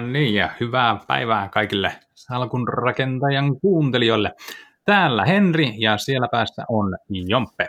No 0.00 0.06
niin, 0.06 0.34
ja 0.34 0.50
hyvää 0.60 1.00
päivää 1.06 1.48
kaikille 1.48 1.92
salkun 2.14 2.68
rakentajan 2.68 3.60
kuuntelijoille. 3.60 4.32
Täällä 4.84 5.24
Henri 5.24 5.74
ja 5.78 5.98
siellä 5.98 6.28
päässä 6.28 6.64
on 6.68 6.96
Jompe. 7.10 7.68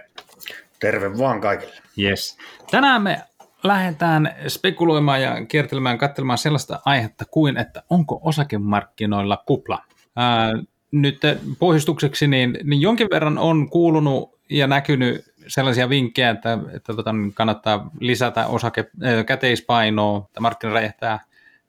Terve 0.80 1.18
vaan 1.18 1.42
kaikille. 1.42 1.74
Yes. 2.00 2.38
Tänään 2.72 3.02
me 3.02 3.22
lähdetään 3.64 4.36
spekuloimaan 4.48 5.22
ja 5.22 5.46
kiertelemään 5.46 5.98
katselemaan 5.98 6.38
sellaista 6.38 6.80
aihetta 6.86 7.26
kuin, 7.32 7.58
että 7.58 7.84
onko 7.90 8.20
osakemarkkinoilla 8.24 9.44
kupla. 9.46 9.80
Ää, 10.16 10.54
nyt 10.92 11.22
pohjustukseksi, 11.60 12.28
niin, 12.28 12.58
niin 12.64 12.82
jonkin 12.82 13.08
verran 13.12 13.38
on 13.38 13.70
kuulunut 13.70 14.40
ja 14.50 14.68
näkynyt 14.68 15.26
sellaisia 15.48 15.90
vinkkejä, 15.90 16.30
että, 16.30 16.60
että 16.74 16.94
tota, 16.94 17.14
niin 17.14 17.34
kannattaa 17.34 17.92
lisätä 18.00 18.48
osake, 18.48 18.92
äh, 19.06 19.26
käteispainoa, 19.26 20.26
että 20.28 20.42
markkina 20.42 20.74
räjähtää 20.74 21.20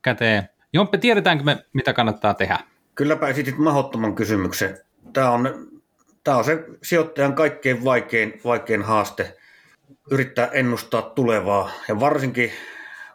käteen. 0.02 0.49
Jompe, 0.72 0.98
tiedetäänkö 0.98 1.44
me, 1.44 1.64
mitä 1.72 1.92
kannattaa 1.92 2.34
tehdä? 2.34 2.58
Kylläpä 2.94 3.28
esitit 3.28 3.58
mahdottoman 3.58 4.14
kysymyksen. 4.14 4.78
Tämä 5.12 5.30
on, 5.30 5.68
tämä 6.24 6.36
on 6.36 6.44
se 6.44 6.64
sijoittajan 6.82 7.34
kaikkein 7.34 7.84
vaikein, 7.84 8.40
vaikein 8.44 8.82
haaste, 8.82 9.36
yrittää 10.10 10.46
ennustaa 10.46 11.02
tulevaa. 11.02 11.70
Ja 11.88 12.00
varsinkin, 12.00 12.52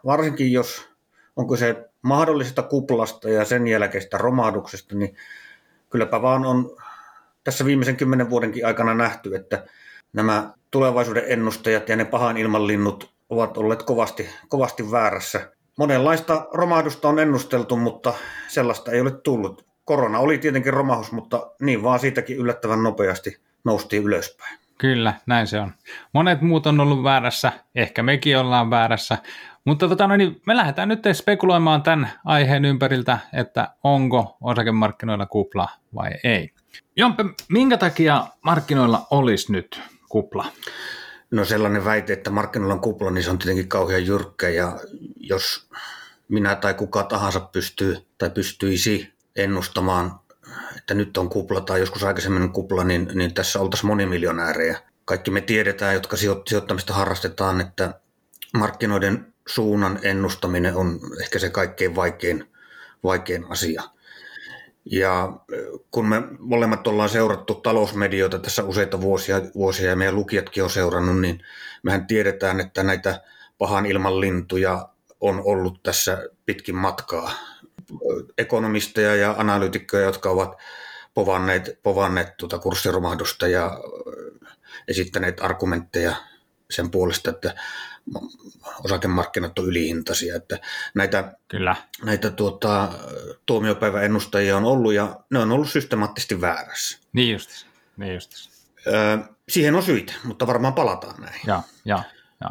varsinkin 0.06 0.52
jos 0.52 0.88
onko 1.36 1.56
se 1.56 1.88
mahdollisesta 2.02 2.62
kuplasta 2.62 3.30
ja 3.30 3.44
sen 3.44 3.66
jälkeistä 3.66 4.18
romahduksesta, 4.18 4.94
niin 4.94 5.16
kylläpä 5.90 6.22
vaan 6.22 6.46
on 6.46 6.76
tässä 7.44 7.64
viimeisen 7.64 7.96
kymmenen 7.96 8.30
vuodenkin 8.30 8.66
aikana 8.66 8.94
nähty, 8.94 9.34
että 9.36 9.66
nämä 10.12 10.52
tulevaisuuden 10.70 11.24
ennustajat 11.26 11.88
ja 11.88 11.96
ne 11.96 12.04
pahan 12.04 12.36
ilmanlinnut 12.36 13.14
ovat 13.30 13.56
olleet 13.56 13.82
kovasti, 13.82 14.28
kovasti 14.48 14.90
väärässä. 14.90 15.52
Monenlaista 15.76 16.46
romahdusta 16.52 17.08
on 17.08 17.18
ennusteltu, 17.18 17.76
mutta 17.76 18.12
sellaista 18.48 18.90
ei 18.90 19.00
ole 19.00 19.10
tullut. 19.10 19.66
Korona 19.84 20.18
oli 20.18 20.38
tietenkin 20.38 20.72
romahus, 20.72 21.12
mutta 21.12 21.50
niin 21.60 21.82
vaan 21.82 21.98
siitäkin 21.98 22.36
yllättävän 22.36 22.82
nopeasti 22.82 23.40
noustiin 23.64 24.02
ylöspäin. 24.02 24.58
Kyllä, 24.78 25.14
näin 25.26 25.46
se 25.46 25.60
on. 25.60 25.72
Monet 26.12 26.40
muut 26.40 26.66
on 26.66 26.80
ollut 26.80 27.02
väärässä, 27.02 27.52
ehkä 27.74 28.02
mekin 28.02 28.38
ollaan 28.38 28.70
väärässä, 28.70 29.18
mutta 29.64 29.88
tota, 29.88 30.06
no 30.06 30.16
niin, 30.16 30.42
me 30.46 30.56
lähdetään 30.56 30.88
nyt 30.88 31.02
spekuloimaan 31.12 31.82
tämän 31.82 32.10
aiheen 32.24 32.64
ympäriltä, 32.64 33.18
että 33.32 33.68
onko 33.84 34.36
osakemarkkinoilla 34.40 35.26
kupla 35.26 35.68
vai 35.94 36.10
ei. 36.24 36.50
Jompe, 36.96 37.24
minkä 37.48 37.76
takia 37.76 38.26
markkinoilla 38.42 39.06
olisi 39.10 39.52
nyt 39.52 39.80
kupla? 40.08 40.44
No 41.30 41.44
sellainen 41.44 41.84
väite, 41.84 42.12
että 42.12 42.30
markkinoilla 42.30 42.74
on 42.74 42.80
kupla, 42.80 43.10
niin 43.10 43.24
se 43.24 43.30
on 43.30 43.38
tietenkin 43.38 43.68
kauhean 43.68 44.06
jyrkkä 44.06 44.48
ja 44.48 44.80
jos 45.16 45.68
minä 46.28 46.56
tai 46.56 46.74
kuka 46.74 47.02
tahansa 47.02 47.40
pystyy 47.40 47.96
tai 48.18 48.30
pystyisi 48.30 49.12
ennustamaan, 49.36 50.20
että 50.76 50.94
nyt 50.94 51.16
on 51.16 51.28
kupla 51.28 51.60
tai 51.60 51.80
joskus 51.80 52.04
aikaisemmin 52.04 52.42
on 52.42 52.52
kupla, 52.52 52.84
niin, 52.84 53.10
niin 53.14 53.34
tässä 53.34 53.60
oltaisiin 53.60 53.88
monimiljonäärejä. 53.88 54.78
Kaikki 55.04 55.30
me 55.30 55.40
tiedetään, 55.40 55.94
jotka 55.94 56.16
sijoittamista 56.48 56.94
harrastetaan, 56.94 57.60
että 57.60 58.00
markkinoiden 58.54 59.34
suunnan 59.48 59.98
ennustaminen 60.02 60.76
on 60.76 61.00
ehkä 61.22 61.38
se 61.38 61.50
kaikkein 61.50 61.96
vaikein, 61.96 62.52
vaikein 63.04 63.44
asia. 63.48 63.82
Ja 64.90 65.32
kun 65.90 66.08
me 66.08 66.22
molemmat 66.38 66.86
ollaan 66.86 67.08
seurattu 67.08 67.54
talousmedioita 67.54 68.38
tässä 68.38 68.64
useita 68.64 69.00
vuosia, 69.00 69.40
vuosia 69.54 69.90
ja 69.90 69.96
meidän 69.96 70.14
lukijatkin 70.14 70.62
on 70.62 70.70
seurannut, 70.70 71.20
niin 71.20 71.42
mehän 71.82 72.06
tiedetään, 72.06 72.60
että 72.60 72.82
näitä 72.82 73.22
pahan 73.58 73.86
ilman 73.86 74.20
lintuja 74.20 74.88
on 75.20 75.42
ollut 75.44 75.82
tässä 75.82 76.28
pitkin 76.46 76.74
matkaa. 76.74 77.30
Ekonomisteja 78.38 79.16
ja 79.16 79.34
analyytikkoja, 79.38 80.04
jotka 80.04 80.30
ovat 80.30 80.56
povanneet, 81.14 81.78
povanneet 81.82 82.36
tuota 82.36 82.58
kurssiromahdusta 82.58 83.48
ja 83.48 83.80
esittäneet 84.88 85.40
argumentteja 85.40 86.16
sen 86.70 86.90
puolesta, 86.90 87.30
että 87.30 87.54
osakemarkkinat 88.84 89.58
on 89.58 89.66
ylihintaisia. 89.66 90.36
Että 90.36 90.58
näitä 90.94 91.36
Kyllä. 91.48 91.76
näitä 92.04 92.30
tuota, 92.30 92.88
tuomiopäiväennustajia 93.46 94.56
on 94.56 94.64
ollut 94.64 94.92
ja 94.92 95.20
ne 95.30 95.38
on 95.38 95.52
ollut 95.52 95.70
systemaattisesti 95.70 96.40
väärässä. 96.40 96.98
Niin 97.12 97.32
justis. 97.32 97.66
Niin 97.96 98.14
justis. 98.14 98.66
Öö, 98.86 99.18
siihen 99.48 99.74
on 99.74 99.82
syitä, 99.82 100.12
mutta 100.24 100.46
varmaan 100.46 100.74
palataan 100.74 101.20
näihin. 101.20 101.40
Ja, 101.46 101.62
ja, 101.84 102.02
ja. 102.40 102.50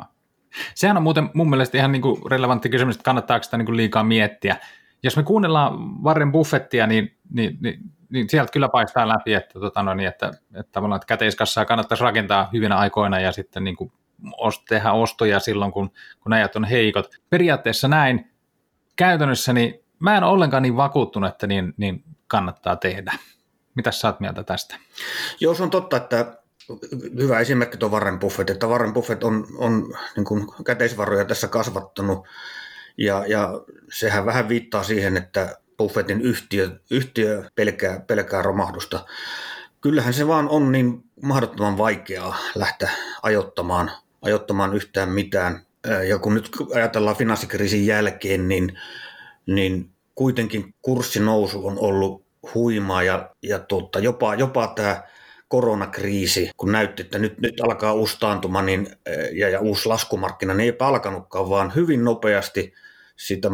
Sehän 0.76 0.98
on 0.98 1.04
muuten 1.04 1.30
mun 1.34 1.50
mielestä 1.50 1.78
ihan 1.78 1.92
niin 1.92 2.02
kuin 2.02 2.32
relevantti 2.32 2.70
kysymys, 2.70 2.96
että 2.96 3.06
kannattaako 3.06 3.44
sitä 3.44 3.58
niin 3.58 3.66
kuin 3.66 3.78
liikaa 3.78 4.04
miettiä. 4.04 4.58
Jos 5.04 5.18
me 5.18 5.24
kuunnellaan 5.24 6.04
Warren 6.04 6.32
Buffettia, 6.32 6.88
niin, 6.88 7.18
niin, 7.34 7.58
niin, 7.62 7.80
niin 8.10 8.30
sieltä 8.30 8.52
kyllä 8.52 8.70
paistaa 8.70 9.08
läpi, 9.08 9.34
että, 9.34 9.60
tota 9.60 9.84
no, 9.84 9.94
niin, 9.94 10.08
että, 10.08 10.28
että, 10.28 10.72
tavallaan, 10.72 10.98
että 10.98 11.08
käteiskassaa 11.08 11.66
kannattaisi 11.66 12.04
rakentaa 12.04 12.50
hyvinä 12.54 12.78
aikoina 12.78 13.20
ja 13.20 13.32
sitten 13.32 13.64
niin 13.64 13.76
kuin 13.76 13.92
tehdä 14.70 14.92
ostoja 14.92 15.40
silloin, 15.40 15.72
kun, 15.72 15.92
kun 16.20 16.34
ajat 16.34 16.56
on 16.56 16.64
heikot. 16.64 17.16
Periaatteessa 17.30 17.88
näin. 17.88 18.32
Käytännössä 18.96 19.54
niin 19.54 19.80
mä 20.00 20.18
en 20.18 20.24
ole 20.24 20.32
ollenkaan 20.32 20.64
niin 20.64 20.78
vakuuttunut, 20.78 21.30
että 21.30 21.48
niin, 21.48 21.74
niin 21.78 22.04
kannattaa 22.28 22.76
tehdä. 22.76 23.14
Mitä 23.76 23.92
sä 23.92 24.08
oot 24.08 24.20
mieltä 24.20 24.44
tästä? 24.44 24.76
Joo, 25.40 25.56
on 25.60 25.70
totta, 25.70 25.98
että 25.98 26.38
hyvä 27.18 27.40
esimerkki 27.40 27.78
tuo 27.78 27.90
Warren 27.90 28.20
Buffett, 28.20 28.50
että 28.50 28.68
Warren 28.68 28.94
Buffett 28.94 29.24
on, 29.24 29.48
on 29.58 29.94
niin 30.16 30.26
kuin 30.26 30.48
käteisvaroja 30.66 31.26
tässä 31.26 31.48
kasvattanut 31.48 32.28
ja, 32.98 33.26
ja 33.28 33.50
sehän 33.92 34.26
vähän 34.26 34.50
viittaa 34.50 34.84
siihen, 34.84 35.18
että 35.18 35.58
Buffettin 35.78 36.22
yhtiö, 36.22 36.80
yhtiö 36.92 37.50
pelkää, 37.56 38.00
pelkää 38.00 38.42
romahdusta. 38.42 39.06
Kyllähän 39.82 40.14
se 40.14 40.28
vaan 40.28 40.50
on 40.50 40.72
niin 40.72 41.04
mahdottoman 41.22 41.78
vaikeaa 41.78 42.38
lähteä 42.56 42.90
ajottamaan 43.22 43.92
ajottamaan 44.26 44.74
yhtään 44.74 45.10
mitään. 45.10 45.66
Ja 46.08 46.20
kun 46.20 46.34
nyt 46.34 46.50
ajatellaan 46.76 47.16
finanssikriisin 47.16 47.86
jälkeen, 47.86 48.48
niin, 48.48 48.80
niin 49.46 49.90
kuitenkin 50.16 50.74
kurssinousu 50.82 51.68
on 51.68 51.80
ollut 51.80 52.26
huimaa 52.54 53.04
ja, 53.04 53.30
ja 53.42 53.60
tuota, 53.60 54.00
jopa, 54.00 54.36
jopa 54.36 54.74
tämä 54.76 55.04
koronakriisi, 55.48 56.50
kun 56.58 56.72
näytti, 56.72 57.02
että 57.02 57.20
nyt, 57.20 57.40
nyt 57.40 57.62
alkaa 57.62 57.94
uusi 57.94 58.18
taantuma 58.20 58.62
niin, 58.62 58.88
ja, 59.32 59.50
ja 59.50 59.60
uusi 59.60 59.90
laskumarkkina, 59.90 60.54
niin 60.54 60.66
eipä 60.66 60.88
alkanutkaan, 60.88 61.50
vaan 61.50 61.76
hyvin 61.76 62.04
nopeasti 62.04 62.74
siitä, 63.16 63.50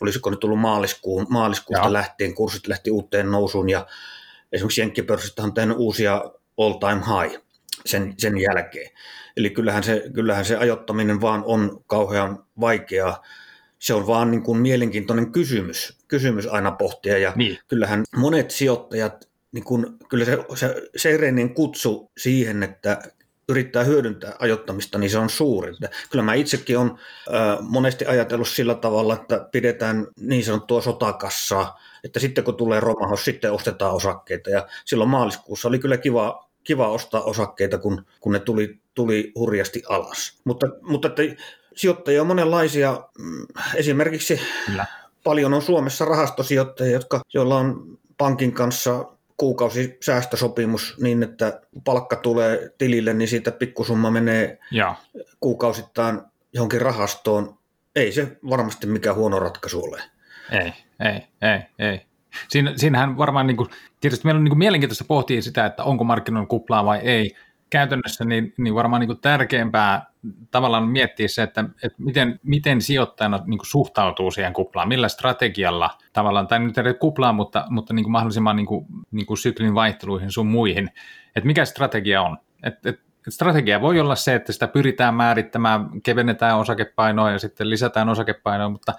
olisiko 0.00 0.30
nyt 0.30 0.40
tullut 0.40 0.60
maaliskuun, 0.60 1.26
maaliskuusta 1.30 1.86
ja. 1.86 1.92
lähtien, 1.92 2.34
kurssit 2.34 2.66
lähti 2.66 2.90
uuteen 2.90 3.30
nousuun 3.30 3.70
ja 3.70 3.86
esimerkiksi 4.52 4.80
Jenkkipörssistä 4.80 5.42
on 5.42 5.54
tehnyt 5.54 5.76
uusia 5.78 6.24
all 6.58 6.72
time 6.72 7.02
high 7.06 7.42
sen, 7.86 8.14
sen 8.18 8.38
jälkeen. 8.38 8.90
Eli 9.36 9.50
kyllähän 9.50 9.82
se, 9.82 10.04
kyllähän 10.14 10.44
se 10.44 10.56
ajottaminen 10.56 11.20
vaan 11.20 11.42
on 11.46 11.84
kauhean 11.86 12.44
vaikeaa. 12.60 13.22
Se 13.78 13.94
on 13.94 14.06
vaan 14.06 14.30
niin 14.30 14.42
kuin 14.42 14.58
mielenkiintoinen 14.58 15.32
kysymys, 15.32 15.98
kysymys 16.08 16.46
aina 16.46 16.72
pohtia. 16.72 17.18
Ja 17.18 17.32
niin. 17.36 17.58
kyllähän 17.68 18.02
monet 18.16 18.50
sijoittajat, 18.50 19.28
niin 19.52 19.64
kuin, 19.64 19.86
kyllä 20.08 20.24
se, 20.24 20.38
se 20.54 20.88
seireinen 20.96 21.54
kutsu 21.54 22.10
siihen, 22.16 22.62
että 22.62 23.02
yrittää 23.48 23.84
hyödyntää 23.84 24.36
ajottamista, 24.38 24.98
niin 24.98 25.10
se 25.10 25.18
on 25.18 25.30
suuri. 25.30 25.72
Kyllä 26.10 26.24
mä 26.24 26.34
itsekin 26.34 26.78
olen 26.78 26.92
monesti 27.60 28.06
ajatellut 28.06 28.48
sillä 28.48 28.74
tavalla, 28.74 29.14
että 29.14 29.48
pidetään 29.52 30.06
niin 30.20 30.44
sanottua 30.44 30.80
sotakassaa, 30.80 31.80
että 32.04 32.20
sitten 32.20 32.44
kun 32.44 32.56
tulee 32.56 32.80
romahus, 32.80 33.24
sitten 33.24 33.52
ostetaan 33.52 33.94
osakkeita. 33.94 34.50
Ja 34.50 34.68
silloin 34.84 35.10
maaliskuussa 35.10 35.68
oli 35.68 35.78
kyllä 35.78 35.96
kiva, 35.96 36.48
kiva 36.64 36.88
ostaa 36.88 37.22
osakkeita, 37.22 37.78
kun, 37.78 38.06
kun 38.20 38.32
ne 38.32 38.38
tuli 38.38 38.80
tuli 38.96 39.32
hurjasti 39.34 39.82
alas. 39.88 40.40
Mutta, 40.44 40.66
mutta 40.82 41.08
että 41.08 41.22
sijoittajia 41.76 42.20
on 42.20 42.26
monenlaisia. 42.26 43.00
Esimerkiksi 43.74 44.40
Kyllä. 44.66 44.86
paljon 45.24 45.54
on 45.54 45.62
Suomessa 45.62 46.04
rahastosijoittajia, 46.04 46.92
jotka, 46.92 47.20
joilla 47.34 47.56
on 47.56 47.98
pankin 48.18 48.52
kanssa 48.52 49.04
kuukausi 49.36 49.96
säästösopimus 50.04 50.96
niin, 51.00 51.22
että 51.22 51.60
palkka 51.84 52.16
tulee 52.16 52.70
tilille, 52.78 53.14
niin 53.14 53.28
siitä 53.28 53.50
pikkusumma 53.50 54.10
menee 54.10 54.58
ja. 54.70 54.94
kuukausittain 55.40 56.20
johonkin 56.52 56.80
rahastoon. 56.80 57.58
Ei 57.96 58.12
se 58.12 58.36
varmasti 58.50 58.86
mikään 58.86 59.16
huono 59.16 59.38
ratkaisu 59.38 59.84
ole. 59.84 60.02
Ei, 60.50 60.72
ei, 61.00 61.20
ei, 61.42 61.60
ei. 61.78 62.00
Siin, 62.48 62.72
siinähän 62.76 63.18
varmaan, 63.18 63.46
niin 63.46 63.56
kuin, 63.56 63.68
tietysti 64.00 64.24
meillä 64.24 64.38
on 64.38 64.44
niin 64.44 64.50
kuin 64.50 64.58
mielenkiintoista 64.58 65.04
pohtia 65.04 65.42
sitä, 65.42 65.66
että 65.66 65.84
onko 65.84 66.04
markkinoilla 66.04 66.46
kuplaa 66.46 66.84
vai 66.84 66.98
ei, 66.98 67.36
käytännössä 67.70 68.24
niin, 68.24 68.54
niin 68.58 68.74
varmaan 68.74 69.00
niin 69.00 69.08
kuin 69.08 69.20
tärkeämpää 69.20 70.06
tavallaan 70.50 70.88
miettiä 70.88 71.28
se, 71.28 71.42
että, 71.42 71.64
että 71.82 72.02
miten, 72.02 72.40
miten 72.42 72.80
sijoittajana 72.80 73.40
niin 73.46 73.58
kuin 73.58 73.66
suhtautuu 73.66 74.30
siihen 74.30 74.52
kuplaan, 74.52 74.88
millä 74.88 75.08
strategialla 75.08 75.90
tavallaan, 76.12 76.46
tai 76.46 76.58
nyt 76.58 76.78
ei 76.78 76.94
kuplaan, 76.94 77.34
mutta, 77.34 77.64
mutta 77.70 77.94
niin 77.94 78.04
kuin 78.04 78.12
mahdollisimman 78.12 78.56
niin 78.56 78.66
kuin, 78.66 78.86
niin 79.10 79.26
kuin 79.26 79.38
syklin 79.38 79.74
vaihteluihin 79.74 80.30
sun 80.30 80.46
muihin, 80.46 80.90
että 81.36 81.46
mikä 81.46 81.64
strategia 81.64 82.22
on. 82.22 82.38
Et, 82.62 82.86
et, 82.86 83.00
strategia 83.28 83.80
voi 83.80 84.00
olla 84.00 84.14
se, 84.14 84.34
että 84.34 84.52
sitä 84.52 84.68
pyritään 84.68 85.14
määrittämään, 85.14 86.02
kevennetään 86.02 86.58
osakepainoa 86.58 87.30
ja 87.30 87.38
sitten 87.38 87.70
lisätään 87.70 88.08
osakepainoa, 88.08 88.68
mutta 88.68 88.92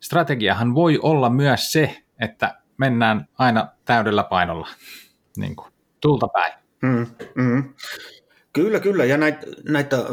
strategiahan 0.00 0.74
voi 0.74 0.98
olla 1.02 1.30
myös 1.30 1.72
se, 1.72 2.02
että 2.18 2.58
mennään 2.76 3.28
aina 3.38 3.68
täydellä 3.84 4.24
painolla, 4.24 4.68
niin 5.36 5.56
kuin, 5.56 5.72
tulta 6.00 6.28
päin. 6.28 6.59
Mm, 6.82 7.06
mm. 7.34 7.74
Kyllä, 8.52 8.80
kyllä. 8.80 9.04
Ja 9.04 9.16
näitä, 9.16 9.46
näitä 9.68 10.04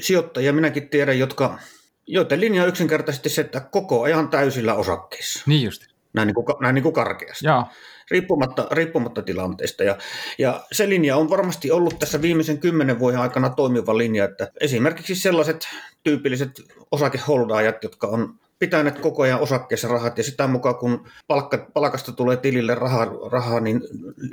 sijoittajia 0.00 0.52
minäkin 0.52 0.88
tiedän, 0.88 1.18
jotka, 1.18 1.58
joiden 2.06 2.40
linja 2.40 2.62
on 2.62 2.68
yksinkertaisesti 2.68 3.28
se, 3.28 3.40
että 3.40 3.60
koko 3.60 4.02
ajan 4.02 4.28
täysillä 4.28 4.74
osakkeissa. 4.74 5.42
Niin 5.46 5.64
just. 5.64 5.82
Näin 6.12 6.26
niin 6.26 6.34
kuin, 6.34 6.46
näin 6.60 6.74
niin 6.74 6.82
kuin 6.82 6.92
karkeasti. 6.92 7.46
Joo. 7.46 7.64
Riippumatta, 8.10 8.66
riippumatta 8.70 9.22
tilanteesta. 9.22 9.84
Ja, 9.84 9.98
ja 10.38 10.66
se 10.72 10.88
linja 10.88 11.16
on 11.16 11.30
varmasti 11.30 11.70
ollut 11.70 11.98
tässä 11.98 12.22
viimeisen 12.22 12.58
kymmenen 12.58 12.98
vuoden 12.98 13.20
aikana 13.20 13.50
toimiva 13.50 13.98
linja, 13.98 14.24
että 14.24 14.50
esimerkiksi 14.60 15.14
sellaiset 15.14 15.68
tyypilliset 16.02 16.50
osakeholdaajat, 16.90 17.82
jotka 17.82 18.06
on 18.06 18.38
pitäneet 18.58 18.98
koko 18.98 19.22
ajan 19.22 19.40
osakkeessa 19.40 19.88
rahat 19.88 20.18
ja 20.18 20.24
sitä 20.24 20.46
mukaan 20.46 20.74
kun 20.74 21.08
palkka, 21.26 21.66
palkasta 21.74 22.12
tulee 22.12 22.36
tilille 22.36 22.74
rahaa, 22.74 23.06
rahaa 23.32 23.60
niin 23.60 23.80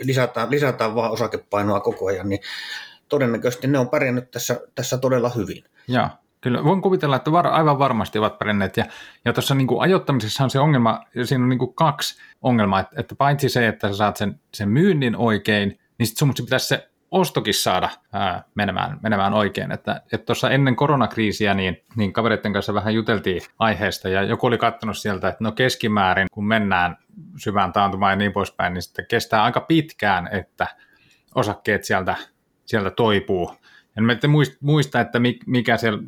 lisätään, 0.04 0.52
lisätään 0.52 0.96
vaan 0.96 1.12
osakepainoa 1.12 1.80
koko 1.80 2.08
ajan, 2.08 2.30
niin 2.30 2.40
todennäköisesti 3.10 3.68
ne 3.68 3.80
on 3.80 3.90
pärjännyt 3.90 4.32
tässä, 4.32 4.62
tässä 4.76 4.98
todella 4.98 5.30
hyvin. 5.30 5.64
Joo, 5.88 6.08
kyllä. 6.42 6.64
Voin 6.64 6.82
kuvitella, 6.82 7.16
että 7.16 7.32
var, 7.32 7.48
aivan 7.48 7.80
varmasti 7.80 8.20
ovat 8.20 8.40
pärjänneet. 8.40 8.78
Ja, 8.78 8.86
ja 9.26 9.34
tuossa 9.34 9.56
niin 9.56 9.68
kuin 9.68 9.82
ajoittamisessa 9.82 10.44
on 10.44 10.50
se 10.50 10.60
ongelma, 10.60 11.02
siinä 11.24 11.44
on 11.44 11.50
niin 11.50 11.60
kuin 11.60 11.74
kaksi 11.74 12.22
ongelmaa, 12.42 12.80
että, 12.80 12.96
että 12.98 13.16
paitsi 13.16 13.50
se, 13.50 13.68
että 13.68 13.88
sä 13.88 13.96
saat 13.96 14.18
sen, 14.18 14.40
sen 14.54 14.70
myynnin 14.70 15.16
oikein, 15.16 15.80
niin 15.98 16.08
sitten 16.08 16.28
sun 16.28 16.46
pitäisi 16.46 16.68
se 16.68 16.90
ostokin 17.12 17.54
saada 17.54 17.90
ää, 18.14 18.44
menemään, 18.56 19.00
menemään 19.04 19.34
oikein. 19.34 19.72
Että 19.72 20.02
tuossa 20.26 20.50
ennen 20.50 20.76
koronakriisiä 20.76 21.54
niin, 21.54 21.84
niin 21.96 22.14
kavereiden 22.14 22.54
kanssa 22.54 22.74
vähän 22.74 22.94
juteltiin 22.94 23.42
aiheesta 23.60 24.10
ja 24.10 24.24
joku 24.24 24.48
oli 24.48 24.58
katsonut 24.58 24.98
sieltä, 24.98 25.28
että 25.28 25.44
no 25.44 25.52
keskimäärin 25.52 26.28
kun 26.32 26.48
mennään 26.48 26.98
syvään 27.38 27.74
taantumaan 27.74 28.12
ja 28.12 28.16
niin 28.16 28.34
poispäin, 28.34 28.74
niin 28.74 28.82
sitten 28.82 29.06
kestää 29.10 29.44
aika 29.44 29.62
pitkään, 29.62 30.30
että 30.32 30.68
osakkeet 31.36 31.84
sieltä 31.84 32.16
sieltä 32.66 32.90
toipuu. 32.90 33.52
En 33.98 34.04
mä 34.04 34.18
muista, 34.60 35.00
että 35.00 35.20
mikä 35.46 35.78
siellä, 35.78 36.00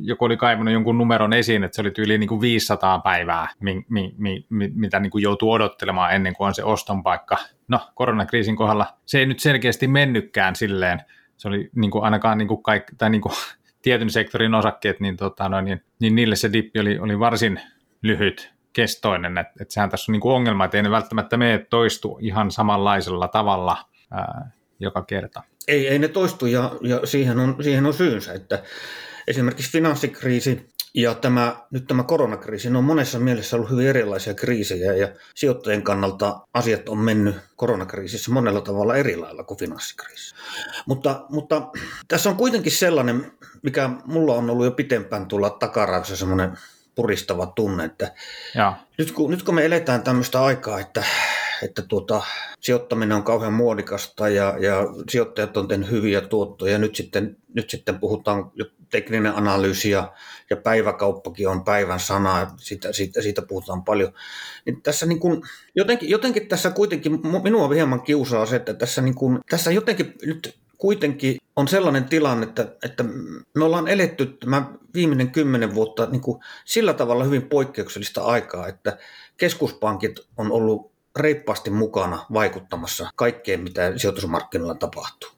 joku 0.00 0.24
oli 0.24 0.36
kaivannut 0.36 0.72
jonkun 0.72 0.98
numeron 0.98 1.32
esiin, 1.32 1.64
että 1.64 1.74
se 1.74 1.80
oli 1.80 1.92
yli 1.98 2.18
niin 2.18 2.28
kuin 2.28 2.40
500 2.40 2.98
päivää, 2.98 3.48
mi, 3.60 3.84
mi, 3.88 4.14
mi, 4.18 4.44
mitä 4.74 5.00
niin 5.00 5.10
kuin 5.10 5.22
joutuu 5.22 5.52
odottelemaan 5.52 6.14
ennen 6.14 6.36
kuin 6.36 6.46
on 6.46 6.54
se 6.54 6.64
oston 6.64 7.02
paikka. 7.02 7.36
No, 7.68 7.80
koronakriisin 7.94 8.56
kohdalla 8.56 8.86
se 9.06 9.18
ei 9.18 9.26
nyt 9.26 9.40
selkeästi 9.40 9.88
mennytkään 9.88 10.56
silleen. 10.56 11.00
Se 11.36 11.48
oli 11.48 11.70
niin 11.74 11.90
kuin 11.90 12.04
ainakaan 12.04 12.38
niin 12.38 12.48
kuin 12.48 12.62
kaikki, 12.62 12.96
tai 12.98 13.10
niin 13.10 13.20
kuin 13.20 13.34
tietyn 13.82 14.10
sektorin 14.10 14.54
osakkeet, 14.54 15.00
niin, 15.00 15.16
tota, 15.16 15.48
no, 15.48 15.60
niin, 15.60 15.84
niin 16.00 16.14
niille 16.14 16.36
se 16.36 16.52
dippi 16.52 16.80
oli, 16.80 16.98
oli 16.98 17.18
varsin 17.18 17.60
lyhyt 18.02 18.52
kestoinen, 18.72 19.38
että 19.38 19.52
et 19.60 19.70
sehän 19.70 19.90
tässä 19.90 20.12
on 20.12 20.12
niin 20.12 20.20
kuin 20.20 20.34
ongelma, 20.34 20.64
että 20.64 20.76
ei 20.76 20.82
ne 20.82 20.90
välttämättä 20.90 21.36
mene 21.36 21.58
toistu 21.58 22.18
ihan 22.20 22.50
samanlaisella 22.50 23.28
tavalla 23.28 23.76
ää, 24.10 24.50
joka 24.80 25.02
kerta. 25.02 25.42
Ei, 25.68 25.88
ei 25.88 25.98
ne 25.98 26.08
toistu 26.08 26.46
ja, 26.46 26.72
ja 26.80 27.06
siihen, 27.06 27.38
on, 27.38 27.56
siihen 27.62 27.86
on 27.86 27.94
syynsä, 27.94 28.32
että 28.32 28.62
esimerkiksi 29.28 29.72
finanssikriisi 29.72 30.70
ja 30.94 31.14
tämä, 31.14 31.56
nyt 31.70 31.86
tämä 31.86 32.02
koronakriisi, 32.02 32.70
ne 32.70 32.78
on 32.78 32.84
monessa 32.84 33.18
mielessä 33.18 33.56
ollut 33.56 33.70
hyvin 33.70 33.86
erilaisia 33.86 34.34
kriisejä 34.34 34.94
ja 34.94 35.08
sijoittajien 35.34 35.82
kannalta 35.82 36.40
asiat 36.54 36.88
on 36.88 36.98
mennyt 36.98 37.36
koronakriisissä 37.56 38.30
monella 38.30 38.60
tavalla 38.60 38.96
eri 38.96 39.16
lailla 39.16 39.44
kuin 39.44 39.58
finanssikriisissä. 39.58 40.36
Mutta, 40.86 41.24
mutta 41.28 41.70
tässä 42.08 42.30
on 42.30 42.36
kuitenkin 42.36 42.72
sellainen, 42.72 43.32
mikä 43.62 43.90
mulla 44.04 44.34
on 44.34 44.50
ollut 44.50 44.64
jo 44.64 44.70
pitempään 44.70 45.26
tulla 45.26 45.50
takaraivossa 45.50 46.16
semmoinen 46.16 46.58
puristava 46.94 47.46
tunne, 47.46 47.84
että 47.84 48.12
ja. 48.54 48.76
Nyt, 48.98 49.12
kun, 49.12 49.30
nyt 49.30 49.42
kun 49.42 49.54
me 49.54 49.64
eletään 49.64 50.02
tämmöistä 50.02 50.42
aikaa, 50.44 50.80
että 50.80 51.04
että 51.62 51.82
tuota, 51.82 52.22
sijoittaminen 52.60 53.16
on 53.16 53.22
kauhean 53.22 53.52
muodikasta 53.52 54.28
ja, 54.28 54.56
ja 54.60 54.86
sijoittajat 55.08 55.56
on 55.56 55.68
tehnyt 55.68 55.90
hyviä 55.90 56.20
tuottoja. 56.20 56.78
Nyt 56.78 56.96
sitten, 56.96 57.36
nyt 57.54 57.70
sitten 57.70 57.98
puhutaan 57.98 58.50
jo 58.54 58.64
tekninen 58.90 59.36
analyysi 59.36 59.90
ja, 59.90 60.12
ja 60.50 60.56
päiväkauppakin 60.56 61.48
on 61.48 61.64
päivän 61.64 62.00
sana, 62.00 62.50
siitä, 62.56 62.92
siitä, 62.92 63.22
siitä 63.22 63.42
puhutaan 63.42 63.84
paljon. 63.84 64.12
Niin 64.66 64.82
tässä 64.82 65.06
niin 65.06 65.20
kuin, 65.20 65.42
jotenkin, 65.74 66.10
jotenkin 66.10 66.48
tässä 66.48 66.70
kuitenkin, 66.70 67.20
minua 67.42 67.68
hieman 67.68 68.02
kiusaa 68.02 68.46
se, 68.46 68.56
että 68.56 68.74
tässä, 68.74 69.02
niin 69.02 69.14
kuin, 69.14 69.38
tässä 69.50 69.70
jotenkin 69.70 70.14
nyt 70.26 70.60
kuitenkin 70.78 71.36
on 71.56 71.68
sellainen 71.68 72.04
tilanne, 72.04 72.46
että, 72.46 72.76
että 72.84 73.04
me 73.54 73.64
ollaan 73.64 73.88
eletty 73.88 74.26
tämä 74.26 74.72
viimeinen 74.94 75.30
kymmenen 75.30 75.74
vuotta 75.74 76.06
niin 76.06 76.20
kuin 76.20 76.40
sillä 76.64 76.94
tavalla 76.94 77.24
hyvin 77.24 77.42
poikkeuksellista 77.42 78.22
aikaa, 78.22 78.68
että 78.68 78.98
keskuspankit 79.36 80.20
on 80.36 80.52
ollut 80.52 80.90
reippaasti 81.18 81.70
mukana 81.70 82.26
vaikuttamassa 82.32 83.10
kaikkeen, 83.16 83.60
mitä 83.60 83.98
sijoitusmarkkinoilla 83.98 84.74
tapahtuu. 84.74 85.30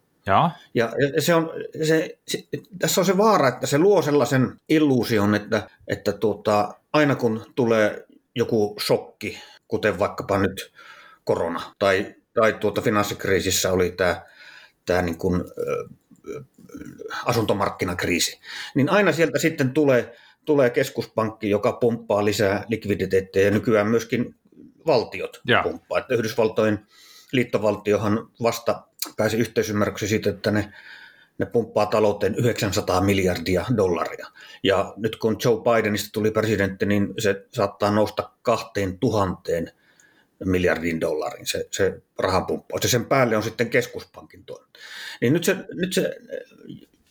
Ja, 0.74 0.92
ja 1.14 1.22
se 1.22 1.34
on, 1.34 1.50
se, 1.82 2.18
se, 2.28 2.38
tässä 2.78 3.00
on 3.00 3.04
se 3.04 3.18
vaara, 3.18 3.48
että 3.48 3.66
se 3.66 3.78
luo 3.78 4.02
sellaisen 4.02 4.60
illuusion, 4.68 5.34
että, 5.34 5.68
että 5.88 6.12
tuota, 6.12 6.74
aina 6.92 7.14
kun 7.14 7.46
tulee 7.54 8.06
joku 8.34 8.76
shokki, 8.86 9.42
kuten 9.68 9.98
vaikkapa 9.98 10.38
nyt 10.38 10.72
korona 11.24 11.74
tai, 11.78 12.14
tai 12.34 12.52
tuota 12.52 12.80
finanssikriisissä 12.80 13.72
oli 13.72 13.90
tämä, 13.90 14.22
tämä 14.86 15.02
niin 15.02 15.18
kuin, 15.18 15.40
ä, 15.40 15.44
asuntomarkkinakriisi, 17.24 18.40
niin 18.74 18.90
aina 18.90 19.12
sieltä 19.12 19.38
sitten 19.38 19.70
tulee, 19.70 20.16
tulee 20.44 20.70
keskuspankki, 20.70 21.50
joka 21.50 21.72
pomppaa 21.72 22.24
lisää 22.24 22.64
likviditeettiä 22.68 23.42
ja 23.42 23.50
nykyään 23.50 23.88
myöskin 23.88 24.34
valtiot 24.86 25.40
ja. 25.46 25.62
pumppaa. 25.62 25.98
Että 25.98 26.14
Yhdysvaltojen 26.14 26.86
liittovaltiohan 27.32 28.28
vasta 28.42 28.82
pääsi 29.16 29.36
yhteisymmärrykseen 29.36 30.08
siitä, 30.08 30.30
että 30.30 30.50
ne, 30.50 30.72
ne 31.38 31.46
pumppaa 31.46 31.86
talouteen 31.86 32.34
900 32.34 33.00
miljardia 33.00 33.64
dollaria. 33.76 34.26
Ja 34.62 34.94
nyt 34.96 35.16
kun 35.16 35.36
Joe 35.44 35.56
Bidenista 35.56 36.08
tuli 36.12 36.30
presidentti, 36.30 36.86
niin 36.86 37.14
se 37.18 37.46
saattaa 37.52 37.90
nousta 37.90 38.30
2000 38.42 39.52
miljardin 40.44 41.00
dollarin 41.00 41.46
se, 41.46 41.68
se 41.70 42.02
rahapumppaus. 42.18 42.82
Ja 42.82 42.88
sen 42.88 43.04
päälle 43.04 43.36
on 43.36 43.42
sitten 43.42 43.70
keskuspankin 43.70 44.44
toimi. 44.44 44.66
Niin 45.20 45.32
nyt 45.32 45.44
se, 45.44 45.56
nyt 45.72 45.92
se 45.92 46.16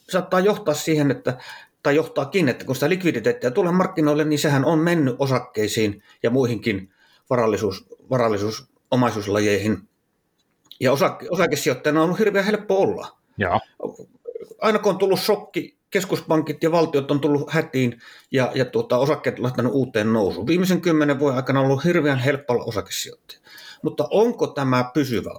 saattaa 0.10 0.40
johtaa 0.40 0.74
siihen, 0.74 1.12
että 1.12 1.38
tai 1.84 1.96
johtaakin, 1.96 2.50
että 2.50 2.66
kun 2.66 2.76
sitä 2.76 2.90
likviditeettiä 2.90 3.52
tulee 3.52 3.72
markkinoille, 3.72 4.24
niin 4.24 4.40
sehän 4.40 4.66
on 4.66 4.80
mennyt 4.80 5.16
osakkeisiin 5.20 6.04
ja 6.24 6.30
muihinkin 6.30 6.94
varallisuus, 7.30 7.88
varallisuus 8.10 8.72
omaisuuslajeihin. 8.92 9.78
Ja 10.80 10.92
osake, 10.92 11.28
osakesijoittajana 11.30 12.00
on 12.00 12.04
ollut 12.04 12.20
hirveän 12.20 12.46
helppo 12.46 12.78
olla. 12.78 13.18
Ja. 13.38 13.60
Aina 14.62 14.80
kun 14.80 14.92
on 14.92 14.98
tullut 14.98 15.20
shokki, 15.20 15.78
keskuspankit 15.90 16.64
ja 16.64 16.72
valtiot 16.72 17.12
on 17.12 17.20
tullut 17.20 17.52
hätiin 17.54 18.02
ja, 18.32 18.52
ja 18.56 18.66
tuota, 18.66 18.98
osakkeet 18.98 19.40
lähtenyt 19.40 19.72
uuteen 19.72 20.14
nousuun. 20.14 20.48
Viimeisen 20.48 20.82
kymmenen 20.82 21.20
vuoden 21.20 21.38
aikana 21.38 21.60
on 21.60 21.66
ollut 21.66 21.84
hirveän 21.84 22.20
helppo 22.20 22.54
olla 22.54 22.64
osakesijoittaja. 22.64 23.40
Mutta 23.84 24.08
onko 24.12 24.48
tämä 24.48 24.92
pysyvä, 24.94 25.32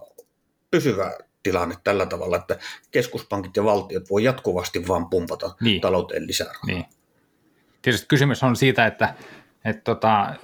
pysyvä 0.71 1.19
tilanne 1.43 1.75
tällä 1.85 2.07
tavalla, 2.07 2.37
että 2.37 2.59
keskuspankit 2.91 3.57
ja 3.57 3.65
valtiot 3.65 4.11
voi 4.11 4.25
jatkuvasti 4.25 4.89
vaan 4.89 5.11
pumpata 5.11 5.55
niin. 5.61 5.81
talouteen 5.81 6.27
lisää 6.27 6.53
Niin. 6.67 6.85
Tietysti 7.83 8.07
kysymys 8.07 8.43
on 8.43 8.57
siitä, 8.57 8.87
että 8.87 9.15
että 9.65 9.83
tota, 9.85 10.35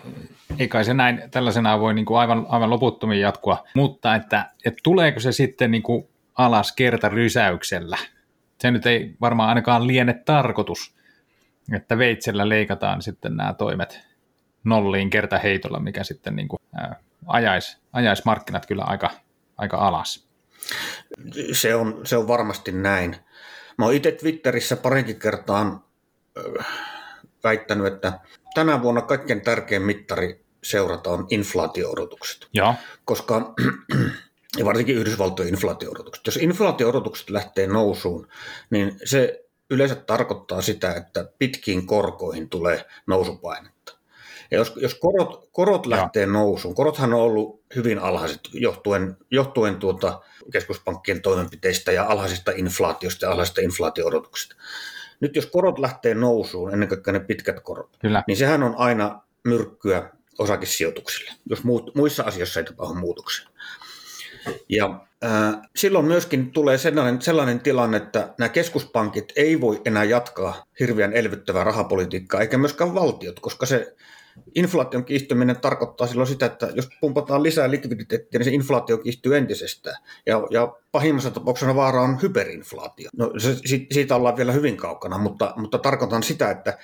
ei 0.58 0.68
kai 0.68 0.84
se 0.84 0.94
näin 0.94 1.22
tällaisena 1.30 1.80
voi 1.80 1.94
niin 1.94 2.04
kuin 2.04 2.18
aivan, 2.18 2.46
aivan 2.48 2.70
loputtomiin 2.70 3.20
jatkua, 3.20 3.64
mutta 3.74 4.14
että, 4.14 4.50
että 4.64 4.80
tuleeko 4.82 5.20
se 5.20 5.32
sitten 5.32 5.70
niin 5.70 5.82
kuin 5.82 6.08
alas 6.34 6.72
kertarysäyksellä? 6.72 7.98
Se 8.60 8.70
nyt 8.70 8.86
ei 8.86 9.16
varmaan 9.20 9.48
ainakaan 9.48 9.86
liene 9.86 10.14
tarkoitus, 10.14 10.94
että 11.72 11.98
veitsellä 11.98 12.48
leikataan 12.48 13.02
sitten 13.02 13.36
nämä 13.36 13.54
toimet 13.54 14.00
nolliin 14.64 15.10
kertaheitolla, 15.10 15.80
mikä 15.80 16.04
sitten 16.04 16.36
niin 16.36 16.48
kuin, 16.48 16.60
ää, 16.74 16.96
ajaisi, 17.26 17.78
ajaisi 17.92 18.22
markkinat 18.24 18.66
kyllä 18.66 18.84
aika, 18.84 19.10
aika 19.56 19.76
alas. 19.76 20.28
Se 21.52 21.74
on, 21.74 22.00
se 22.04 22.16
on 22.16 22.28
varmasti 22.28 22.72
näin. 22.72 23.16
Mä 23.78 23.84
oon 23.84 23.94
itse 23.94 24.12
Twitterissä 24.12 24.76
parinkin 24.76 25.18
kertaan 25.18 25.84
väittänyt, 27.44 27.86
että 27.86 28.20
tänä 28.54 28.82
vuonna 28.82 29.02
kaikkein 29.02 29.40
tärkein 29.40 29.82
mittari 29.82 30.44
seurata 30.62 31.10
on 31.10 31.26
inflaatio-odotukset. 31.30 32.46
Ja. 32.52 32.74
Koska, 33.04 33.54
ja 34.58 34.64
varsinkin 34.64 34.96
Yhdysvaltojen 34.96 35.54
inflaatio-odotukset. 35.54 36.26
Jos 36.26 36.36
inflaatio-odotukset 36.36 37.30
lähtee 37.30 37.66
nousuun, 37.66 38.28
niin 38.70 38.96
se 39.04 39.44
yleensä 39.70 39.94
tarkoittaa 39.94 40.62
sitä, 40.62 40.94
että 40.94 41.30
pitkiin 41.38 41.86
korkoihin 41.86 42.48
tulee 42.48 42.84
nousupainetta. 43.06 43.98
Ja 44.50 44.58
jos, 44.58 44.72
jos 44.76 44.94
korot, 44.94 45.48
korot 45.52 45.86
lähtee 45.86 46.22
ja. 46.22 46.26
nousuun, 46.26 46.74
korothan 46.74 47.14
on 47.14 47.20
ollut 47.20 47.62
hyvin 47.76 47.98
alhaiset 47.98 48.40
johtuen, 48.52 49.16
johtuen 49.30 49.76
tuota 49.76 50.20
keskuspankkien 50.52 51.22
toimenpiteistä 51.22 51.92
ja 51.92 52.04
alhaisesta 52.04 52.52
inflaatiosta 52.56 53.26
ja 53.26 53.30
alhaisesta 53.30 53.60
inflaatio-odotuksesta. 53.60 54.56
Nyt 55.20 55.36
jos 55.36 55.46
korot 55.46 55.78
lähtee 55.78 56.14
nousuun, 56.14 56.72
ennen 56.72 56.88
kaikkea 56.88 57.12
ne 57.12 57.20
pitkät 57.20 57.60
korot, 57.60 57.96
Kyllä. 57.98 58.24
niin 58.26 58.36
sehän 58.36 58.62
on 58.62 58.74
aina 58.76 59.22
myrkkyä 59.44 60.10
osakesijoituksille, 60.38 61.30
jos 61.50 61.64
muut, 61.64 61.94
muissa 61.94 62.22
asioissa 62.22 62.60
ei 62.60 62.66
tapahdu 62.66 62.94
muutoksia. 62.94 63.48
Ja 64.68 65.00
äh, 65.24 65.60
silloin 65.76 66.04
myöskin 66.04 66.50
tulee 66.50 66.78
sellainen, 66.78 67.22
sellainen 67.22 67.60
tilanne, 67.60 67.96
että 67.96 68.34
nämä 68.38 68.48
keskuspankit 68.48 69.32
ei 69.36 69.60
voi 69.60 69.82
enää 69.84 70.04
jatkaa 70.04 70.64
hirveän 70.80 71.12
elvyttävää 71.12 71.64
rahapolitiikkaa, 71.64 72.40
eikä 72.40 72.58
myöskään 72.58 72.94
valtiot, 72.94 73.40
koska 73.40 73.66
se 73.66 73.96
inflaation 74.54 75.04
kiihtyminen 75.04 75.60
tarkoittaa 75.60 76.06
silloin 76.06 76.28
sitä, 76.28 76.46
että 76.46 76.68
jos 76.74 76.88
pumpataan 77.00 77.42
lisää 77.42 77.70
likviditeettiä, 77.70 78.38
niin 78.38 78.44
se 78.44 78.50
inflaatio 78.50 78.98
kiihtyy 78.98 79.36
entisestään. 79.36 79.96
Ja, 80.26 80.42
ja 80.50 80.76
pahimmassa 80.92 81.30
tapauksessa 81.30 81.74
vaara 81.74 82.02
on 82.02 82.22
hyperinflaatio. 82.22 83.10
No, 83.16 83.32
se, 83.38 83.56
siitä 83.92 84.16
ollaan 84.16 84.36
vielä 84.36 84.52
hyvin 84.52 84.76
kaukana, 84.76 85.18
mutta, 85.18 85.52
mutta 85.56 85.78
tarkoitan 85.78 86.22
sitä, 86.22 86.50
että 86.50 86.78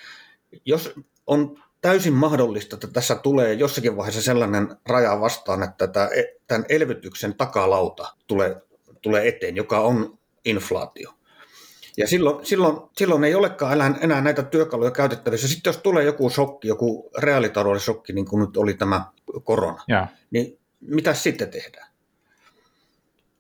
jos 0.65 0.95
on 1.27 1.63
täysin 1.81 2.13
mahdollista, 2.13 2.77
että 2.77 2.89
tässä 2.89 3.15
tulee 3.15 3.53
jossakin 3.53 3.97
vaiheessa 3.97 4.23
sellainen 4.23 4.77
raja 4.89 5.21
vastaan, 5.21 5.63
että 5.63 5.89
tämän 6.47 6.65
elvytyksen 6.69 7.35
takalauta 7.35 8.15
tulee, 8.27 8.57
tulee 9.03 9.29
eteen, 9.29 9.57
joka 9.57 9.81
on 9.81 10.19
inflaatio. 10.45 11.11
Ja 11.97 12.09
silloin, 12.09 12.47
silloin, 12.47 12.77
silloin 12.97 13.25
ei 13.25 13.35
olekaan 13.35 13.99
enää 14.01 14.21
näitä 14.21 14.43
työkaluja 14.43 14.91
käytettävissä. 14.91 15.49
Sitten 15.49 15.71
jos 15.71 15.79
tulee 15.79 16.05
joku 16.05 16.31
shokki, 16.31 16.69
joku 16.69 17.11
reaalitalouden 17.19 17.81
shokki, 17.81 18.13
niin 18.13 18.27
kuin 18.27 18.41
nyt 18.41 18.57
oli 18.57 18.75
tämä 18.75 19.05
korona, 19.45 19.85
ja. 19.89 20.07
niin 20.31 20.59
mitä 20.81 21.15
sitten 21.15 21.51
tehdään? 21.51 21.89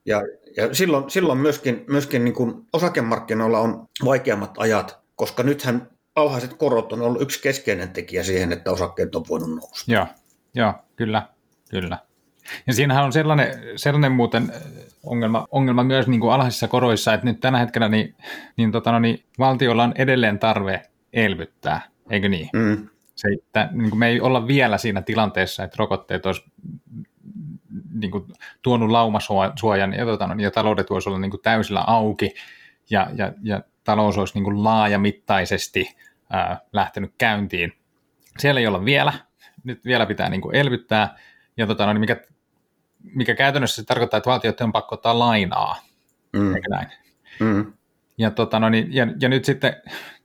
Ja, 0.07 0.23
ja 0.57 0.75
silloin, 0.75 1.11
silloin 1.11 1.39
myöskin, 1.39 1.85
myöskin 1.89 2.25
niin 2.25 2.35
kuin 2.35 2.55
osakemarkkinoilla 2.73 3.59
on 3.59 3.89
vaikeammat 4.05 4.55
ajat, 4.59 4.99
koska 5.17 5.43
nythän 5.43 5.91
alhaiset 6.17 6.55
korot 6.55 6.93
on 6.93 7.03
ollut 7.03 7.23
yksi 7.23 7.43
keskeinen 7.43 7.91
tekijä 7.91 8.23
siihen, 8.23 8.53
että 8.53 8.71
osakkeet 8.71 9.15
on 9.15 9.25
voinut 9.29 9.51
nousta. 9.51 9.93
Joo, 9.93 10.07
joo 10.55 10.75
kyllä, 10.97 11.29
kyllä. 11.71 11.99
Ja 12.67 12.75
siinähän 12.75 13.05
on 13.05 13.13
sellainen, 13.13 13.79
sellainen 13.79 14.13
muuten 14.13 14.53
ongelma, 15.07 15.47
ongelma 15.51 15.85
myös 15.85 16.07
niin 16.07 16.21
kuin 16.21 16.33
alhaisissa 16.33 16.69
koroissa, 16.69 17.15
että 17.15 17.27
nyt 17.27 17.41
tänä 17.41 17.59
hetkenä 17.59 17.89
niin, 17.89 18.15
niin, 18.57 18.73
tota, 18.73 18.93
no, 18.93 18.99
niin 18.99 19.25
valtiolla 19.39 19.85
on 19.85 19.93
edelleen 19.97 20.39
tarve 20.39 20.83
elvyttää, 21.13 21.81
eikö 22.11 22.29
niin? 22.29 22.49
Mm. 22.53 22.89
Se, 23.15 23.29
että, 23.39 23.69
niin 23.73 23.91
kuin 23.91 23.99
me 23.99 24.09
ei 24.09 24.21
olla 24.21 24.47
vielä 24.47 24.79
siinä 24.79 25.03
tilanteessa, 25.03 25.65
että 25.65 25.77
rokotteet 25.79 26.27
olisi 26.27 26.45
niin 27.95 28.11
kuin, 28.11 28.25
tuonut 28.63 28.91
laumasuojan 28.91 29.93
ja, 29.97 30.05
tota, 30.05 30.27
no, 30.27 30.35
ja 30.39 30.51
taloudet 30.51 30.91
voisi 30.91 31.09
olla 31.09 31.19
niin 31.19 31.31
kuin, 31.31 31.43
täysillä 31.43 31.85
auki 31.87 32.35
ja, 32.91 33.11
ja, 33.15 33.33
ja 33.43 33.63
talous 33.85 34.19
olisi 34.19 34.35
niin 34.35 34.45
kuin, 34.45 34.65
laajamittaisesti 34.65 35.97
ää, 36.31 36.61
lähtenyt 36.73 37.15
käyntiin. 37.19 37.73
Siellä 38.39 38.61
ei 38.61 38.67
olla 38.67 38.85
vielä, 38.85 39.13
nyt 39.65 39.85
vielä 39.85 40.07
pitää 40.07 40.29
niin 40.29 40.41
kuin, 40.41 40.57
elvyttää, 40.57 41.17
ja 41.57 41.67
tota, 41.67 41.87
no, 41.87 41.93
niin 41.93 42.01
mikä 42.01 42.17
mikä 43.15 43.35
käytännössä 43.35 43.83
se 43.83 43.87
tarkoittaa, 43.87 44.19
että 44.19 44.31
valtiot 44.31 44.61
on 44.61 44.73
pakko 44.73 44.95
ottaa 44.95 45.19
lainaa, 45.19 45.77
mm. 46.33 46.55
eikö 46.55 46.69
näin? 46.71 46.89
Mm. 47.41 47.73
Ja, 48.19 48.31
tota, 48.31 48.61
no 48.61 48.69
niin, 48.69 48.95
ja, 48.95 49.07
ja 49.21 49.29
nyt 49.29 49.45
sitten, 49.45 49.77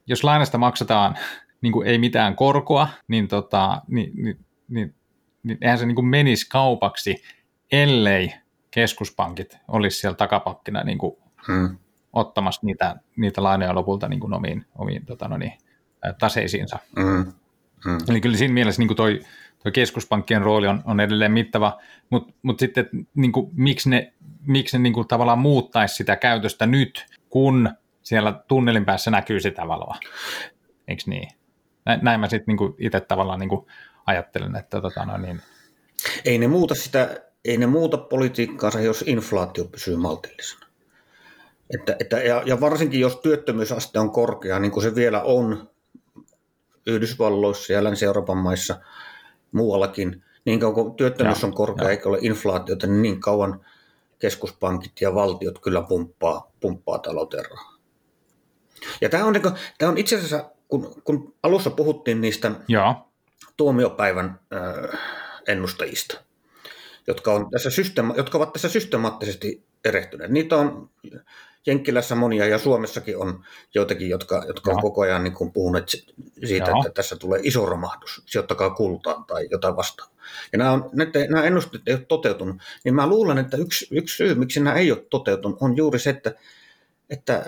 jos 0.08 0.24
lainasta 0.24 0.58
maksetaan 0.58 1.18
niin 1.62 1.74
kuin 1.74 1.88
ei 1.88 1.98
mitään 1.98 2.36
korkoa, 2.36 2.88
niin, 3.08 3.28
tota, 3.28 3.82
niin, 3.88 4.12
niin, 4.16 4.46
niin, 4.68 4.96
niin 5.44 5.58
eihän 5.62 5.80
se 5.80 5.86
niin 5.86 5.96
kuin 5.96 6.08
menisi 6.08 6.50
kaupaksi, 6.50 7.24
ellei 7.72 8.34
keskuspankit 8.72 9.58
olisi 9.68 10.00
siellä 10.00 10.16
takapakkina 10.16 10.84
niin 10.84 10.98
kuin 10.98 11.18
mm. 11.48 11.78
ottamassa 12.14 12.62
niitä, 12.64 12.96
niitä 13.16 13.44
lainoja 13.44 13.76
lopulta 13.76 14.08
niin 14.08 14.20
kuin 14.20 14.34
omiin, 14.34 14.66
omiin 14.76 15.06
tota, 15.06 15.28
no 15.28 15.38
niin, 15.38 15.54
taseisiinsa. 16.20 16.80
Mm. 16.96 17.34
Mm. 17.86 17.98
Eli 18.10 18.22
kyllä 18.22 18.38
siinä 18.38 18.54
mielessä 18.54 18.82
niin 18.82 18.88
kuin 18.88 18.98
toi, 18.98 19.20
tuo 19.64 19.72
keskuspankkien 19.72 20.42
rooli 20.42 20.68
on, 20.68 20.82
on 20.86 21.00
edelleen 21.00 21.32
mittava, 21.32 21.80
mutta 22.10 22.34
mut 22.42 22.60
sitten 22.60 22.90
niin 23.16 23.32
kuin, 23.32 23.50
miksi 23.54 23.90
ne, 23.90 24.14
miksi 24.46 24.78
ne 24.78 24.84
niin 24.84 24.94
kuin, 24.94 25.08
tavallaan 25.08 25.40
muuttaisi 25.40 25.96
sitä 25.96 26.16
käytöstä 26.16 26.66
nyt, 26.66 27.06
kun 27.30 27.70
siellä 28.02 28.44
tunnelin 28.48 28.86
päässä 28.86 29.12
näkyy 29.12 29.40
sitä 29.40 29.68
valoa, 29.68 29.96
eikö 30.88 31.04
niin? 31.06 31.30
Näin, 31.86 32.00
näin 32.04 32.20
mä 32.20 32.30
sitten 32.30 32.56
niin 32.56 32.76
itse 32.78 33.00
tavallaan 33.00 33.40
niin 33.40 33.50
kuin, 33.50 33.66
ajattelen, 34.06 34.56
että 34.56 34.82
tota, 34.82 35.06
no, 35.06 35.18
niin... 35.18 35.42
Ei 36.26 36.38
ne 36.38 36.48
muuta 36.48 36.76
sitä, 36.76 37.22
ei 37.46 37.58
ne 37.58 37.68
muuta 37.68 37.98
politiikkaansa, 37.98 38.82
jos 38.82 39.04
inflaatio 39.08 39.66
pysyy 39.66 39.96
maltillisena. 39.96 40.66
Että, 41.74 41.96
että, 42.00 42.18
ja, 42.18 42.44
ja 42.46 42.62
varsinkin 42.62 43.00
jos 43.00 43.16
työttömyysaste 43.16 44.00
on 44.00 44.12
korkea, 44.12 44.60
niin 44.60 44.72
kuin 44.72 44.84
se 44.84 44.96
vielä 44.96 45.22
on 45.22 45.70
Yhdysvalloissa 46.88 47.74
ja 47.74 47.84
Länsi-Euroopan 47.84 48.38
maissa, 48.38 48.80
muuallakin. 49.52 50.24
Niin 50.46 50.60
kauan 50.60 50.76
kuin 50.76 50.96
työttömyys 50.96 51.44
on 51.44 51.54
korkea 51.54 51.90
eikä 51.90 52.10
ole 52.10 52.18
inflaatiota, 52.22 52.88
niin 52.88 53.02
niin 53.02 53.22
kauan 53.22 53.66
keskuspankit 54.20 55.02
ja 55.02 55.16
valtiot 55.16 55.60
kyllä 55.60 55.82
pumppaa, 55.82 56.52
pumppaa 56.60 57.00
talouteen 57.00 57.46
rahaa. 57.50 57.78
Ja 59.02 59.10
tämä 59.10 59.26
on, 59.26 59.34
niin 59.34 59.42
kuin, 59.42 59.54
tämä 59.78 59.92
on 59.92 59.98
itse 59.98 60.16
asiassa, 60.16 60.50
kun, 60.68 61.02
kun 61.04 61.34
alussa 61.44 61.70
puhuttiin 61.70 62.22
niistä 62.22 62.52
ja. 62.68 63.06
tuomiopäivän 63.58 64.40
äh, 64.54 65.00
ennustajista, 65.48 66.22
jotka, 67.08 67.34
on 67.34 67.52
tässä 67.52 67.70
systeema, 67.70 68.14
jotka 68.18 68.38
ovat 68.38 68.54
tässä 68.54 68.70
systemaattisesti 68.70 69.69
erehtyneet. 69.86 70.32
Niitä 70.32 70.58
on 70.58 70.90
Jenkkilässä 71.66 72.16
monia 72.16 72.46
ja 72.46 72.58
Suomessakin 72.58 73.18
on 73.18 73.46
joitakin, 73.76 74.10
jotka, 74.10 74.44
jotka 74.48 74.72
on 74.72 74.82
koko 74.82 75.02
ajan 75.02 75.24
niin 75.24 75.34
kuin 75.34 75.52
puhuneet 75.52 75.90
siitä, 76.46 76.70
Joo. 76.70 76.80
että 76.80 76.94
tässä 76.94 77.16
tulee 77.16 77.40
iso 77.44 77.66
romahdus, 77.66 78.22
sijoittakaa 78.26 78.70
kultaan 78.70 79.26
tai 79.26 79.48
jotain 79.52 79.76
vastaavaa. 79.76 80.16
Ja 80.52 80.58
nämä, 80.58 80.72
on, 80.72 80.92
nämä 81.30 81.44
ennusteet 81.44 81.84
ei 81.88 81.94
ole 81.94 82.06
toteutunut, 82.08 82.56
niin 82.84 82.96
mä 82.96 83.08
luulen, 83.08 83.38
että 83.38 83.58
yksi, 83.58 83.88
yksi 83.92 84.18
syy, 84.18 84.36
miksi 84.36 84.60
nämä 84.60 84.76
ei 84.76 84.92
ole 84.92 85.06
toteutunut, 85.10 85.58
on 85.62 85.78
juuri 85.78 86.00
se, 86.00 86.10
että, 86.10 86.34
että 87.10 87.46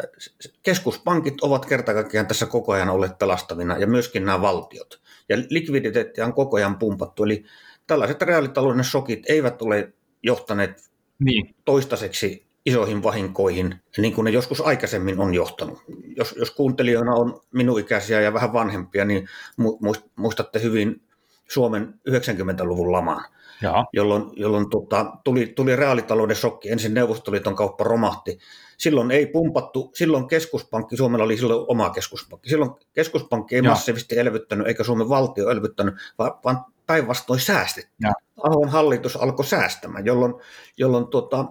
keskuspankit 0.63 1.41
ovat 1.41 1.65
kertakaikkiaan 1.65 2.27
tässä 2.27 2.45
koko 2.45 2.71
ajan 2.71 2.89
olleet 2.89 3.17
pelastavina 3.17 3.77
ja 3.77 3.87
myöskin 3.87 4.25
nämä 4.25 4.41
valtiot. 4.41 5.01
Ja 5.29 5.37
likviditeettiä 5.49 6.25
on 6.25 6.33
koko 6.33 6.57
ajan 6.57 6.79
pumpattu, 6.79 7.23
eli 7.23 7.45
tällaiset 7.87 8.21
reaalitalouden 8.21 8.83
shokit 8.83 9.29
eivät 9.29 9.61
ole 9.61 9.93
johtaneet 10.23 10.90
niin. 11.23 11.55
toistaiseksi 11.65 12.45
isoihin 12.65 13.03
vahinkoihin, 13.03 13.75
niin 13.97 14.13
kuin 14.13 14.25
ne 14.25 14.31
joskus 14.31 14.61
aikaisemmin 14.61 15.19
on 15.19 15.33
johtanut. 15.33 15.79
Jos, 16.17 16.35
jos 16.37 16.51
kuuntelijoina 16.51 17.13
on 17.13 17.41
minun 17.53 17.79
ikäisiä 17.79 18.21
ja 18.21 18.33
vähän 18.33 18.53
vanhempia, 18.53 19.05
niin 19.05 19.27
muistatte 20.15 20.61
hyvin 20.61 21.01
Suomen 21.49 21.93
90-luvun 22.09 22.91
laman, 22.91 23.25
Jaa. 23.61 23.85
jolloin, 23.93 24.23
jolloin 24.35 24.69
tota, 24.69 25.17
tuli, 25.23 25.47
tuli 25.47 25.75
reaalitalouden 25.75 26.35
shokki. 26.35 26.69
Ensin 26.69 26.93
Neuvostoliiton 26.93 27.55
kauppa 27.55 27.83
romahti. 27.83 28.39
Silloin 28.77 29.11
ei 29.11 29.25
pumpattu, 29.25 29.91
silloin 29.95 30.27
keskuspankki, 30.27 30.97
Suomella 30.97 31.25
oli 31.25 31.37
silloin 31.37 31.65
oma 31.67 31.89
keskuspankki. 31.89 32.49
Silloin 32.49 32.71
keskuspankki 32.93 33.55
ei 33.55 33.61
Jaa. 33.63 33.71
massiivisesti 33.71 34.19
elvyttänyt, 34.19 34.67
eikä 34.67 34.83
Suomen 34.83 35.09
valtio 35.09 35.49
elvyttänyt, 35.49 35.95
vaan, 36.17 36.31
vaan 36.45 36.65
päinvastoin 36.91 37.39
säästettiin. 37.39 38.11
Ahon 38.43 38.69
hallitus 38.69 39.15
alkoi 39.15 39.45
säästämään, 39.45 40.05
jolloin, 40.05 40.33
jolloin 40.77 41.07
tota, 41.07 41.45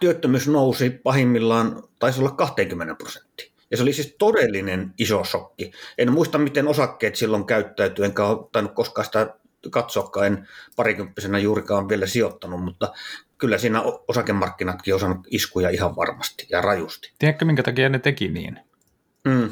työttömyys 0.00 0.48
nousi 0.48 0.90
pahimmillaan, 0.90 1.82
taisi 1.98 2.20
olla 2.20 2.30
20 2.30 2.94
prosenttia. 2.94 3.52
Ja 3.70 3.76
se 3.76 3.82
oli 3.82 3.92
siis 3.92 4.16
todellinen 4.18 4.94
iso 4.98 5.24
shokki. 5.24 5.72
En 5.98 6.12
muista, 6.12 6.38
miten 6.38 6.68
osakkeet 6.68 7.16
silloin 7.16 7.46
käyttäytyi, 7.46 8.04
enkä 8.04 8.24
ole 8.24 8.48
tainnut 8.52 8.74
koskaan 8.74 9.04
sitä 9.04 9.34
katsoakaan, 9.70 10.26
en 10.26 10.48
parikymppisenä 10.76 11.38
juurikaan 11.38 11.88
vielä 11.88 12.06
sijoittanut, 12.06 12.64
mutta 12.64 12.92
kyllä 13.38 13.58
siinä 13.58 13.82
osakemarkkinatkin 14.08 14.94
on 14.94 15.00
saanut 15.00 15.26
iskuja 15.30 15.70
ihan 15.70 15.96
varmasti 15.96 16.46
ja 16.50 16.60
rajusti. 16.60 17.12
Tiedätkö, 17.18 17.44
minkä 17.44 17.62
takia 17.62 17.88
ne 17.88 17.98
teki 17.98 18.28
niin? 18.28 18.60
Mm. 19.24 19.50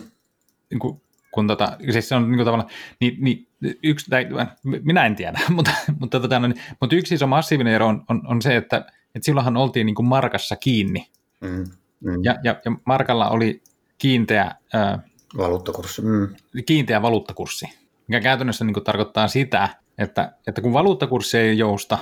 Niin 0.71 0.79
kun, 0.79 1.01
kun 1.37 1.47
tota, 1.47 1.77
siis 1.91 2.09
se 2.09 2.15
on 2.15 2.33
niin 2.33 2.45
tavallaan, 2.45 2.71
niin, 3.01 3.17
niin 3.21 3.49
yksi, 3.83 4.11
tai, 4.11 4.27
minä 4.65 5.07
en 5.07 5.17
tiedä, 5.17 5.41
mutta, 5.57 5.71
mutta, 6.01 6.21
tota, 6.21 6.39
no, 6.39 6.47
niin, 6.49 6.63
mutta 6.81 6.97
yksi 6.97 7.15
iso 7.15 7.27
massiivinen 7.27 7.75
ero 7.75 7.87
on, 7.87 8.05
on, 8.09 8.23
on 8.27 8.43
se, 8.43 8.57
että 8.57 8.87
et 9.15 9.23
silloinhan 9.23 9.57
oltiin 9.57 9.87
niin 9.87 9.95
kuin 9.95 10.07
markassa 10.07 10.57
kiinni. 10.57 11.11
Mm, 11.41 11.65
mm. 12.01 12.25
Ja, 12.25 12.37
ja, 12.43 12.57
ja 12.65 12.73
markalla 12.85 13.29
oli 13.29 13.63
kiinteä, 13.99 14.55
ää, 14.75 14.99
valuuttakurssi. 15.37 16.03
Mm. 16.03 16.29
kiinteä 16.67 17.03
valuuttakurssi, 17.03 17.67
mikä 18.09 18.21
käytännössä 18.21 18.65
niin 18.65 18.75
kuin 18.75 18.85
tarkoittaa 18.85 19.29
sitä, 19.29 19.69
että, 19.99 20.33
että 20.47 20.61
kun 20.61 20.73
valuuttakurssi 20.73 21.39
ei 21.39 21.59
jousta, 21.59 21.99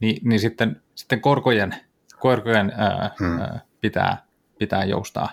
niin, 0.00 0.28
niin 0.28 0.40
sitten, 0.40 0.82
sitten 0.94 1.20
korkojen, 1.20 1.74
korkojen 2.18 2.72
ää, 2.76 3.10
mm. 3.20 3.40
ää, 3.40 3.60
pitää, 3.80 4.24
pitää 4.58 4.84
joustaa. 4.84 5.32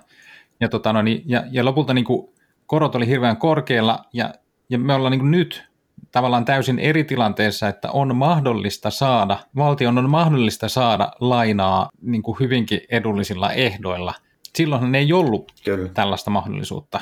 Ja, 0.60 0.70
tota, 0.70 0.94
no, 0.94 1.02
niin, 1.02 1.24
ja, 1.26 1.44
ja 1.52 1.66
lopulta 1.66 1.94
niin 1.94 2.06
kuin 2.06 2.30
korot 2.70 2.96
oli 2.96 3.08
hirveän 3.08 3.38
korkealla, 3.38 4.06
ja, 4.14 4.34
ja 4.70 4.78
me 4.80 4.94
ollaan 4.94 5.12
niin 5.12 5.32
nyt 5.32 5.70
tavallaan 6.12 6.46
täysin 6.46 6.80
eri 6.80 7.04
tilanteessa, 7.04 7.68
että 7.68 7.92
on 7.92 8.16
mahdollista 8.16 8.90
saada, 8.90 9.38
valtion 9.56 9.98
on 9.98 10.10
mahdollista 10.10 10.70
saada 10.70 11.12
lainaa 11.20 11.90
niin 12.02 12.22
kuin 12.22 12.38
hyvinkin 12.40 12.82
edullisilla 12.90 13.52
ehdoilla. 13.52 14.14
Silloinhan 14.56 14.96
ei 14.96 15.14
ollut 15.14 15.52
Kyllä. 15.66 15.90
tällaista 15.90 16.32
mahdollisuutta. 16.32 17.02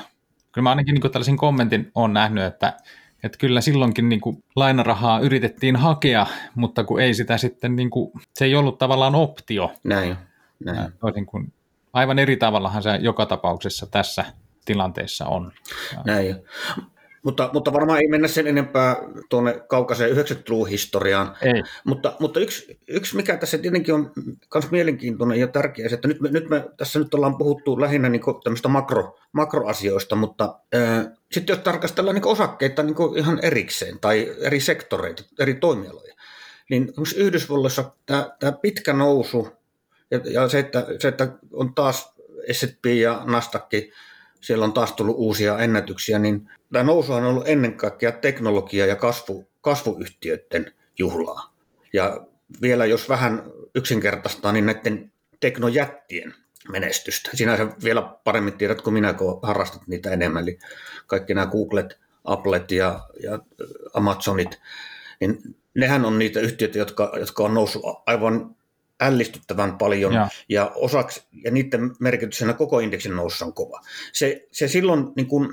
Kyllä 0.52 0.64
mä 0.64 0.70
ainakin 0.70 0.94
niin 0.94 1.02
kuin 1.02 1.12
tällaisen 1.12 1.38
kommentin 1.38 1.92
olen 1.96 2.14
nähnyt, 2.14 2.44
että, 2.44 2.74
että 3.24 3.38
kyllä 3.38 3.62
silloinkin 3.62 4.10
niin 4.10 4.22
kuin 4.22 4.44
lainarahaa 4.56 5.20
yritettiin 5.20 5.76
hakea, 5.76 6.26
mutta 6.56 6.84
kun 6.84 7.02
ei 7.02 7.14
sitä 7.14 7.38
sitten, 7.38 7.76
niin 7.76 7.90
kuin, 7.90 8.12
se 8.34 8.46
ei 8.46 8.56
ollut 8.56 8.78
tavallaan 8.78 9.16
optio. 9.16 9.72
Näin, 9.84 10.18
näin. 10.66 10.92
Toisin 11.00 11.26
kuin, 11.26 11.54
aivan 11.94 12.20
eri 12.20 12.38
tavallahan 12.38 12.84
se 12.84 12.96
joka 12.96 13.26
tapauksessa 13.26 13.86
tässä 13.86 14.26
tilanteessa 14.68 15.26
on. 15.26 15.52
Näin. 16.06 16.36
Mutta, 17.24 17.50
mutta 17.54 17.74
varmaan 17.74 18.00
ei 18.00 18.08
mennä 18.08 18.28
sen 18.28 18.48
enempää 18.48 18.96
tuonne 19.30 19.60
kaukaiseen 19.68 20.18
90-luvun 20.18 20.68
historiaan. 20.68 21.36
Ei. 21.42 21.64
Mutta, 21.84 22.14
mutta 22.20 22.40
yksi, 22.40 22.80
yksi, 22.88 23.16
mikä 23.16 23.38
tässä 23.38 23.58
tietenkin 23.58 23.94
on 23.94 24.12
myös 24.54 24.72
mielenkiintoinen 24.72 25.40
ja 25.40 25.48
tärkeä, 25.48 25.90
että 25.92 26.08
nyt 26.08 26.22
me, 26.22 26.30
nyt 26.32 26.50
me 26.50 26.66
tässä 26.78 27.00
nyt 27.00 27.14
ollaan 27.14 27.38
puhuttu 27.38 27.82
lähinnä 27.82 28.10
niin 28.10 28.22
tämmöistä 28.44 28.68
makro, 28.68 29.20
makroasioista, 29.32 30.16
mutta 30.16 30.60
äh, 30.76 31.08
sitten 31.32 31.54
jos 31.54 31.64
tarkastellaan 31.64 32.16
niin 32.16 32.28
osakkeita 32.28 32.84
niin 32.84 32.96
ihan 33.16 33.40
erikseen 33.42 34.00
tai 34.00 34.36
eri 34.40 34.60
sektoreita, 34.60 35.24
eri 35.40 35.54
toimialoja, 35.54 36.16
niin 36.70 36.94
Yhdysvalloissa 37.16 37.92
tämä, 38.06 38.30
tämä 38.40 38.52
pitkä 38.52 38.94
nousu 38.94 39.50
ja, 40.12 40.20
ja 40.26 40.50
se, 40.50 40.60
että, 40.60 40.86
se, 41.00 41.08
että 41.08 41.28
on 41.54 41.74
taas 41.74 42.16
S&P 42.52 42.86
ja 42.86 43.22
Nasdaq 43.26 43.72
siellä 44.42 44.66
on 44.66 44.74
taas 44.74 44.94
tullut 44.94 45.16
uusia 45.18 45.60
ennätyksiä, 45.60 46.20
niin 46.20 46.50
tämä 46.74 46.84
nousu 46.84 47.14
on 47.14 47.24
ollut 47.24 47.48
ennen 47.48 47.74
kaikkea 47.74 48.12
teknologia- 48.12 48.86
ja 48.86 48.96
kasvu, 48.96 49.48
kasvuyhtiöiden 49.62 50.72
juhlaa. 51.00 51.54
Ja 51.94 52.28
vielä 52.62 52.86
jos 52.86 53.10
vähän 53.10 53.44
yksinkertaistaa, 53.76 54.52
niin 54.52 54.66
näiden 54.66 55.12
teknojättien 55.40 56.34
menestystä. 56.72 57.30
Sinä 57.34 57.58
vielä 57.84 58.02
paremmin 58.02 58.58
tiedät 58.58 58.82
kuin 58.82 58.94
minä, 58.94 59.14
kun 59.14 59.40
harrastat 59.44 59.88
niitä 59.88 60.12
enemmän. 60.12 60.44
Eli 60.44 60.60
kaikki 61.08 61.34
nämä 61.34 61.48
Googlet, 61.48 62.00
Applet 62.24 62.72
ja, 62.72 63.00
ja 63.24 63.40
Amazonit, 63.94 64.60
niin 65.20 65.40
nehän 65.74 66.06
on 66.06 66.20
niitä 66.20 66.40
yhtiöitä, 66.40 66.78
jotka, 66.78 67.14
jotka 67.20 67.44
on 67.44 67.54
noussut 67.54 67.84
aivan 68.06 68.56
ällistyttävän 69.00 69.78
paljon 69.78 70.14
ja, 70.14 70.30
ja, 70.50 70.72
osaksi, 70.76 71.24
ja 71.44 71.52
niiden 71.52 71.92
merkityksenä 72.00 72.54
koko 72.54 72.80
indeksin 72.80 73.16
nousu 73.16 73.46
on 73.46 73.54
kova. 73.54 73.82
Se, 74.14 74.48
se 74.52 74.68
silloin 74.68 75.08
niin 75.16 75.28
kuin 75.28 75.50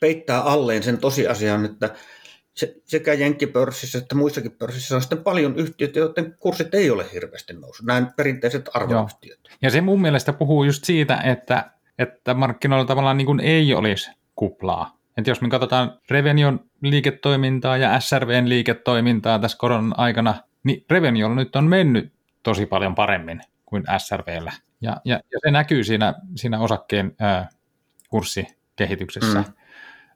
peittää 0.00 0.42
alleen 0.42 0.82
sen 0.82 0.98
tosiasian, 0.98 1.64
että 1.64 1.94
se, 2.54 2.76
sekä 2.84 3.12
Jenkkipörssissä 3.12 3.98
että 3.98 4.14
muissakin 4.14 4.52
pörssissä 4.52 4.94
on 4.94 5.00
sitten 5.00 5.22
paljon 5.22 5.56
yhtiöitä, 5.56 5.98
joiden 5.98 6.36
kurssit 6.38 6.74
ei 6.74 6.90
ole 6.90 7.04
hirveästi 7.12 7.52
noussut, 7.52 7.86
nämä 7.86 8.12
perinteiset 8.16 8.70
arvoyhtiöt. 8.74 9.40
Joo. 9.48 9.56
Ja 9.62 9.70
se 9.70 9.80
mun 9.80 10.00
mielestä 10.00 10.32
puhuu 10.32 10.64
just 10.64 10.84
siitä, 10.84 11.16
että, 11.16 11.70
että 11.98 12.34
markkinoilla 12.34 12.84
tavallaan 12.84 13.16
niin 13.16 13.26
kuin 13.26 13.40
ei 13.40 13.74
olisi 13.74 14.10
kuplaa. 14.36 14.96
Että 15.16 15.30
jos 15.30 15.40
me 15.40 15.48
katsotaan 15.48 15.98
Revenion 16.10 16.60
liiketoimintaa 16.82 17.76
ja 17.76 18.00
SRVn 18.00 18.48
liiketoimintaa 18.48 19.38
tässä 19.38 19.58
koronan 19.58 19.94
aikana, 19.98 20.34
niin 20.64 20.84
Reveniolla 20.90 21.34
nyt 21.34 21.56
on 21.56 21.64
mennyt 21.64 22.12
tosi 22.42 22.66
paljon 22.66 22.94
paremmin 22.94 23.40
kuin 23.66 23.84
SRVllä. 23.98 24.52
Ja, 24.80 24.96
ja, 25.04 25.20
ja 25.32 25.38
se 25.44 25.50
näkyy 25.50 25.84
siinä, 25.84 26.14
siinä 26.36 26.60
osakkeen 26.60 27.14
ää, 27.18 27.48
kurssikehityksessä. 28.08 29.38
Mm. 29.38 29.52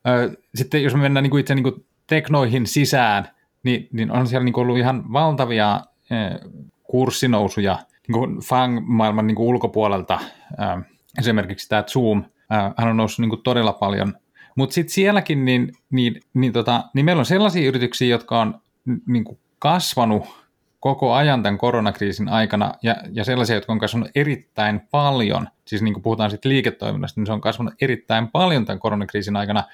Ää, 0.04 0.28
sitten 0.54 0.82
jos 0.82 0.94
me 0.94 1.00
mennään 1.00 1.22
niin 1.22 1.30
kuin 1.30 1.40
itse 1.40 1.54
niin 1.54 1.62
kuin 1.62 1.86
teknoihin 2.06 2.66
sisään, 2.66 3.28
niin, 3.62 3.88
niin 3.92 4.10
on 4.10 4.26
siellä 4.26 4.44
niin 4.44 4.52
kuin 4.52 4.62
ollut 4.62 4.78
ihan 4.78 5.12
valtavia 5.12 5.80
ää, 6.10 6.38
kurssinousuja 6.82 7.78
niin 8.08 8.18
kuin 8.18 8.40
FANG-maailman 8.40 9.26
niin 9.26 9.34
kuin 9.34 9.46
ulkopuolelta. 9.46 10.20
Ää, 10.58 10.82
esimerkiksi 11.18 11.68
tämä 11.68 11.84
Zoom, 11.88 12.24
ää, 12.50 12.72
hän 12.78 12.88
on 12.88 12.96
noussut 12.96 13.18
niin 13.18 13.30
kuin 13.30 13.42
todella 13.42 13.72
paljon. 13.72 14.14
Mutta 14.56 14.74
sitten 14.74 14.94
sielläkin, 14.94 15.44
niin, 15.44 15.72
niin, 15.90 16.20
niin, 16.34 16.52
tota, 16.52 16.84
niin 16.94 17.04
meillä 17.04 17.20
on 17.20 17.26
sellaisia 17.26 17.68
yrityksiä, 17.68 18.08
jotka 18.08 18.40
on 18.40 18.60
niin 19.06 19.24
kuin 19.24 19.38
kasvanut 19.58 20.43
koko 20.84 21.12
ajan 21.12 21.42
tämän 21.42 21.58
koronakriisin 21.58 22.28
aikana 22.28 22.74
ja, 22.82 22.96
ja 23.12 23.24
sellaisia, 23.24 23.56
jotka 23.56 23.72
on 23.72 23.78
kasvanut 23.78 24.10
erittäin 24.14 24.80
paljon, 24.90 25.48
siis 25.66 25.82
niin 25.82 25.94
kuin 25.94 26.02
puhutaan 26.02 26.30
sitten 26.30 26.48
liiketoiminnasta, 26.48 27.20
niin 27.20 27.26
se 27.26 27.32
on 27.32 27.40
kasvanut 27.40 27.74
erittäin 27.80 28.28
paljon 28.28 28.64
tämän 28.64 28.78
koronakriisin 28.78 29.36
aikana. 29.36 29.64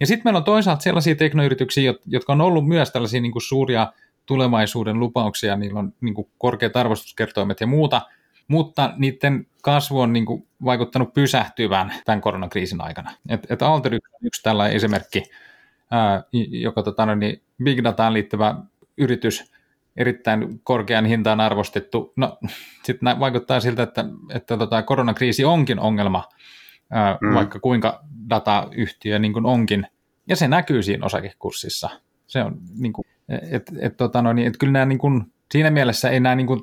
Ja 0.00 0.06
sitten 0.06 0.22
meillä 0.24 0.38
on 0.38 0.44
toisaalta 0.44 0.82
sellaisia 0.82 1.14
teknoyrityksiä, 1.14 1.94
jotka 2.06 2.32
on 2.32 2.40
ollut 2.40 2.68
myös 2.68 2.90
tällaisia 2.90 3.20
niin 3.20 3.32
kuin 3.32 3.42
suuria 3.42 3.92
tulevaisuuden 4.26 5.00
lupauksia, 5.00 5.56
niillä 5.56 5.80
on 5.80 5.92
niin 6.00 6.14
kuin 6.14 6.28
korkeat 6.38 6.76
arvostuskertoimet 6.76 7.60
ja 7.60 7.66
muuta, 7.66 8.02
mutta 8.48 8.94
niiden 8.96 9.46
kasvu 9.62 10.00
on 10.00 10.12
niin 10.12 10.26
kuin 10.26 10.46
vaikuttanut 10.64 11.14
pysähtyvän 11.14 11.94
tämän 12.04 12.20
koronakriisin 12.20 12.80
aikana. 12.80 13.12
Et, 13.28 13.50
et 13.50 13.62
Alter 13.62 13.94
on 13.94 14.00
yksi 14.22 14.42
tällainen 14.42 14.76
esimerkki, 14.76 15.22
ää, 15.90 16.22
joka 16.50 16.82
tota, 16.82 17.14
niin 17.14 17.42
big 17.62 17.84
dataan 17.84 18.12
liittyvä 18.12 18.54
yritys, 18.98 19.55
erittäin 19.96 20.60
korkean 20.64 21.04
hintaan 21.04 21.40
arvostettu. 21.40 22.12
No, 22.16 22.38
sitten 22.84 23.20
vaikuttaa 23.20 23.60
siltä, 23.60 23.82
että, 23.82 24.04
että 24.34 24.56
tota, 24.56 24.82
koronakriisi 24.82 25.44
onkin 25.44 25.78
ongelma, 25.78 26.28
ää, 26.90 27.18
mm. 27.20 27.34
vaikka 27.34 27.60
kuinka 27.60 28.04
datayhtiö 28.30 29.18
niin 29.18 29.32
kuin 29.32 29.46
onkin, 29.46 29.86
ja 30.28 30.36
se 30.36 30.48
näkyy 30.48 30.82
siinä 30.82 31.06
osakekurssissa. 31.06 31.90
Se 32.26 32.42
on 32.42 32.58
niin 32.78 32.92
kuin, 32.92 33.04
et, 33.28 33.72
et, 33.78 33.96
tota, 33.96 34.22
no, 34.22 34.32
niin, 34.32 34.48
et 34.48 34.56
kyllä 34.56 34.72
nämä 34.72 34.84
niin 34.84 34.98
kuin, 34.98 35.32
siinä 35.52 35.70
mielessä 35.70 36.10
ei 36.10 36.20
nämä 36.20 36.34
niin 36.34 36.46
kuin, 36.46 36.60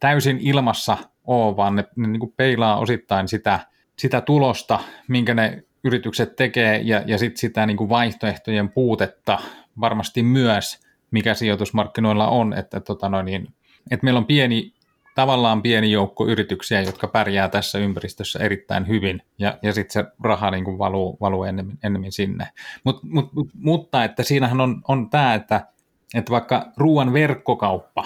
täysin 0.00 0.38
ilmassa 0.40 0.96
ole, 1.24 1.56
vaan 1.56 1.76
ne, 1.76 1.84
ne 1.96 2.08
niin 2.08 2.20
kuin 2.20 2.34
peilaa 2.36 2.78
osittain 2.78 3.28
sitä, 3.28 3.60
sitä 3.98 4.20
tulosta, 4.20 4.80
minkä 5.08 5.34
ne 5.34 5.64
yritykset 5.84 6.36
tekee, 6.36 6.80
ja, 6.84 7.02
ja 7.06 7.18
sitten 7.18 7.38
sitä 7.38 7.66
niin 7.66 7.76
kuin 7.76 7.88
vaihtoehtojen 7.88 8.68
puutetta 8.68 9.38
varmasti 9.80 10.22
myös– 10.22 10.78
mikä 11.10 11.34
sijoitusmarkkinoilla 11.34 12.28
on, 12.28 12.54
että, 12.54 12.80
tota 12.80 13.08
noin, 13.08 13.26
niin, 13.26 13.48
että 13.90 14.04
meillä 14.04 14.18
on 14.18 14.26
pieni, 14.26 14.72
tavallaan 15.14 15.62
pieni 15.62 15.92
joukko 15.92 16.26
yrityksiä, 16.26 16.82
jotka 16.82 17.06
pärjää 17.06 17.48
tässä 17.48 17.78
ympäristössä 17.78 18.38
erittäin 18.38 18.88
hyvin, 18.88 19.22
ja, 19.38 19.58
ja 19.62 19.72
sitten 19.72 19.92
se 19.92 20.10
raha 20.22 20.50
niin 20.50 20.64
kuin 20.64 20.78
valuu, 20.78 21.16
valuu 21.20 21.44
ennemmin, 21.44 21.78
ennemmin 21.84 22.12
sinne. 22.12 22.48
Mut, 22.84 23.02
mut, 23.02 23.30
mutta 23.54 24.04
että 24.04 24.22
siinähän 24.22 24.60
on, 24.60 24.82
on 24.88 25.10
tämä, 25.10 25.34
että, 25.34 25.66
että 26.14 26.30
vaikka 26.30 26.72
ruoan 26.76 27.12
verkkokauppa 27.12 28.04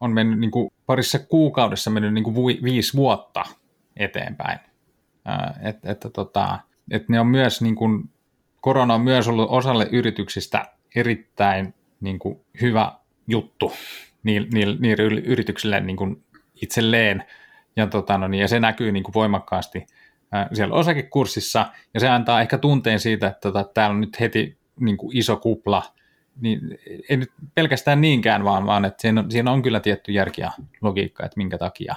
on 0.00 0.12
mennyt 0.12 0.38
niin 0.38 0.50
kuin 0.50 0.70
parissa 0.86 1.18
kuukaudessa 1.18 1.90
mennyt 1.90 2.14
niin 2.14 2.24
kuin 2.24 2.36
viisi 2.62 2.96
vuotta 2.96 3.44
eteenpäin. 3.96 4.58
Että, 5.62 5.92
että, 5.92 6.10
tota, 6.10 6.58
että 6.90 7.12
ne 7.12 7.20
on 7.20 7.26
myös, 7.26 7.62
niin 7.62 7.74
kuin, 7.74 8.10
korona 8.60 8.94
on 8.94 9.00
myös 9.00 9.28
ollut 9.28 9.50
osalle 9.50 9.88
yrityksistä 9.92 10.64
erittäin 10.96 11.74
niin 12.00 12.18
kuin 12.18 12.40
hyvä 12.60 12.92
juttu 13.28 13.72
niille, 14.22 14.48
niille, 14.52 14.76
niille 14.80 15.20
yrityksille 15.20 15.80
niin 15.80 15.96
kuin 15.96 16.24
itselleen, 16.62 17.24
ja, 17.76 17.86
tota, 17.86 18.18
no 18.18 18.28
niin, 18.28 18.40
ja 18.40 18.48
se 18.48 18.60
näkyy 18.60 18.92
niin 18.92 19.02
kuin 19.02 19.14
voimakkaasti 19.14 19.86
ää, 20.32 20.48
siellä 20.52 20.74
osakekurssissa, 20.74 21.66
ja 21.94 22.00
se 22.00 22.08
antaa 22.08 22.40
ehkä 22.40 22.58
tunteen 22.58 23.00
siitä, 23.00 23.26
että 23.26 23.40
tota, 23.40 23.64
täällä 23.74 23.94
on 23.94 24.00
nyt 24.00 24.20
heti 24.20 24.58
niin 24.80 24.96
kuin 24.96 25.16
iso 25.16 25.36
kupla, 25.36 25.82
niin 26.40 26.78
ei 27.08 27.16
nyt 27.16 27.32
pelkästään 27.54 28.00
niinkään, 28.00 28.44
vaan, 28.44 28.66
vaan 28.66 28.84
että 28.84 29.02
siinä 29.02 29.20
on, 29.20 29.30
siinä 29.30 29.52
on 29.52 29.62
kyllä 29.62 29.80
tietty 29.80 30.12
järki 30.12 30.40
ja 30.40 30.50
logiikka, 30.80 31.24
että 31.24 31.36
minkä 31.36 31.58
takia. 31.58 31.94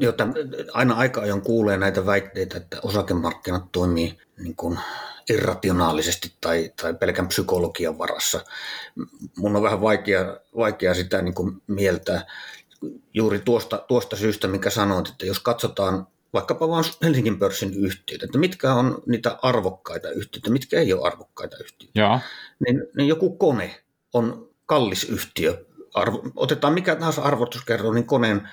Jota 0.00 0.28
aina 0.72 0.94
aika 0.94 1.20
ajoin 1.20 1.42
kuulee 1.42 1.76
näitä 1.76 2.06
väitteitä, 2.06 2.56
että 2.56 2.78
osakemarkkinat 2.82 3.72
toimii 3.72 4.18
niin 4.38 4.56
kuin 4.56 4.78
irrationaalisesti 5.30 6.32
tai, 6.40 6.72
tai 6.82 6.94
pelkän 6.94 7.28
psykologian 7.28 7.98
varassa. 7.98 8.44
Mun 9.36 9.56
on 9.56 9.62
vähän 9.62 9.80
vaikea, 9.80 10.36
vaikea 10.56 10.94
sitä 10.94 11.22
niin 11.22 11.34
kuin 11.34 11.62
mieltää 11.66 12.26
juuri 13.14 13.38
tuosta, 13.38 13.84
tuosta 13.88 14.16
syystä, 14.16 14.48
mikä 14.48 14.70
sanoit, 14.70 15.08
että 15.08 15.26
jos 15.26 15.40
katsotaan 15.40 16.06
vaikkapa 16.32 16.68
vain 16.68 16.84
Helsingin 17.02 17.38
pörssin 17.38 17.74
yhtiöitä, 17.74 18.24
että 18.24 18.38
mitkä 18.38 18.74
on 18.74 19.02
niitä 19.06 19.38
arvokkaita 19.42 20.10
yhtiöitä, 20.10 20.50
mitkä 20.50 20.80
ei 20.80 20.92
ole 20.92 21.06
arvokkaita 21.06 21.56
yhtiöitä, 21.60 22.00
ja. 22.00 22.20
Niin, 22.66 22.82
niin 22.96 23.08
joku 23.08 23.36
kone 23.36 23.80
on 24.12 24.48
kallis 24.66 25.04
yhtiö. 25.04 25.64
Arvo, 25.94 26.22
otetaan 26.36 26.74
mikä 26.74 26.96
tahansa 26.96 27.22
arvostuskerro, 27.22 27.92
niin 27.92 28.06
koneen 28.06 28.48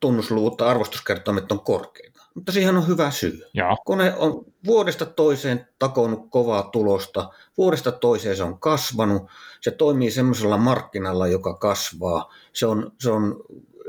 tunnusluvut 0.00 0.56
tai 0.56 0.68
arvostuskertoimet 0.68 1.52
on 1.52 1.60
korkeita 1.60 2.08
mutta 2.38 2.52
siihen 2.52 2.76
on 2.76 2.88
hyvä 2.88 3.10
syy. 3.10 3.42
Ja. 3.54 3.76
Kone 3.84 4.14
on 4.16 4.44
vuodesta 4.66 5.06
toiseen 5.06 5.68
takonut 5.78 6.26
kovaa 6.30 6.62
tulosta, 6.62 7.30
vuodesta 7.58 7.92
toiseen 7.92 8.36
se 8.36 8.42
on 8.42 8.60
kasvanut, 8.60 9.22
se 9.60 9.70
toimii 9.70 10.10
semmoisella 10.10 10.56
markkinalla, 10.56 11.26
joka 11.26 11.54
kasvaa, 11.54 12.34
se 12.52 12.66
on, 12.66 12.92
se 13.00 13.10
on, 13.10 13.44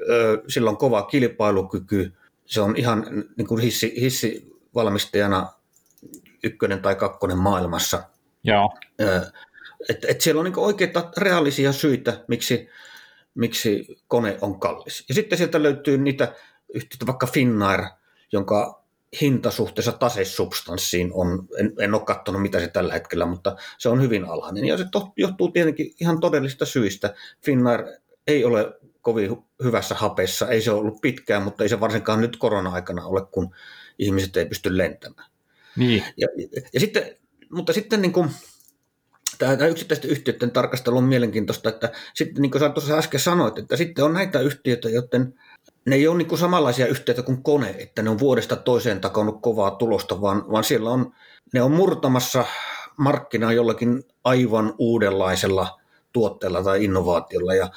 ö, 0.09 0.43
sillä 0.47 0.69
on 0.69 0.77
kova 0.77 1.01
kilpailukyky, 1.01 2.13
se 2.45 2.61
on 2.61 2.75
ihan 2.77 3.25
niin 3.37 3.47
kuin 3.47 3.61
hissi, 3.61 3.93
hissivalmistajana 4.01 5.53
ykkönen 6.43 6.81
tai 6.81 6.95
kakkonen 6.95 7.37
maailmassa. 7.37 8.03
Ja. 8.43 8.69
et, 9.89 10.05
et 10.07 10.21
siellä 10.21 10.39
on 10.39 10.45
niin 10.45 10.59
oikeita 10.59 11.11
reaalisia 11.17 11.71
syitä, 11.71 12.23
miksi, 12.27 12.69
miksi 13.39 13.87
kone 14.07 14.37
on 14.41 14.59
kallis. 14.59 15.05
Ja 15.09 15.15
sitten 15.15 15.37
sieltä 15.37 15.63
löytyy 15.63 15.97
niitä 15.97 16.33
yhtiöitä, 16.73 17.05
vaikka 17.05 17.27
Finnair– 17.27 17.83
jonka 18.31 18.83
hinta 19.21 19.51
suhteessa 19.51 19.91
tasesubstanssiin 19.91 21.11
on, 21.13 21.47
en, 21.59 21.73
en 21.79 21.93
ole 21.93 22.03
katsonut 22.05 22.41
mitä 22.41 22.59
se 22.59 22.67
tällä 22.67 22.93
hetkellä, 22.93 23.25
mutta 23.25 23.55
se 23.77 23.89
on 23.89 24.01
hyvin 24.01 24.25
alhainen. 24.25 24.65
Ja 24.65 24.77
se 24.77 24.85
to, 24.91 25.13
johtuu 25.17 25.51
tietenkin 25.51 25.93
ihan 26.01 26.19
todellisista 26.19 26.65
syistä. 26.65 27.13
Finnair 27.45 27.83
ei 28.27 28.45
ole 28.45 28.73
kovin 29.01 29.37
hyvässä 29.63 29.95
hapessa, 29.95 30.47
ei 30.47 30.61
se 30.61 30.71
ollut 30.71 31.01
pitkään, 31.01 31.43
mutta 31.43 31.63
ei 31.63 31.69
se 31.69 31.79
varsinkaan 31.79 32.21
nyt 32.21 32.37
korona-aikana 32.37 33.05
ole, 33.05 33.25
kun 33.31 33.55
ihmiset 33.99 34.37
ei 34.37 34.45
pysty 34.45 34.77
lentämään. 34.77 35.31
Niin. 35.75 36.03
Ja, 36.17 36.27
ja 36.73 36.79
sitten, 36.79 37.15
mutta 37.51 37.73
sitten 37.73 38.01
niin 38.01 38.13
kuin, 38.13 38.29
tämä 39.39 39.67
yksittäisten 39.67 40.11
yhtiöiden 40.11 40.51
tarkastelu 40.51 40.97
on 40.97 41.03
mielenkiintoista, 41.03 41.69
että 41.69 41.91
sitten 42.13 42.41
niin 42.41 42.51
kuin 42.51 42.59
sä 42.59 42.69
tuossa 42.69 42.97
äsken 42.97 43.19
sanoit, 43.19 43.57
että 43.57 43.77
sitten 43.77 44.05
on 44.05 44.13
näitä 44.13 44.39
yhtiöitä, 44.39 44.89
joten 44.89 45.33
ne 45.85 45.95
ei 45.95 46.07
ole 46.07 46.17
niin 46.17 46.27
kuin 46.27 46.39
samanlaisia 46.39 46.87
yhtiöitä 46.87 47.23
kuin 47.23 47.43
kone, 47.43 47.69
että 47.69 48.01
ne 48.01 48.09
on 48.09 48.19
vuodesta 48.19 48.55
toiseen 48.55 49.01
takonut 49.01 49.41
kovaa 49.41 49.71
tulosta, 49.71 50.21
vaan, 50.21 50.51
vaan 50.51 50.63
siellä 50.63 50.89
on, 50.89 51.13
ne 51.53 51.61
on 51.61 51.71
murtamassa 51.71 52.45
markkinaa 52.97 53.53
jollakin 53.53 54.03
aivan 54.23 54.73
uudenlaisella 54.77 55.79
tuotteella 56.13 56.63
tai 56.63 56.83
innovaatiolla 56.83 57.53
ja, 57.53 57.69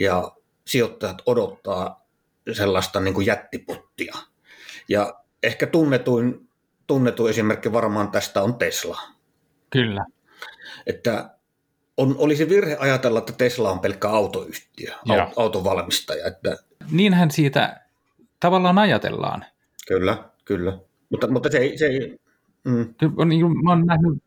ja 0.00 0.32
sijoittajat 0.66 1.22
odottaa 1.26 2.06
sellaista 2.52 3.00
niin 3.00 3.14
kuin 3.14 3.26
jättiputtia. 3.26 4.14
Ja 4.88 5.14
ehkä 5.42 5.66
tunnetuin, 5.66 6.48
tunnetuin 6.86 7.30
esimerkki 7.30 7.72
varmaan 7.72 8.10
tästä 8.10 8.42
on 8.42 8.54
Tesla. 8.54 9.00
Kyllä. 9.70 10.04
Että 10.88 11.30
on, 11.96 12.14
olisi 12.18 12.48
virhe 12.48 12.76
ajatella, 12.80 13.18
että 13.18 13.32
Tesla 13.32 13.70
on 13.70 13.80
pelkkä 13.80 14.08
autoyhtiö, 14.08 14.94
ja. 15.04 15.32
autovalmistaja. 15.36 16.26
Että... 16.26 16.56
Niinhän 16.90 17.30
siitä 17.30 17.80
tavallaan 18.40 18.78
ajatellaan. 18.78 19.44
Kyllä, 19.88 20.24
kyllä. 20.44 20.78
Mutta, 21.10 21.30
mutta 21.30 21.50
se 21.50 21.58
ei... 21.58 21.78
Se 21.78 21.86
ei 21.86 22.18
mm. 22.64 22.94
Niin 23.26 23.64
mä 23.64 23.72
olen 23.72 23.86
nähnyt 23.86 24.22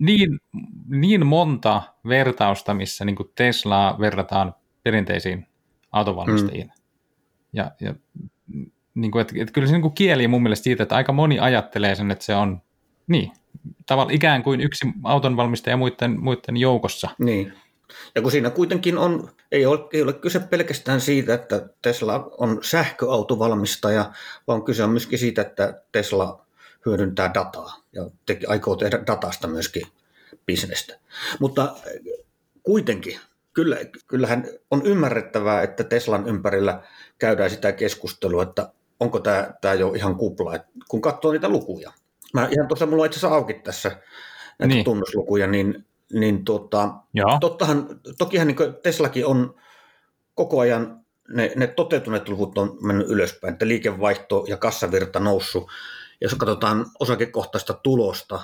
niin, 0.00 0.40
niin 0.88 1.26
monta 1.26 1.82
vertausta, 2.08 2.74
missä 2.74 3.04
niin 3.04 3.16
Teslaa 3.34 4.00
verrataan 4.00 4.54
perinteisiin 4.82 5.46
autovalmistajiin. 5.92 6.66
Mm. 6.66 6.72
Ja, 7.52 7.70
ja 7.80 7.94
niin 8.94 9.10
kuin, 9.10 9.20
että, 9.20 9.34
että 9.38 9.52
kyllä 9.52 9.66
se 9.66 9.72
niin 9.72 9.82
kuin 9.82 9.94
kieli 9.94 10.28
mun 10.28 10.42
mielestä 10.42 10.64
siitä, 10.64 10.82
että 10.82 10.96
aika 10.96 11.12
moni 11.12 11.38
ajattelee 11.38 11.94
sen, 11.94 12.10
että 12.10 12.24
se 12.24 12.34
on 12.34 12.62
niin, 13.06 13.32
tavallaan 13.86 14.14
ikään 14.14 14.42
kuin 14.42 14.60
yksi 14.60 14.86
autonvalmistaja 15.04 15.76
muiden, 15.76 16.20
muiden 16.20 16.56
joukossa. 16.56 17.10
Niin. 17.18 17.52
Ja 18.14 18.22
kun 18.22 18.30
siinä 18.30 18.50
kuitenkin 18.50 18.98
on, 18.98 19.30
ei 19.52 19.66
ole, 19.66 19.80
ei 19.92 20.02
ole 20.02 20.12
kyse 20.12 20.40
pelkästään 20.40 21.00
siitä, 21.00 21.34
että 21.34 21.68
Tesla 21.82 22.30
on 22.38 22.58
sähköautovalmistaja, 22.62 24.12
vaan 24.46 24.62
kyse 24.62 24.84
on 24.84 24.90
myöskin 24.90 25.18
siitä, 25.18 25.42
että 25.42 25.82
Tesla 25.92 26.46
hyödyntää 26.86 27.34
dataa 27.34 27.76
ja 27.92 28.10
te, 28.26 28.38
aikoo 28.46 28.76
tehdä 28.76 28.98
datasta 29.06 29.48
myöskin 29.48 29.82
bisnestä. 30.46 30.98
Mutta 31.40 31.76
kuitenkin 32.62 33.20
kyllä, 33.52 33.76
kyllähän 34.06 34.44
on 34.70 34.86
ymmärrettävää, 34.86 35.62
että 35.62 35.84
Teslan 35.84 36.28
ympärillä 36.28 36.82
käydään 37.18 37.50
sitä 37.50 37.72
keskustelua, 37.72 38.42
että 38.42 38.72
onko 39.00 39.20
tämä, 39.20 39.50
tämä 39.60 39.74
jo 39.74 39.92
ihan 39.92 40.16
kupla, 40.16 40.52
kun 40.88 41.00
katsoo 41.00 41.32
niitä 41.32 41.48
lukuja. 41.48 41.92
Mä 42.34 42.48
ihan 42.50 42.68
tuossa, 42.68 42.86
mulla 42.86 43.02
on 43.02 43.06
itse 43.06 43.18
asiassa 43.18 43.36
auki 43.36 43.54
tässä 43.54 43.88
näitä 44.58 44.74
niin. 44.74 44.84
tunnuslukuja, 44.84 45.46
niin, 45.46 45.86
niin 46.12 46.44
tuota, 46.44 46.94
tottahan, 47.40 48.00
tokihan 48.18 48.46
niin 48.46 48.56
Teslakin 48.82 49.26
on 49.26 49.54
koko 50.34 50.60
ajan, 50.60 51.00
ne, 51.28 51.52
ne 51.56 51.66
toteutuneet 51.66 52.28
luvut 52.28 52.58
on 52.58 52.78
mennyt 52.82 53.08
ylöspäin, 53.08 53.52
että 53.52 53.68
liikevaihto 53.68 54.44
ja 54.48 54.56
kassavirta 54.56 55.20
noussut. 55.20 55.70
Ja 56.20 56.24
jos 56.24 56.34
katsotaan 56.34 56.86
osakekohtaista 57.00 57.74
tulosta, 57.74 58.40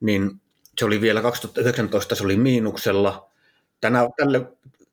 niin 0.00 0.40
se 0.78 0.84
oli 0.84 1.00
vielä 1.00 1.22
2019, 1.22 2.14
se 2.14 2.24
oli 2.24 2.36
miinuksella, 2.36 3.30
tänä, 3.80 4.08
tälle, 4.16 4.52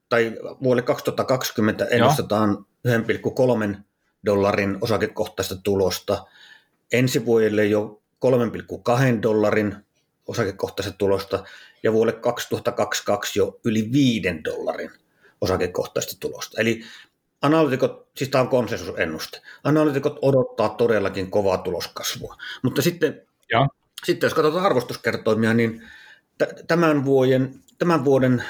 tai 0.09 0.33
vuodelle 0.63 0.81
2020 0.81 1.85
ennustetaan 1.85 2.65
1,3 2.87 3.77
dollarin 4.25 4.77
osakekohtaista 4.81 5.55
tulosta. 5.55 6.25
Ensi 6.91 7.25
vuodelle 7.25 7.65
jo 7.65 8.01
3,2 8.25 9.21
dollarin 9.21 9.75
osakekohtaista 10.27 10.93
tulosta 10.97 11.43
ja 11.83 11.93
vuodelle 11.93 12.19
2022 12.19 13.39
jo 13.39 13.59
yli 13.65 13.91
5 13.91 14.21
dollarin 14.43 14.91
osakekohtaista 15.41 16.15
tulosta. 16.19 16.61
Eli 16.61 16.81
analytikot, 17.41 18.07
siis 18.17 18.29
tämä 18.29 18.41
on 18.41 18.47
konsensusennuste, 18.47 19.41
analytikot 19.63 20.19
odottaa 20.21 20.69
todellakin 20.69 21.31
kovaa 21.31 21.57
tuloskasvua. 21.57 22.35
Mutta 22.63 22.81
sitten, 22.81 23.21
ja. 23.51 23.67
sitten 24.03 24.27
jos 24.27 24.33
katsotaan 24.33 24.65
arvostuskertoimia, 24.65 25.53
niin 25.53 25.83
t- 26.37 26.67
tämän 26.67 27.05
vuoden, 27.05 27.55
tämän 27.77 28.05
vuoden 28.05 28.43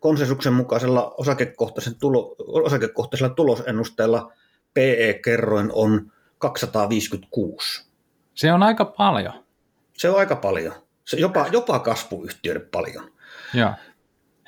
konsensuksen 0.00 0.52
mukaisella 0.52 1.14
osakekohtaisen 1.18 1.94
tulo, 1.94 2.34
osakekohtaisella 2.38 3.34
tulosennusteella 3.34 4.32
PE-kerroin 4.74 5.70
on 5.72 6.12
256. 6.38 7.91
Se 8.34 8.52
on 8.52 8.62
aika 8.62 8.84
paljon. 8.84 9.44
Se 9.92 10.10
on 10.10 10.18
aika 10.18 10.36
paljon. 10.36 10.74
Se 11.04 11.16
jopa, 11.16 11.46
jopa 11.52 11.78
kasvuyhtiöiden 11.78 12.68
paljon. 12.70 13.12
Joo. 13.54 13.72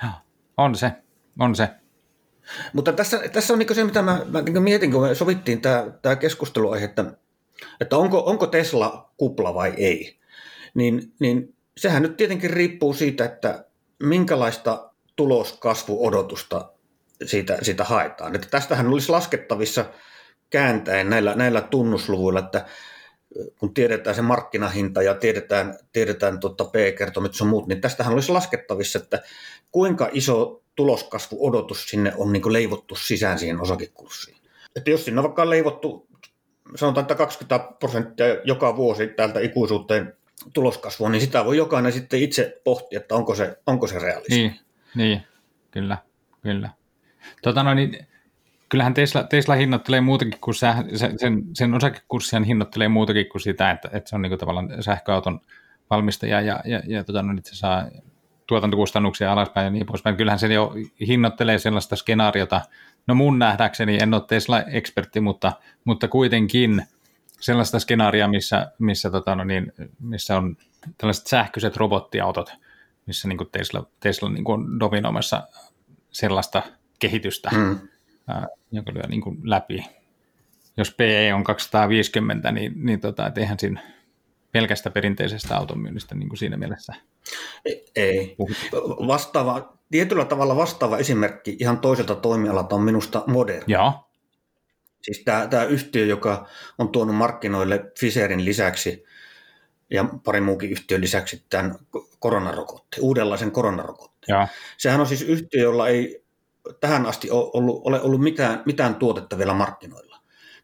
Joo. 0.02 0.12
On 0.56 0.74
se. 0.74 0.92
On 1.38 1.56
se. 1.56 1.68
Mutta 2.72 2.92
tässä, 2.92 3.20
tässä 3.32 3.52
on 3.52 3.58
niin 3.58 3.74
se, 3.74 3.84
mitä 3.84 4.02
mä, 4.02 4.20
mä 4.28 4.42
niin 4.42 4.62
mietin, 4.62 4.92
kun 4.92 5.02
me 5.02 5.14
sovittiin 5.14 5.60
tämä, 5.60 5.86
tämä 6.02 6.16
keskusteluaihe, 6.16 6.84
että, 6.84 7.04
että 7.80 7.96
onko, 7.96 8.22
onko 8.26 8.46
Tesla 8.46 9.10
kupla 9.16 9.54
vai 9.54 9.74
ei. 9.76 10.18
Niin, 10.74 11.12
niin 11.20 11.54
sehän 11.76 12.02
nyt 12.02 12.16
tietenkin 12.16 12.50
riippuu 12.50 12.94
siitä, 12.94 13.24
että 13.24 13.64
minkälaista 14.02 14.90
tuloskasvuodotusta 15.16 16.72
siitä, 17.24 17.58
siitä 17.62 17.84
haetaan. 17.84 18.34
Että 18.34 18.48
tästähän 18.50 18.86
olisi 18.86 19.08
laskettavissa 19.08 19.84
kääntäen 20.50 21.10
näillä, 21.10 21.34
näillä 21.34 21.60
tunnusluvuilla, 21.60 22.40
että 22.40 22.66
kun 23.58 23.74
tiedetään 23.74 24.16
se 24.16 24.22
markkinahinta 24.22 25.02
ja 25.02 25.14
tiedetään, 25.14 25.78
tiedetään 25.92 26.40
tuota 26.40 26.64
P-kertomit 26.64 27.32
ja 27.40 27.46
muut, 27.46 27.66
niin 27.66 27.80
tästähän 27.80 28.14
olisi 28.14 28.32
laskettavissa, 28.32 28.98
että 28.98 29.22
kuinka 29.70 30.08
iso 30.12 30.62
tuloskasvuodotus 30.74 31.86
sinne 31.88 32.12
on 32.16 32.32
niin 32.32 32.52
leivottu 32.52 32.96
sisään 32.96 33.38
siihen 33.38 33.60
osakekurssiin. 33.60 34.36
Että 34.76 34.90
jos 34.90 35.04
sinne 35.04 35.18
on 35.18 35.24
vaikka 35.24 35.50
leivottu, 35.50 36.08
sanotaan, 36.76 37.02
että 37.04 37.14
20 37.14 37.72
prosenttia 37.78 38.26
joka 38.44 38.76
vuosi 38.76 39.06
täältä 39.06 39.40
ikuisuuteen 39.40 40.16
tuloskasvua, 40.52 41.08
niin 41.08 41.20
sitä 41.20 41.44
voi 41.44 41.56
jokainen 41.56 41.92
sitten 41.92 42.22
itse 42.22 42.60
pohtia, 42.64 43.00
että 43.00 43.14
onko 43.14 43.34
se, 43.34 43.58
onko 43.66 43.86
se 43.86 43.98
realistista. 43.98 44.34
Niin, 44.34 44.60
niin, 44.94 45.22
kyllä, 45.70 45.98
kyllä. 46.42 46.70
Tota 47.42 47.62
no, 47.62 47.74
niin, 47.74 48.06
kyllähän 48.74 48.94
Tesla, 48.94 49.22
Tesla 49.22 49.54
hinnoittelee 49.54 50.00
muutakin 50.00 50.40
kuin 50.40 50.54
sä, 50.54 50.84
sen, 51.16 51.42
sen 51.52 51.74
osakekurssihan 51.74 52.44
hinnoittelee 52.44 52.88
muutakin 52.88 53.28
kuin 53.28 53.42
sitä, 53.42 53.70
että, 53.70 53.90
että 53.92 54.10
se 54.10 54.16
on 54.16 54.22
niin 54.22 54.38
tavallaan 54.38 54.68
sähköauton 54.80 55.40
valmistaja 55.90 56.40
ja, 56.40 56.60
ja, 56.64 56.82
ja 56.86 57.04
tota, 57.04 57.22
no, 57.22 57.34
se 57.44 57.56
saa 57.56 57.86
tuotantokustannuksia 58.46 59.32
alaspäin 59.32 59.64
ja 59.64 59.70
niin 59.70 59.86
poispäin. 59.86 60.16
Kyllähän 60.16 60.38
se 60.38 60.54
jo 60.54 60.74
hinnoittelee 61.06 61.58
sellaista 61.58 61.96
skenaariota, 61.96 62.60
no 63.06 63.14
mun 63.14 63.38
nähdäkseni, 63.38 63.98
en 64.02 64.14
ole 64.14 64.22
Tesla-ekspertti, 64.28 65.20
mutta, 65.20 65.52
mutta 65.84 66.08
kuitenkin 66.08 66.82
sellaista 67.40 67.78
skenaaria, 67.78 68.28
missä, 68.28 68.72
missä, 68.78 69.10
tota, 69.10 69.34
no 69.34 69.44
niin, 69.44 69.72
missä 70.00 70.36
on 70.36 70.56
tällaiset 70.98 71.26
sähköiset 71.26 71.76
robottiautot, 71.76 72.52
missä 73.06 73.28
niin 73.28 73.38
Tesla, 73.52 73.86
Tesla 74.00 74.28
niin 74.28 74.44
on 74.46 74.80
dominoimassa 74.80 75.42
sellaista 76.10 76.62
kehitystä, 76.98 77.50
mm. 77.56 77.78
Ää, 78.28 78.46
joka 78.72 78.94
lyö 78.94 79.02
niin 79.08 79.20
kuin 79.20 79.38
läpi. 79.42 79.84
Jos 80.76 80.94
PE 80.94 81.34
on 81.34 81.44
250, 81.44 82.52
niin, 82.52 82.72
niin 82.76 83.00
tota, 83.00 83.26
et 83.26 83.38
eihän 83.38 83.58
siinä 83.58 83.80
pelkästä 84.52 84.90
perinteisestä 84.90 85.56
automyynnistä 85.56 86.14
niin 86.14 86.28
kuin 86.28 86.38
siinä 86.38 86.56
mielessä. 86.56 86.94
Ei. 87.96 88.36
Vastaava, 89.06 89.78
tietyllä 89.90 90.24
tavalla 90.24 90.56
vastaava 90.56 90.98
esimerkki 90.98 91.56
ihan 91.60 91.78
toiselta 91.78 92.14
toimialalta 92.14 92.74
on 92.74 92.82
minusta 92.82 93.24
Modern. 93.26 93.64
Joo. 93.66 93.92
Siis 95.02 95.22
tämä, 95.24 95.46
tämä 95.46 95.64
yhtiö, 95.64 96.04
joka 96.04 96.48
on 96.78 96.88
tuonut 96.88 97.16
markkinoille 97.16 97.78
Pfizerin 97.78 98.44
lisäksi 98.44 99.04
ja 99.90 100.04
pari 100.24 100.40
muukin 100.40 100.70
yhtiön 100.70 101.00
lisäksi 101.00 101.44
tämän 101.50 101.74
koronarokotteen, 102.18 103.02
uudenlaisen 103.02 103.50
koronarokotteen. 103.50 104.38
Ja. 104.38 104.48
Sehän 104.76 105.00
on 105.00 105.06
siis 105.06 105.22
yhtiö, 105.22 105.62
jolla 105.62 105.88
ei 105.88 106.23
tähän 106.80 107.06
asti 107.06 107.30
ollut, 107.30 107.80
ole 107.84 108.00
ollut 108.00 108.20
mitään, 108.20 108.62
mitään 108.66 108.94
tuotetta 108.94 109.38
vielä 109.38 109.54
markkinoilla. 109.54 110.16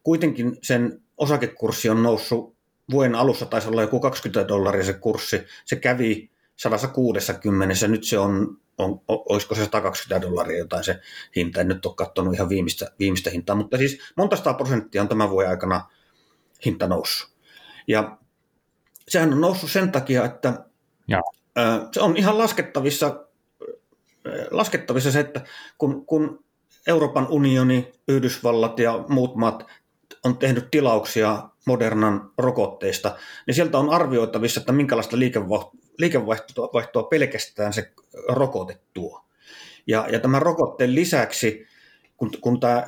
Kuitenkin 0.02 0.56
sen 0.62 1.02
osakekurssi 1.16 1.88
on 1.88 2.02
noussut 2.02 2.56
vuoden 2.90 3.14
alussa, 3.14 3.46
taisi 3.46 3.68
olla 3.68 3.82
joku 3.82 4.00
20 4.00 4.48
dollaria 4.48 4.84
se 4.84 4.92
kurssi. 4.92 5.42
Se 5.64 5.76
kävi 5.76 6.30
160, 6.56 7.88
nyt 7.88 8.04
se 8.04 8.18
on, 8.18 8.56
on, 8.78 9.00
olisiko 9.08 9.54
se 9.54 9.64
120 9.64 10.26
dollaria 10.26 10.58
jotain 10.58 10.84
se 10.84 11.00
hinta. 11.36 11.60
En 11.60 11.68
nyt 11.68 11.86
ole 11.86 11.94
katsonut 11.94 12.34
ihan 12.34 12.48
viimeistä, 12.48 12.90
viimeistä 12.98 13.30
hintaa, 13.30 13.56
mutta 13.56 13.78
siis 13.78 13.98
monta 14.16 14.54
prosenttia 14.54 15.02
on 15.02 15.08
tämän 15.08 15.30
vuoden 15.30 15.50
aikana 15.50 15.90
hinta 16.64 16.86
noussut. 16.86 17.30
Ja 17.88 18.18
sehän 19.08 19.32
on 19.32 19.40
noussut 19.40 19.70
sen 19.70 19.92
takia, 19.92 20.24
että 20.24 20.64
ja. 21.08 21.20
se 21.92 22.00
on 22.00 22.16
ihan 22.16 22.38
laskettavissa, 22.38 23.26
laskettavissa 24.50 25.12
se, 25.12 25.20
että 25.20 25.40
kun, 25.78 26.06
kun 26.06 26.44
Euroopan 26.86 27.26
unioni, 27.30 27.92
Yhdysvallat 28.08 28.78
ja 28.78 29.04
muut 29.08 29.36
maat 29.36 29.66
on 30.24 30.38
tehnyt 30.38 30.70
tilauksia 30.70 31.48
Modernan 31.66 32.30
rokotteista, 32.38 33.16
niin 33.46 33.54
sieltä 33.54 33.78
on 33.78 33.90
arvioitavissa, 33.90 34.60
että 34.60 34.72
minkälaista 34.72 35.16
liikevaihtoa 35.98 37.02
pelkästään 37.02 37.72
se 37.72 37.92
rokote 38.28 38.78
tuo. 38.94 39.24
Ja, 39.86 40.06
ja 40.12 40.20
tämän 40.20 40.42
rokotteen 40.42 40.94
lisäksi, 40.94 41.66
kun, 42.16 42.30
kun 42.40 42.60
tämä 42.60 42.86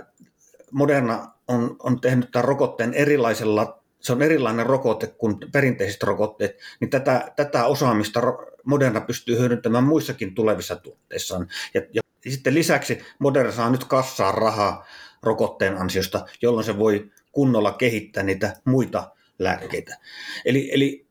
Moderna 0.70 1.32
on, 1.48 1.76
on 1.78 2.00
tehnyt 2.00 2.30
tämän 2.30 2.44
rokotteen 2.44 2.94
erilaisella, 2.94 3.81
se 4.02 4.12
on 4.12 4.22
erilainen 4.22 4.66
rokote 4.66 5.06
kuin 5.06 5.36
perinteiset 5.52 6.02
rokotteet, 6.02 6.58
niin 6.80 6.90
tätä, 6.90 7.32
tätä 7.36 7.66
osaamista 7.66 8.20
Moderna 8.64 9.00
pystyy 9.00 9.38
hyödyntämään 9.38 9.84
muissakin 9.84 10.34
tulevissa 10.34 10.76
tuotteissaan. 10.76 11.48
Ja, 11.74 11.82
ja 11.92 12.02
sitten 12.30 12.54
lisäksi 12.54 12.98
Moderna 13.18 13.52
saa 13.52 13.70
nyt 13.70 13.84
kassaa 13.84 14.32
rahaa 14.32 14.86
rokotteen 15.22 15.76
ansiosta, 15.76 16.26
jolloin 16.42 16.64
se 16.64 16.78
voi 16.78 17.10
kunnolla 17.32 17.72
kehittää 17.72 18.22
niitä 18.22 18.56
muita 18.64 19.10
lääkkeitä. 19.38 19.98
Eli, 20.44 20.70
eli, 20.72 21.06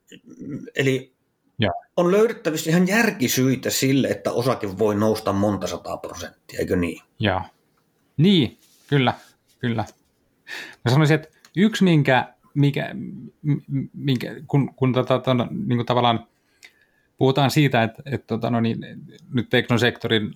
eli 0.75 1.15
ja. 1.60 1.69
on 1.97 2.12
löydettävissä 2.12 2.69
ihan 2.69 2.88
järkisyitä 2.88 3.69
sille, 3.69 4.08
että 4.08 4.32
osake 4.32 4.77
voi 4.77 4.95
nousta 4.95 5.34
monta 5.34 5.67
sataa 5.67 5.97
prosenttia, 5.97 6.60
eikö 6.60 6.75
niin? 6.75 7.01
Joo. 7.19 7.41
Niin, 8.17 8.60
kyllä, 8.88 9.13
kyllä. 9.60 9.86
Mä 10.86 10.91
sanoisin, 10.91 11.15
että 11.15 11.30
yksi, 11.56 11.84
minkä, 11.84 12.34
mikä, 12.54 12.96
minkä 13.94 14.36
kun, 14.48 14.76
kun 14.76 14.94
tota, 14.94 15.20
tota, 15.20 15.48
niin 15.52 15.78
kuin 15.78 15.86
tavallaan 15.86 16.28
puhutaan 17.18 17.52
siitä, 17.52 17.84
että, 17.84 18.04
että 18.06 18.28
tota, 18.28 18.50
no 18.50 18.60
niin, 18.60 18.80
nyt 19.34 19.50
teknosektorin 19.50 20.34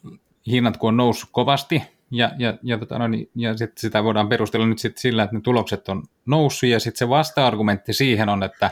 hinnat 0.47 0.77
kun 0.77 0.87
on 0.87 0.97
noussut 0.97 1.29
kovasti, 1.31 1.83
ja, 2.11 2.31
ja, 2.37 2.57
ja, 2.63 2.77
tota, 2.77 2.99
no 2.99 3.07
niin, 3.07 3.29
ja 3.35 3.57
sit 3.57 3.77
sitä 3.77 4.03
voidaan 4.03 4.29
perustella 4.29 4.67
nyt 4.67 4.79
sit 4.79 4.97
sillä, 4.97 5.23
että 5.23 5.35
ne 5.35 5.41
tulokset 5.41 5.89
on 5.89 6.03
noussut, 6.25 6.69
ja 6.69 6.79
sitten 6.79 6.97
se 6.97 7.09
vasta-argumentti 7.09 7.93
siihen 7.93 8.29
on, 8.29 8.43
että, 8.43 8.71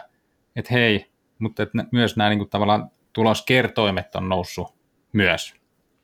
että 0.56 0.74
hei, 0.74 1.12
mutta 1.40 1.64
että 1.64 1.86
myös 1.92 2.18
nämä 2.18 2.30
niin 2.30 2.40
kuin, 2.40 2.50
tavallaan 2.50 2.92
tuloskertoimet 3.14 4.16
on 4.16 4.30
noussut 4.30 4.74
myös. 5.14 5.54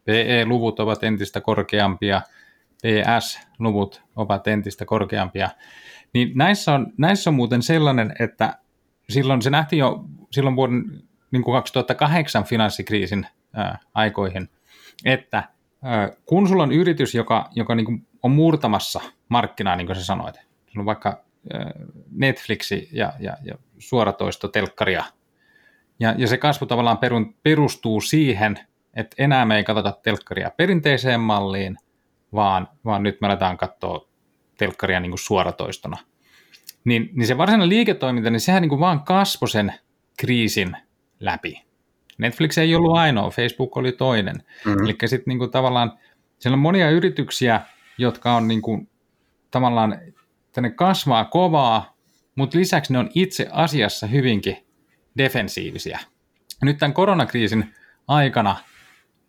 PE-luvut 0.06 0.80
ovat 0.80 1.04
entistä 1.04 1.42
korkeampia, 1.42 2.22
PS-luvut 2.82 4.02
ovat 4.16 4.48
entistä 4.48 4.86
korkeampia. 4.86 5.50
Niin 6.14 6.32
näissä 6.36 6.74
on, 6.74 6.94
näissä 6.98 7.30
on 7.30 7.34
muuten 7.34 7.62
sellainen, 7.62 8.14
että 8.20 8.58
silloin 9.10 9.42
se 9.42 9.50
nähtiin 9.50 9.80
jo 9.80 10.06
silloin 10.32 10.56
vuoden 10.56 10.84
niin 11.32 11.44
kuin 11.44 11.56
2008 11.56 12.44
finanssikriisin 12.44 13.28
ää, 13.54 13.80
aikoihin, 13.94 14.50
että 15.06 15.44
ää, 15.84 16.10
kun 16.26 16.48
sulla 16.48 16.64
on 16.64 16.72
yritys, 16.72 17.16
joka, 17.16 17.50
joka 17.56 17.76
niin 17.76 17.86
kuin 17.86 18.08
on 18.24 18.32
murtamassa 18.32 19.02
markkinaa, 19.30 19.76
niin 19.76 19.88
kuin 19.88 19.96
sä 19.96 20.06
sanoit, 20.06 20.36
sulla 20.36 20.82
on 20.82 20.86
vaikka 20.86 21.24
ää, 21.54 21.72
Netflixi 22.12 22.90
ja, 22.92 23.14
ja, 23.20 23.38
ja 23.44 23.56
suoratoisto 23.78 24.48
telkkaria, 24.48 25.04
ja, 26.00 26.16
ja 26.18 26.28
se 26.28 26.38
kasvu 26.38 26.66
tavallaan 26.66 26.98
perun, 26.98 27.36
perustuu 27.44 28.02
siihen, 28.02 28.60
että 28.94 29.16
enää 29.24 29.46
me 29.46 29.58
ei 29.58 29.64
katsota 29.64 29.98
telkkaria 30.04 30.52
perinteiseen 30.58 31.20
malliin, 31.20 31.78
vaan, 32.34 32.68
vaan 32.86 33.04
nyt 33.04 33.22
me 33.22 33.28
aletaan 33.28 33.58
katsoa 33.58 34.10
telkkaria 34.60 35.00
niin 35.00 35.12
kuin 35.12 35.20
suoratoistona. 35.20 35.98
Niin, 36.86 37.10
niin 37.14 37.28
se 37.28 37.38
varsinainen 37.38 37.70
liiketoiminta, 37.70 38.30
niin 38.30 38.40
sehän 38.40 38.62
niin 38.62 38.70
kuin 38.70 38.80
vaan 38.80 39.04
kasvoi 39.04 39.50
sen 39.50 39.74
kriisin 40.20 40.78
läpi. 41.20 41.64
Netflix 42.18 42.58
ei 42.58 42.76
ollut 42.76 42.98
ainoa, 42.98 43.30
Facebook 43.30 43.78
oli 43.78 43.92
toinen. 43.92 44.36
Mm-hmm. 44.36 44.84
Eli 44.84 44.98
sitten 45.06 45.24
niin 45.32 45.40
kuin 45.40 45.52
tavallaan 45.52 45.94
siellä 46.40 46.56
on 46.56 46.60
monia 46.60 46.90
yrityksiä, 46.90 47.62
jotka 47.98 48.36
on 48.36 48.48
niin 48.48 48.62
kuin, 48.62 48.90
tavallaan, 49.52 50.00
tänne 50.52 50.70
kasvaa 50.70 51.26
kovaa, 51.26 51.98
mutta 52.36 52.58
lisäksi 52.58 52.94
ne 52.94 53.00
on 53.00 53.10
itse 53.16 53.48
asiassa 53.52 54.08
hyvinkin 54.08 54.58
defensiivisiä. 55.18 56.00
Nyt 56.62 56.78
tämän 56.78 56.94
koronakriisin 56.94 57.76
aikana 58.08 58.56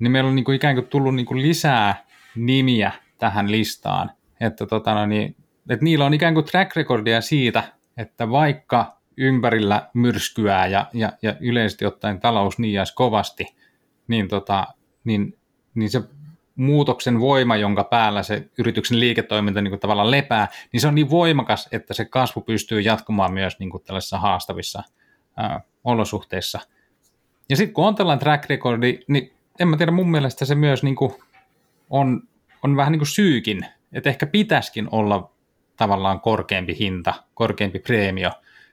niin 0.00 0.12
meillä 0.12 0.28
on 0.28 0.36
niin 0.36 0.44
kuin 0.44 0.56
ikään 0.56 0.74
kuin 0.74 0.86
tullut 0.86 1.14
niin 1.14 1.26
kuin 1.26 1.42
lisää 1.42 2.04
nimiä 2.36 2.92
tähän 3.18 3.50
listaan, 3.50 4.10
että, 4.40 4.66
tota, 4.66 4.94
no 4.94 5.06
niin, 5.06 5.36
että 5.68 5.84
niillä 5.84 6.04
on 6.04 6.14
ikään 6.14 6.34
kuin 6.34 6.46
track 6.46 6.76
recordia 6.76 7.20
siitä, 7.20 7.62
että 7.96 8.30
vaikka 8.30 9.00
ympärillä 9.16 9.88
myrskyää 9.94 10.66
ja, 10.66 10.86
ja, 10.92 11.12
ja 11.22 11.34
yleisesti 11.40 11.86
ottaen 11.86 12.20
talous 12.20 12.58
niiäisi 12.58 12.94
kovasti, 12.94 13.46
niin, 14.08 14.28
tota, 14.28 14.66
niin, 15.04 15.38
niin 15.74 15.90
se 15.90 16.02
muutoksen 16.56 17.20
voima, 17.20 17.56
jonka 17.56 17.84
päällä 17.84 18.22
se 18.22 18.48
yrityksen 18.58 19.00
liiketoiminta 19.00 19.62
niin 19.62 19.70
kuin 19.70 19.80
tavallaan 19.80 20.10
lepää, 20.10 20.48
niin 20.72 20.80
se 20.80 20.88
on 20.88 20.94
niin 20.94 21.10
voimakas, 21.10 21.68
että 21.72 21.94
se 21.94 22.04
kasvu 22.04 22.40
pystyy 22.40 22.80
jatkumaan 22.80 23.32
myös 23.32 23.58
niin 23.58 23.70
kuin 23.70 23.82
tällaisissa 23.82 24.18
haastavissa 24.18 24.82
ää, 25.36 25.60
olosuhteissa. 25.84 26.60
Ja 27.48 27.56
sitten 27.56 27.74
kun 27.74 27.86
on 27.86 27.94
tällainen 27.94 28.20
track 28.20 28.50
recordi, 28.50 28.98
niin 29.08 29.32
en 29.58 29.68
mä 29.68 29.76
tiedä, 29.76 29.92
mun 29.92 30.10
mielestä 30.10 30.44
se 30.44 30.54
myös 30.54 30.82
niin 30.82 30.96
kuin 30.96 31.12
on, 31.90 32.22
on 32.62 32.76
vähän 32.76 32.92
niin 32.92 33.00
kuin 33.00 33.08
syykin, 33.08 33.66
että 33.92 34.10
ehkä 34.10 34.26
pitäisikin 34.26 34.88
olla 34.90 35.32
tavallaan 35.76 36.20
korkeampi 36.20 36.76
hinta, 36.78 37.14
korkeampi 37.34 37.78
preemio 37.78 38.30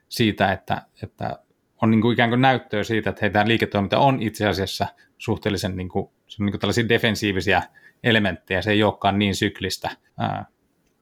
siitä, 0.10 0.52
että, 0.52 0.82
että 1.04 1.40
on 1.82 1.92
niin 1.92 2.02
kuin 2.02 2.14
ikään 2.14 2.30
kuin 2.30 2.42
näyttöä 2.42 2.84
siitä, 2.84 3.10
että 3.10 3.20
hei, 3.22 3.30
tämä 3.30 3.48
liiketoiminta 3.48 4.00
on 4.00 4.22
itse 4.22 4.48
asiassa 4.48 4.88
suhteellisen 5.18 5.76
niin 5.78 5.90
kuin, 5.90 6.10
se 6.28 6.44
on 6.44 6.46
niin 6.46 6.52
kuin 6.52 6.62
tällaisia 6.62 6.90
defensiivisiä 6.90 7.64
elementtejä, 8.04 8.62
se 8.62 8.72
ei 8.72 8.84
olekaan 8.84 9.20
niin 9.20 9.36
syklistä. 9.36 9.92
Ää, 10.18 10.46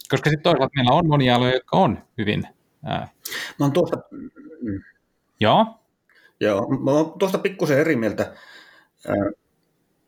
koska 0.10 0.30
sitten 0.30 0.44
toisaalta 0.44 0.76
meillä 0.76 0.92
on 0.92 1.08
monia 1.08 1.36
aloja, 1.36 1.54
jotka 1.54 1.78
on 1.78 2.04
hyvin... 2.18 2.44
Ää, 2.84 3.08
Mä 3.60 3.66
oon 3.66 3.72
tuosta... 3.72 3.98
Joo? 5.40 5.66
Joo, 6.40 6.68
mä 6.84 6.92
oon 6.92 7.20
tuosta 7.20 7.38
pikkusen 7.38 7.80
eri 7.80 7.96
mieltä. 7.96 8.34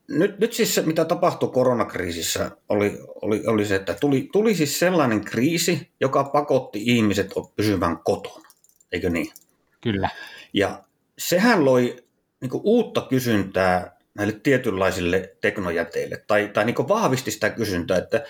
Nyt, 0.07 0.39
nyt 0.39 0.53
siis 0.53 0.75
se, 0.75 0.81
mitä 0.81 1.05
tapahtui 1.05 1.49
koronakriisissä, 1.49 2.51
oli, 2.69 2.99
oli, 3.21 3.43
oli 3.47 3.65
se, 3.65 3.75
että 3.75 3.93
tuli, 3.93 4.29
tuli 4.31 4.55
siis 4.55 4.79
sellainen 4.79 5.25
kriisi, 5.25 5.91
joka 5.99 6.23
pakotti 6.23 6.81
ihmiset 6.85 7.33
pysymään 7.55 7.97
kotona, 7.97 8.49
eikö 8.91 9.09
niin? 9.09 9.31
Kyllä. 9.81 10.09
Ja 10.53 10.83
sehän 11.17 11.65
loi 11.65 12.03
niin 12.41 12.51
uutta 12.63 13.01
kysyntää 13.01 13.97
näille 14.13 14.33
tietynlaisille 14.43 15.35
teknojäteille, 15.41 16.23
tai, 16.27 16.49
tai 16.53 16.65
niin 16.65 16.87
vahvisti 16.87 17.31
sitä 17.31 17.49
kysyntää, 17.49 17.97
että 17.97 18.23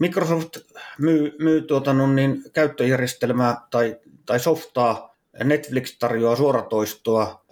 Microsoft 0.00 0.56
myy, 0.98 1.36
myy 1.38 1.62
tuota, 1.62 1.92
no 1.92 2.12
niin, 2.12 2.44
käyttöjärjestelmää 2.52 3.56
tai, 3.70 3.96
tai 4.26 4.40
softaa, 4.40 5.16
Netflix 5.44 5.98
tarjoaa 5.98 6.36
suoratoistoa, 6.36 7.44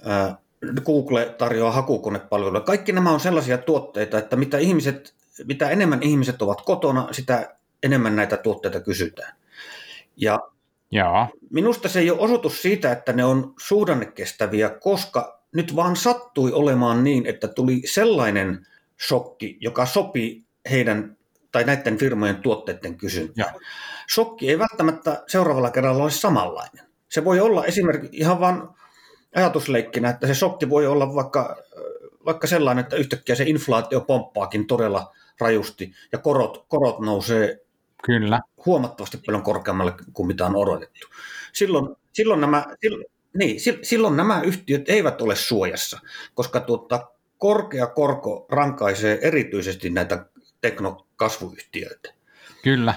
Google 0.84 1.34
tarjoaa 1.38 1.72
hakukonepalveluja. 1.72 2.60
Kaikki 2.60 2.92
nämä 2.92 3.10
on 3.10 3.20
sellaisia 3.20 3.58
tuotteita, 3.58 4.18
että 4.18 4.36
mitä, 4.36 4.58
ihmiset, 4.58 5.14
mitä 5.44 5.70
enemmän 5.70 6.02
ihmiset 6.02 6.42
ovat 6.42 6.60
kotona, 6.60 7.08
sitä 7.12 7.56
enemmän 7.82 8.16
näitä 8.16 8.36
tuotteita 8.36 8.80
kysytään. 8.80 9.32
Ja 10.16 10.38
Jaa. 10.90 11.28
minusta 11.50 11.88
se 11.88 12.00
ei 12.00 12.10
ole 12.10 12.20
osoitus 12.20 12.62
siitä, 12.62 12.92
että 12.92 13.12
ne 13.12 13.24
on 13.24 13.54
suhdannekestäviä, 13.58 14.70
koska 14.70 15.40
nyt 15.52 15.76
vaan 15.76 15.96
sattui 15.96 16.52
olemaan 16.52 17.04
niin, 17.04 17.26
että 17.26 17.48
tuli 17.48 17.82
sellainen 17.84 18.66
shokki, 19.08 19.56
joka 19.60 19.86
sopi 19.86 20.44
heidän 20.70 21.16
tai 21.52 21.64
näiden 21.64 21.98
firmojen 21.98 22.36
tuotteiden 22.36 22.96
kysyntään. 22.96 23.54
Shokki 24.14 24.50
ei 24.50 24.58
välttämättä 24.58 25.22
seuraavalla 25.26 25.70
kerralla 25.70 26.02
ole 26.02 26.10
samanlainen. 26.10 26.84
Se 27.08 27.24
voi 27.24 27.40
olla 27.40 27.64
esimerkiksi 27.64 28.16
ihan 28.16 28.40
vain 28.40 28.62
ajatusleikkinä, 29.34 30.10
että 30.10 30.26
se 30.26 30.34
shokki 30.34 30.70
voi 30.70 30.86
olla 30.86 31.14
vaikka, 31.14 31.56
vaikka 32.24 32.46
sellainen, 32.46 32.82
että 32.82 32.96
yhtäkkiä 32.96 33.34
se 33.34 33.44
inflaatio 33.44 34.00
pomppaakin 34.00 34.66
todella 34.66 35.14
rajusti 35.40 35.92
ja 36.12 36.18
korot, 36.18 36.64
korot 36.68 37.00
nousee 37.00 37.60
Kyllä. 38.04 38.40
huomattavasti 38.66 39.18
paljon 39.26 39.42
korkeammalle 39.42 39.92
kuin 40.12 40.26
mitä 40.26 40.46
on 40.46 40.56
odotettu. 40.56 41.06
Silloin, 41.52 41.96
silloin, 42.12 42.40
nämä, 42.40 42.66
silloin, 42.80 43.04
niin, 43.38 43.60
silloin 43.82 44.16
nämä 44.16 44.42
yhtiöt 44.42 44.88
eivät 44.88 45.22
ole 45.22 45.36
suojassa, 45.36 46.00
koska 46.34 46.60
tuota, 46.60 47.08
korkea 47.38 47.86
korko 47.86 48.46
rankaisee 48.50 49.18
erityisesti 49.22 49.90
näitä 49.90 50.26
teknokasvuyhtiöitä. 50.60 52.14
Kyllä. 52.62 52.94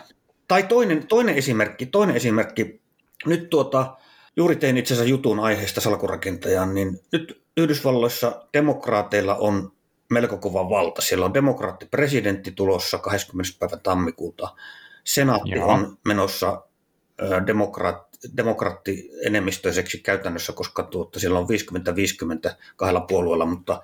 Tai 0.48 0.64
toinen, 0.64 1.08
toinen 1.08 1.36
esimerkki, 1.36 1.86
toinen 1.86 2.16
esimerkki, 2.16 2.82
nyt 3.26 3.50
tuota, 3.50 3.98
Juuri 4.36 4.56
tein 4.56 4.78
itse 4.78 4.94
asiassa 4.94 5.10
jutun 5.10 5.40
aiheesta 5.40 5.82
salkurakentajan, 5.82 6.74
niin 6.74 7.00
nyt 7.12 7.44
Yhdysvalloissa 7.58 8.48
demokraateilla 8.54 9.36
on 9.36 9.72
melko 10.12 10.38
kova 10.38 10.70
valta. 10.70 11.02
Siellä 11.02 11.26
on 11.26 11.34
demokraattipresidentti 11.34 12.52
tulossa 12.52 12.98
20. 12.98 13.60
päivä 13.60 13.78
tammikuuta. 13.78 14.56
Senaatti 15.04 15.52
Joo. 15.52 15.68
on 15.68 15.98
menossa 16.06 16.62
demokraat, 17.48 18.08
demokraattienemmistöiseksi 18.38 20.00
käytännössä, 20.00 20.54
koska 20.54 20.84
tuotta, 20.84 21.20
siellä 21.20 21.40
on 21.40 21.48
50-50 22.50 22.56
kahdella 22.76 23.02
puolueella, 23.02 23.46
mutta 23.46 23.82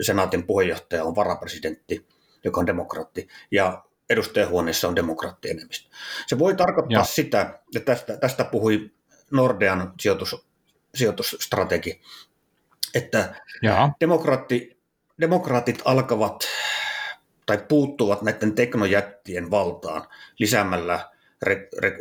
senaatin 0.00 0.42
puheenjohtaja 0.42 1.04
on 1.04 1.16
varapresidentti, 1.16 2.06
joka 2.44 2.60
on 2.60 2.66
demokraatti, 2.66 3.28
ja 3.50 3.84
edustajahuoneessa 4.10 4.88
on 4.88 4.96
demokraattienemmistö. 4.96 5.88
Se 6.26 6.38
voi 6.38 6.54
tarkoittaa 6.54 7.00
ja. 7.00 7.04
sitä, 7.04 7.60
että 7.76 7.94
tästä, 7.94 8.16
tästä 8.16 8.44
puhui 8.44 8.90
Nordean 9.30 9.92
sijoitus, 10.00 10.46
sijoitusstrategi, 10.94 12.00
että 12.94 13.34
demokraatti, 14.00 14.78
demokraatit 15.20 15.82
alkavat 15.84 16.44
tai 17.46 17.58
puuttuvat 17.68 18.22
näiden 18.22 18.54
teknojättien 18.54 19.50
valtaan 19.50 20.08
lisäämällä, 20.38 21.10
re, 21.42 21.68
re, 21.78 21.98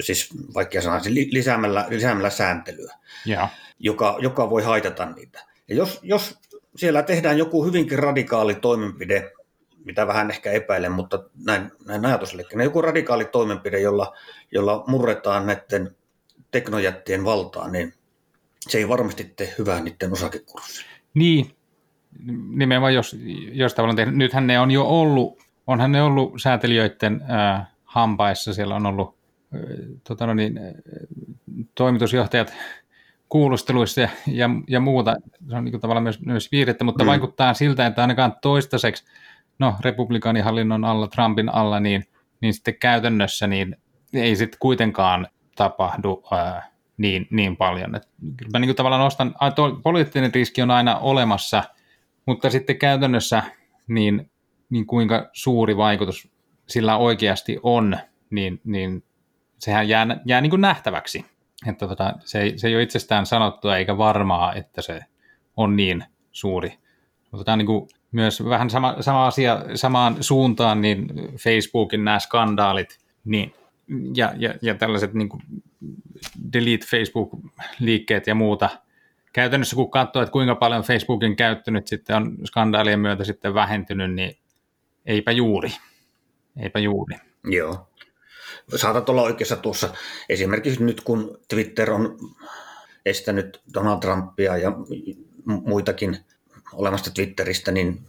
siis 0.00 0.28
vaikea 0.54 0.82
sanoa, 0.82 1.00
siis 1.00 1.28
lisäämällä, 1.32 1.86
lisäämällä 1.88 2.30
sääntelyä, 2.30 2.94
ja. 3.26 3.48
Joka, 3.78 4.16
joka 4.20 4.50
voi 4.50 4.62
haitata 4.62 5.06
niitä. 5.06 5.44
Ja 5.68 5.74
jos, 5.74 6.00
jos 6.02 6.38
siellä 6.76 7.02
tehdään 7.02 7.38
joku 7.38 7.64
hyvinkin 7.64 7.98
radikaali 7.98 8.54
toimenpide, 8.54 9.32
mitä 9.84 10.06
vähän 10.06 10.30
ehkä 10.30 10.52
epäilen, 10.52 10.92
mutta 10.92 11.24
näin, 11.46 11.72
näin 11.86 12.06
ajatusliikkeenä, 12.06 12.64
joku 12.64 12.82
radikaali 12.82 13.24
toimenpide, 13.24 13.80
jolla, 13.80 14.12
jolla 14.52 14.84
murretaan 14.86 15.46
näiden 15.46 15.96
teknojättien 16.50 17.24
valtaan, 17.24 17.72
niin 17.72 17.94
se 18.60 18.78
ei 18.78 18.88
varmasti 18.88 19.24
tee 19.24 19.54
hyvää 19.58 19.80
niiden 19.80 20.12
osakekurssille. 20.12 20.90
Niin, 21.14 21.56
nimenomaan 22.48 22.94
jos, 22.94 23.16
jos 23.52 23.74
tavallaan 23.74 23.96
tehnyt, 23.96 24.16
nythän 24.16 24.46
ne 24.46 24.60
on 24.60 24.70
jo 24.70 24.84
ollut, 24.84 25.38
onhan 25.66 25.92
ne 25.92 26.02
ollut 26.02 26.32
säätelijöiden 26.42 27.24
ää, 27.28 27.70
hampaissa, 27.84 28.54
siellä 28.54 28.74
on 28.74 28.86
ollut 28.86 29.16
ää, 29.54 29.60
tota 30.04 30.26
no 30.26 30.34
niin, 30.34 30.60
toimitusjohtajat 31.74 32.52
kuulusteluissa 33.28 34.00
ja, 34.00 34.08
ja, 34.26 34.50
ja 34.68 34.80
muuta, 34.80 35.16
se 35.48 35.56
on 35.56 35.64
niin 35.64 35.72
kuin 35.72 35.80
tavallaan 35.80 36.02
myös, 36.02 36.20
myös 36.20 36.52
viirettä, 36.52 36.84
mutta 36.84 37.04
mm. 37.04 37.08
vaikuttaa 37.08 37.54
siltä, 37.54 37.86
että 37.86 38.02
ainakaan 38.02 38.36
toistaiseksi, 38.42 39.04
no 39.60 39.74
republikaanihallinnon 39.80 40.84
alla, 40.84 41.08
Trumpin 41.08 41.54
alla, 41.54 41.80
niin, 41.80 42.04
niin 42.40 42.54
sitten 42.54 42.74
käytännössä 42.80 43.46
niin 43.46 43.76
ei 44.14 44.36
sitten 44.36 44.58
kuitenkaan 44.58 45.26
tapahdu 45.56 46.22
ää, 46.32 46.70
niin, 46.96 47.26
niin 47.30 47.56
paljon. 47.56 47.94
Et 47.94 48.08
kyllä 48.36 48.50
mä 48.52 48.58
niin 48.58 48.68
kuin 48.68 48.76
tavallaan 48.76 49.02
nostan, 49.02 49.34
poliittinen 49.82 50.34
riski 50.34 50.62
on 50.62 50.70
aina 50.70 50.98
olemassa– 50.98 51.64
mutta 52.26 52.50
sitten 52.50 52.78
käytännössä 52.78 53.42
niin, 53.88 54.30
niin 54.70 54.86
kuinka 54.86 55.30
suuri 55.32 55.76
vaikutus 55.76 56.28
sillä 56.68 56.96
oikeasti 56.96 57.58
on, 57.62 57.98
niin, 58.30 58.60
niin 58.64 59.04
sehän 59.58 59.88
jää, 59.88 60.06
jää 60.24 60.40
niin 60.40 60.50
kuin 60.50 60.60
nähtäväksi. 60.60 61.26
Että 61.66 61.88
tota, 61.88 62.14
se, 62.24 62.40
ei, 62.40 62.58
se 62.58 62.68
ei 62.68 62.74
ole 62.74 62.82
itsestään 62.82 63.26
sanottua 63.26 63.76
eikä 63.76 63.98
varmaa, 63.98 64.54
että 64.54 64.82
se 64.82 65.00
on 65.56 65.76
niin 65.76 66.04
suuri. 66.32 66.78
On 67.32 67.58
niin 67.58 67.66
kuin 67.66 67.88
myös 68.12 68.44
vähän 68.44 68.70
sama, 68.70 68.96
sama 69.00 69.26
asia 69.26 69.64
samaan 69.74 70.16
suuntaan, 70.20 70.80
niin 70.80 71.06
Facebookin 71.36 72.04
nämä 72.04 72.18
skandaalit 72.18 72.98
niin, 73.24 73.54
ja, 74.14 74.32
ja, 74.36 74.54
ja 74.62 74.74
tällaiset 74.74 75.14
niin 75.14 75.28
kuin 75.28 75.42
delete 76.52 76.86
Facebook-liikkeet 76.86 78.26
ja 78.26 78.34
muuta– 78.34 78.70
käytännössä 79.32 79.76
kun 79.76 79.90
katsoo, 79.90 80.22
että 80.22 80.32
kuinka 80.32 80.54
paljon 80.54 80.82
Facebookin 80.82 81.36
käyttö 81.36 81.70
nyt 81.70 81.86
sitten 81.86 82.16
on 82.16 82.38
skandaalien 82.44 83.00
myötä 83.00 83.24
sitten 83.24 83.54
vähentynyt, 83.54 84.14
niin 84.14 84.38
eipä 85.06 85.32
juuri. 85.32 85.70
Eipä 86.62 86.78
juuri. 86.78 87.16
Joo. 87.44 87.88
Saatat 88.76 89.08
olla 89.08 89.22
oikeassa 89.22 89.56
tuossa. 89.56 89.94
Esimerkiksi 90.28 90.84
nyt 90.84 91.00
kun 91.00 91.38
Twitter 91.48 91.90
on 91.90 92.18
estänyt 93.06 93.62
Donald 93.74 94.00
Trumpia 94.00 94.56
ja 94.56 94.72
muitakin 95.46 96.16
olemasta 96.72 97.10
Twitteristä, 97.10 97.72
niin 97.72 98.06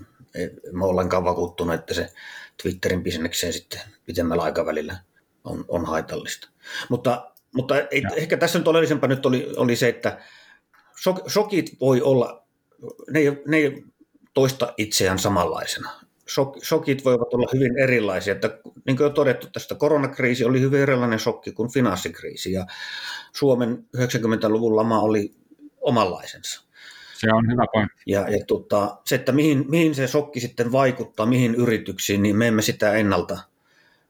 mä 0.71 0.85
ollenkaan 0.85 1.23
vakuuttunut, 1.23 1.75
että 1.75 1.93
se 1.93 2.13
Twitterin 2.61 3.03
bisnekseen 3.03 3.53
sitten 3.53 3.81
pitemmällä 4.05 4.43
aikavälillä 4.43 4.97
on, 5.43 5.65
on 5.67 5.85
haitallista. 5.85 6.49
Mutta, 6.89 7.31
mutta 7.55 7.79
ei, 7.79 8.03
ehkä 8.15 8.37
tässä 8.37 8.59
nyt 8.59 8.67
oleellisempaa 8.67 9.09
nyt 9.09 9.25
oli, 9.25 9.53
oli 9.57 9.75
se, 9.75 9.87
että 9.87 10.19
shokit 11.27 11.79
voi 11.79 12.01
olla, 12.01 12.43
ne 13.09 13.19
ei, 13.19 13.41
ne 13.47 13.57
ei 13.57 13.83
toista 14.33 14.73
itseään 14.77 15.19
samanlaisena. 15.19 15.91
Shokit 16.63 17.05
voivat 17.05 17.33
olla 17.33 17.49
hyvin 17.53 17.77
erilaisia. 17.77 18.33
Että, 18.33 18.59
niin 18.85 18.97
kuin 18.97 19.05
jo 19.05 19.09
todettu, 19.09 19.47
tästä 19.53 19.75
koronakriisi 19.75 20.45
oli 20.45 20.61
hyvin 20.61 20.81
erilainen 20.81 21.19
shokki 21.19 21.51
kuin 21.51 21.71
finanssikriisi. 21.71 22.51
Ja 22.51 22.65
Suomen 23.33 23.85
90-luvun 23.97 24.75
lama 24.75 24.99
oli 24.99 25.35
omanlaisensa. 25.81 26.63
Se 27.21 27.33
on 27.33 27.51
hyvä 27.51 27.65
pointti. 27.73 28.01
Ja, 28.05 28.29
ja 28.29 28.45
tota, 28.47 28.97
se, 29.05 29.15
että 29.15 29.31
mihin, 29.31 29.65
mihin 29.69 29.95
se 29.95 30.07
shokki 30.07 30.39
sitten 30.39 30.71
vaikuttaa, 30.71 31.25
mihin 31.25 31.55
yrityksiin, 31.55 32.23
niin 32.23 32.35
me 32.35 32.47
emme 32.47 32.61
sitä 32.61 32.93
ennalta, 32.93 33.37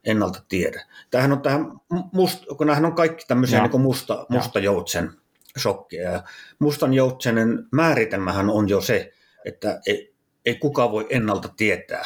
ennalta 0.04 0.43
tiedä. 0.50 0.86
Tämähän 1.12 1.32
on, 1.32 1.41
tähän 1.41 1.65
must, 2.13 2.45
kun 2.58 2.67
nämähän 2.67 2.86
on 2.86 2.95
kaikki 2.95 3.26
tämmöisiä 3.28 3.67
niin 3.67 3.82
musta, 3.82 4.26
musta 4.30 4.60
joutsen 4.60 5.12
shokkia. 5.60 6.12
Ja 6.12 6.24
mustan 6.60 6.93
joutsenen 6.93 7.67
määritelmähän 7.71 8.50
on 8.50 8.69
jo 8.69 8.82
se, 8.82 9.13
että 9.45 9.82
ei, 9.88 10.13
ei 10.45 10.56
kukaan 10.56 10.91
voi 10.91 11.08
ennalta 11.10 11.50
tietää, 11.58 12.06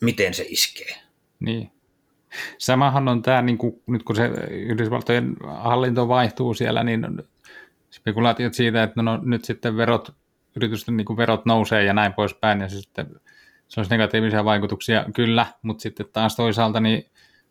miten 0.00 0.34
se 0.34 0.44
iskee. 0.48 0.94
Niin. 1.40 1.70
Samahan 2.58 3.08
on 3.08 3.22
tämä, 3.22 3.42
niin 3.42 3.58
kuin, 3.58 3.82
nyt 3.86 4.02
kun 4.02 4.16
se 4.16 4.26
Yhdysvaltojen 4.50 5.36
hallinto 5.46 6.08
vaihtuu 6.08 6.54
siellä, 6.54 6.84
niin 6.84 7.06
spekulaatiot 7.96 8.54
siitä, 8.54 8.82
että 8.82 9.02
no, 9.02 9.20
nyt 9.22 9.44
sitten 9.44 9.76
verot, 9.76 10.14
yritysten 10.56 10.96
niin 10.96 11.04
kuin 11.04 11.16
verot 11.16 11.44
nousee 11.46 11.84
ja 11.84 11.94
näin 11.94 12.12
poispäin, 12.12 12.60
ja 12.60 12.68
se 12.68 12.80
sitten 12.80 13.06
se 13.68 13.80
olisi 13.80 13.90
negatiivisia 13.90 14.44
vaikutuksia, 14.44 15.04
kyllä, 15.14 15.46
mutta 15.62 15.82
sitten 15.82 16.06
taas 16.12 16.36
toisaalta 16.36 16.80
niin 16.80 17.04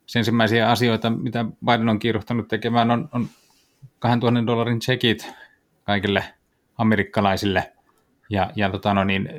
se 0.06 0.20
ensimmäisiä 0.20 0.70
asioita, 0.70 1.10
mitä 1.10 1.46
Biden 1.66 1.90
on 1.90 2.00
kiiruhtanut 2.00 2.48
tekemään, 2.48 2.92
on, 2.92 3.10
on 3.12 3.28
2000 4.00 4.48
dollarin 4.48 4.80
tsekit 4.80 5.34
kaikille 5.84 6.24
amerikkalaisille. 6.78 7.74
Ja, 8.30 8.52
ja 8.56 8.70
tota 8.70 8.94
no 8.94 9.04
niin, 9.04 9.30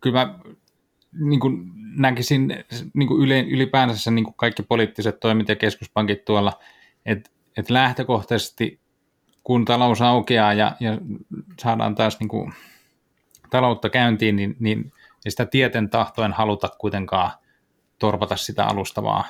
kyllä 0.00 0.26
mä 0.26 0.38
niin 1.12 1.40
kuin 1.40 1.70
näkisin 1.96 2.64
niin 2.94 3.08
kuin 3.08 3.28
ylipäänsä 3.48 4.10
niin 4.10 4.24
kuin 4.24 4.34
kaikki 4.36 4.62
poliittiset 4.62 5.20
toimit 5.20 5.48
ja 5.48 5.56
keskuspankit 5.56 6.24
tuolla, 6.24 6.52
että 7.06 7.30
et 7.56 7.70
lähtökohtaisesti 7.70 8.80
kun 9.44 9.64
talous 9.64 10.02
aukeaa 10.02 10.52
ja, 10.52 10.76
ja 10.80 10.98
saadaan 11.60 11.94
taas 11.94 12.20
niin 12.20 12.28
kuin 12.28 12.52
taloutta 13.50 13.90
käyntiin, 13.90 14.36
niin, 14.36 14.56
niin 14.58 14.92
ei 15.24 15.30
sitä 15.30 15.46
tieten 15.46 15.90
tahtoen 15.90 16.32
haluta 16.32 16.68
kuitenkaan 16.78 17.30
torpata 17.98 18.36
sitä 18.36 18.64
alustavaa 18.64 19.24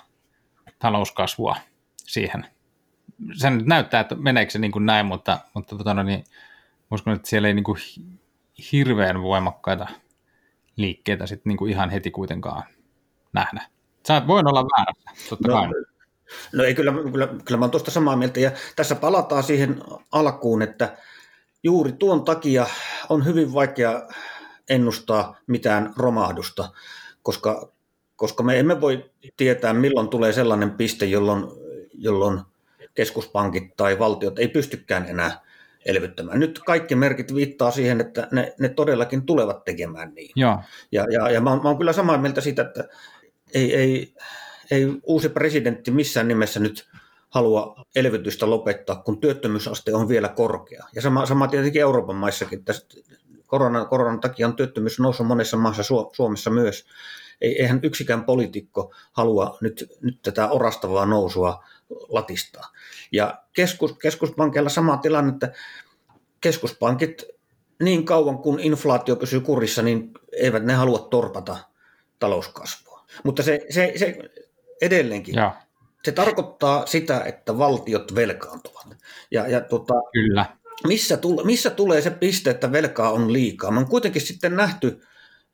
talouskasvua 0.79 1.57
siihen 1.97 2.47
se 3.33 3.51
nyt 3.51 3.67
näyttää, 3.67 4.01
että 4.01 4.15
meneekö 4.15 4.53
se 4.53 4.59
niin 4.59 4.73
kuin 4.73 4.87
näin, 4.87 5.07
mutta, 5.07 5.39
mutta 5.55 5.77
tota, 5.77 5.95
no 5.95 6.03
niin, 6.03 6.25
uskon, 6.91 7.15
että 7.15 7.29
siellä 7.29 7.49
ei 7.49 7.55
niin 7.55 7.65
kuin 7.65 7.79
hirveän 8.73 9.23
voimakkaita 9.23 9.87
liikkeitä 10.77 11.27
sitten 11.27 11.51
niin 11.51 11.57
kuin 11.57 11.71
ihan 11.71 11.91
heti 11.91 12.11
kuitenkaan 12.11 12.63
nähdä. 13.33 13.63
Sä 14.09 14.27
voin 14.27 14.49
olla 14.49 14.65
väärässä, 14.65 15.29
totta 15.29 15.49
no, 15.49 15.55
kai. 15.55 15.69
No 16.53 16.65
ei, 16.65 16.75
kyllä, 16.75 16.93
kyllä, 17.13 17.29
kyllä 17.45 17.59
mä 17.59 17.65
oon 17.65 17.71
tuosta 17.71 17.91
samaa 17.91 18.17
mieltä. 18.17 18.41
Ja 18.41 18.51
tässä 18.77 18.95
palataan 18.95 19.43
siihen 19.43 19.83
alkuun, 20.13 20.63
että 20.63 20.97
juuri 21.63 21.93
tuon 21.93 22.25
takia 22.25 22.67
on 23.09 23.25
hyvin 23.25 23.55
vaikea 23.55 24.09
ennustaa 24.69 25.37
mitään 25.47 25.93
romahdusta, 25.97 26.71
koska, 27.23 27.73
koska 28.17 28.43
me 28.43 28.59
emme 28.59 28.81
voi 28.81 29.11
tietää, 29.37 29.73
milloin 29.73 30.09
tulee 30.09 30.33
sellainen 30.33 30.71
piste, 30.71 31.07
jolloin, 31.07 31.45
jolloin 31.95 32.41
keskuspankit 32.95 33.77
tai 33.77 33.99
valtiot 33.99 34.39
ei 34.39 34.49
pystykään 34.49 35.07
enää 35.07 35.41
elvyttämään. 35.87 36.41
Nyt 36.41 36.61
kaikki 36.67 36.95
merkit 36.95 37.35
viittaa 37.35 37.71
siihen, 37.71 38.01
että 38.01 38.29
ne, 38.33 38.55
ne 38.59 38.69
todellakin 38.69 39.27
tulevat 39.27 39.65
tekemään 39.65 40.15
niin. 40.15 40.31
Ja, 40.37 40.63
ja, 40.93 41.07
ja, 41.11 41.31
ja 41.31 41.41
mä, 41.41 41.51
mä 41.51 41.63
olen 41.63 41.79
kyllä 41.79 41.93
samaa 41.93 42.19
mieltä 42.19 42.41
siitä, 42.41 42.63
että 42.63 42.89
ei, 43.55 43.77
ei, 43.77 44.15
ei 44.71 44.87
uusi 45.03 45.29
presidentti 45.29 45.91
missään 45.91 46.29
nimessä 46.29 46.61
nyt 46.61 46.89
halua 47.31 47.85
elvytystä 47.97 48.51
lopettaa, 48.51 48.97
kun 48.97 49.21
työttömyysaste 49.21 49.95
on 49.95 50.09
vielä 50.09 50.29
korkea. 50.29 50.85
Ja 50.95 51.03
sama, 51.03 51.27
sama 51.27 51.49
tietenkin 51.49 51.83
Euroopan 51.83 52.17
maissakin. 52.17 52.65
Tästä 52.65 52.97
koronan, 53.47 53.89
koronan 53.89 54.21
takia 54.21 54.47
on 54.47 54.57
työttömyys 54.57 54.99
noussut 54.99 55.27
monessa 55.27 55.57
maassa, 55.57 55.83
Suomessa 56.13 56.51
myös. 56.51 56.87
Eihän 57.41 57.81
yksikään 57.83 58.25
poliitikko 58.25 58.95
halua 59.13 59.59
nyt, 59.61 59.93
nyt 60.01 60.19
tätä 60.23 60.49
orastavaa 60.49 61.07
nousua 61.07 61.65
latistaa. 62.09 62.73
Ja 63.13 63.43
keskus, 63.53 63.93
keskuspankilla 63.93 64.69
sama 64.69 64.97
tilanne, 64.97 65.33
että 65.33 65.53
keskuspankit 66.41 67.25
niin 67.83 68.05
kauan 68.05 68.39
kuin 68.39 68.61
inflaatio 68.61 69.17
pysyy 69.17 69.41
kurissa, 69.41 69.83
niin 69.83 70.11
eivät 70.33 70.65
ne 70.65 70.75
halua 70.75 70.99
torpata 70.99 71.57
talouskasvua. 72.19 73.07
Mutta 73.25 73.43
se, 73.43 73.67
se, 73.71 73.93
se 73.97 74.19
edelleenkin, 74.83 75.35
ja. 75.35 75.57
se 76.05 76.13
tarkoittaa 76.13 76.87
sitä, 76.87 77.21
että 77.21 77.59
valtiot 77.59 78.15
velkaantuvat. 78.15 78.87
Ja, 79.31 79.49
ja 79.49 79.61
tota, 79.61 79.95
Kyllä. 80.13 80.47
Missä, 80.87 81.17
tule, 81.17 81.45
missä 81.45 81.71
tulee 81.71 82.01
se 82.01 82.11
piste, 82.11 82.51
että 82.51 82.73
velkaa 82.73 83.11
on 83.11 83.33
liikaa? 83.33 83.71
Me 83.71 83.79
on 83.79 83.89
kuitenkin 83.89 84.23
sitten 84.23 84.57
nähty, 84.57 85.01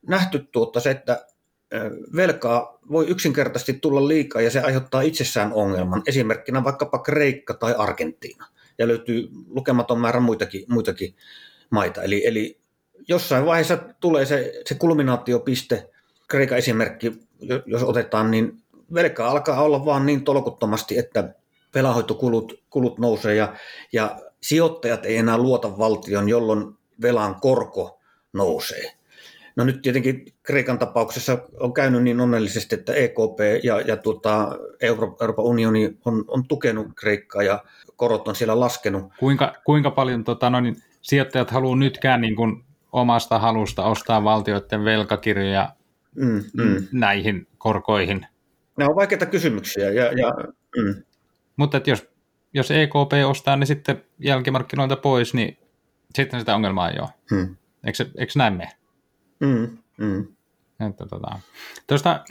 nähty 0.08 0.48
tuota 0.52 0.80
se, 0.80 0.90
että 0.90 1.26
velkaa 2.16 2.78
voi 2.90 3.06
yksinkertaisesti 3.08 3.72
tulla 3.72 4.08
liikaa 4.08 4.42
ja 4.42 4.50
se 4.50 4.60
aiheuttaa 4.60 5.00
itsessään 5.00 5.52
ongelman. 5.52 6.02
Esimerkkinä 6.06 6.64
vaikkapa 6.64 6.98
Kreikka 6.98 7.54
tai 7.54 7.74
Argentiina. 7.78 8.46
Ja 8.78 8.88
löytyy 8.88 9.28
lukematon 9.48 10.00
määrä 10.00 10.20
muitakin, 10.20 10.64
muitakin 10.68 11.14
maita. 11.70 12.02
Eli, 12.02 12.26
eli 12.26 12.60
jossain 13.08 13.46
vaiheessa 13.46 13.76
tulee 13.76 14.26
se, 14.26 14.62
se 14.66 14.74
kulminaatiopiste, 14.74 15.90
Kreikan 16.28 16.58
esimerkki, 16.58 17.12
jos 17.66 17.82
otetaan, 17.82 18.30
niin 18.30 18.62
velkaa 18.94 19.30
alkaa 19.30 19.62
olla 19.62 19.84
vaan 19.84 20.06
niin 20.06 20.24
tolkuttomasti, 20.24 20.98
että 20.98 21.34
velanhoitokulut 21.74 22.62
kulut 22.70 22.98
nousee 22.98 23.34
ja, 23.34 23.54
ja 23.92 24.18
sijoittajat 24.42 25.06
ei 25.06 25.16
enää 25.16 25.38
luota 25.38 25.78
valtion, 25.78 26.28
jolloin 26.28 26.74
velan 27.02 27.40
korko 27.40 28.00
nousee. 28.32 28.92
No 29.56 29.64
nyt 29.64 29.82
tietenkin 29.82 30.24
Kreikan 30.42 30.78
tapauksessa 30.78 31.38
on 31.60 31.72
käynyt 31.72 32.02
niin 32.02 32.20
onnellisesti, 32.20 32.74
että 32.74 32.94
EKP 32.94 33.38
ja, 33.62 33.80
ja 33.80 33.96
tuota, 33.96 34.58
Euroopan 34.80 35.44
unioni 35.44 35.96
on, 36.04 36.24
on 36.28 36.46
tukenut 36.48 36.86
Kreikkaa 36.96 37.42
ja 37.42 37.64
korot 37.96 38.28
on 38.28 38.36
siellä 38.36 38.60
laskenut. 38.60 39.12
Kuinka, 39.18 39.54
kuinka 39.64 39.90
paljon 39.90 40.24
tota, 40.24 40.50
no 40.50 40.60
niin, 40.60 40.76
sijoittajat 41.02 41.50
haluaa 41.50 41.76
nytkään 41.76 42.20
niin 42.20 42.36
kuin 42.36 42.64
omasta 42.92 43.38
halusta 43.38 43.84
ostaa 43.84 44.24
valtioiden 44.24 44.84
velkakirjoja 44.84 45.72
mm, 46.14 46.42
mm. 46.54 46.86
näihin 46.92 47.46
korkoihin? 47.58 48.26
Nämä 48.78 48.88
on 48.88 48.96
vaikeita 48.96 49.26
kysymyksiä. 49.26 49.90
Ja, 49.90 50.04
ja, 50.04 50.34
mm. 50.76 51.02
Mutta 51.56 51.80
jos, 51.86 52.08
jos 52.54 52.70
EKP 52.70 53.12
ostaa 53.26 53.56
ne 53.56 53.66
sitten 53.66 54.04
jälkimarkkinoilta 54.18 54.96
pois, 54.96 55.34
niin 55.34 55.58
sitten 56.14 56.40
sitä 56.40 56.54
ongelmaa 56.54 56.90
ei 56.90 57.00
ole. 57.00 57.08
Hmm. 57.30 57.56
Eikö, 57.84 58.10
eikö 58.18 58.32
näin 58.36 58.52
mene? 58.52 58.70
Mm, 59.40 59.78
mm. 59.96 60.26
Että, 60.88 61.06
tota, 61.06 61.38
tuosta 61.86 62.24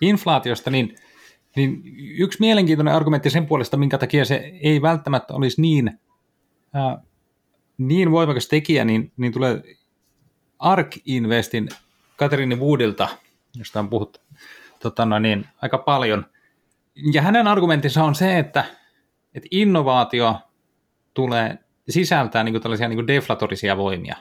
inflaatiosta, 0.00 0.70
niin, 0.70 0.96
niin 1.56 1.82
yksi 2.18 2.40
mielenkiintoinen 2.40 2.94
argumentti 2.94 3.30
sen 3.30 3.46
puolesta, 3.46 3.76
minkä 3.76 3.98
takia 3.98 4.24
se 4.24 4.52
ei 4.62 4.82
välttämättä 4.82 5.34
olisi 5.34 5.60
niin, 5.60 6.00
äh, 6.76 7.02
niin 7.78 8.10
voimakas 8.10 8.48
tekijä, 8.48 8.84
niin, 8.84 9.12
niin 9.16 9.32
tulee 9.32 9.62
ARK 10.58 10.96
Investin 11.04 11.68
Katerini 12.16 12.56
Woodilta, 12.56 13.08
josta 13.56 13.80
on 13.80 13.88
puhuttu 13.88 14.20
tota 14.80 15.06
no 15.06 15.18
niin, 15.18 15.46
aika 15.62 15.78
paljon. 15.78 16.26
Ja 17.12 17.22
hänen 17.22 17.46
argumenttinsa 17.46 18.04
on 18.04 18.14
se, 18.14 18.38
että, 18.38 18.64
että 19.34 19.48
innovaatio 19.50 20.40
tulee 21.14 21.58
sisältää 21.88 22.44
niin 22.44 22.52
kuin 22.52 22.62
tällaisia 22.62 22.88
niin 22.88 22.96
kuin 22.96 23.06
deflatorisia 23.06 23.76
voimia. 23.76 24.16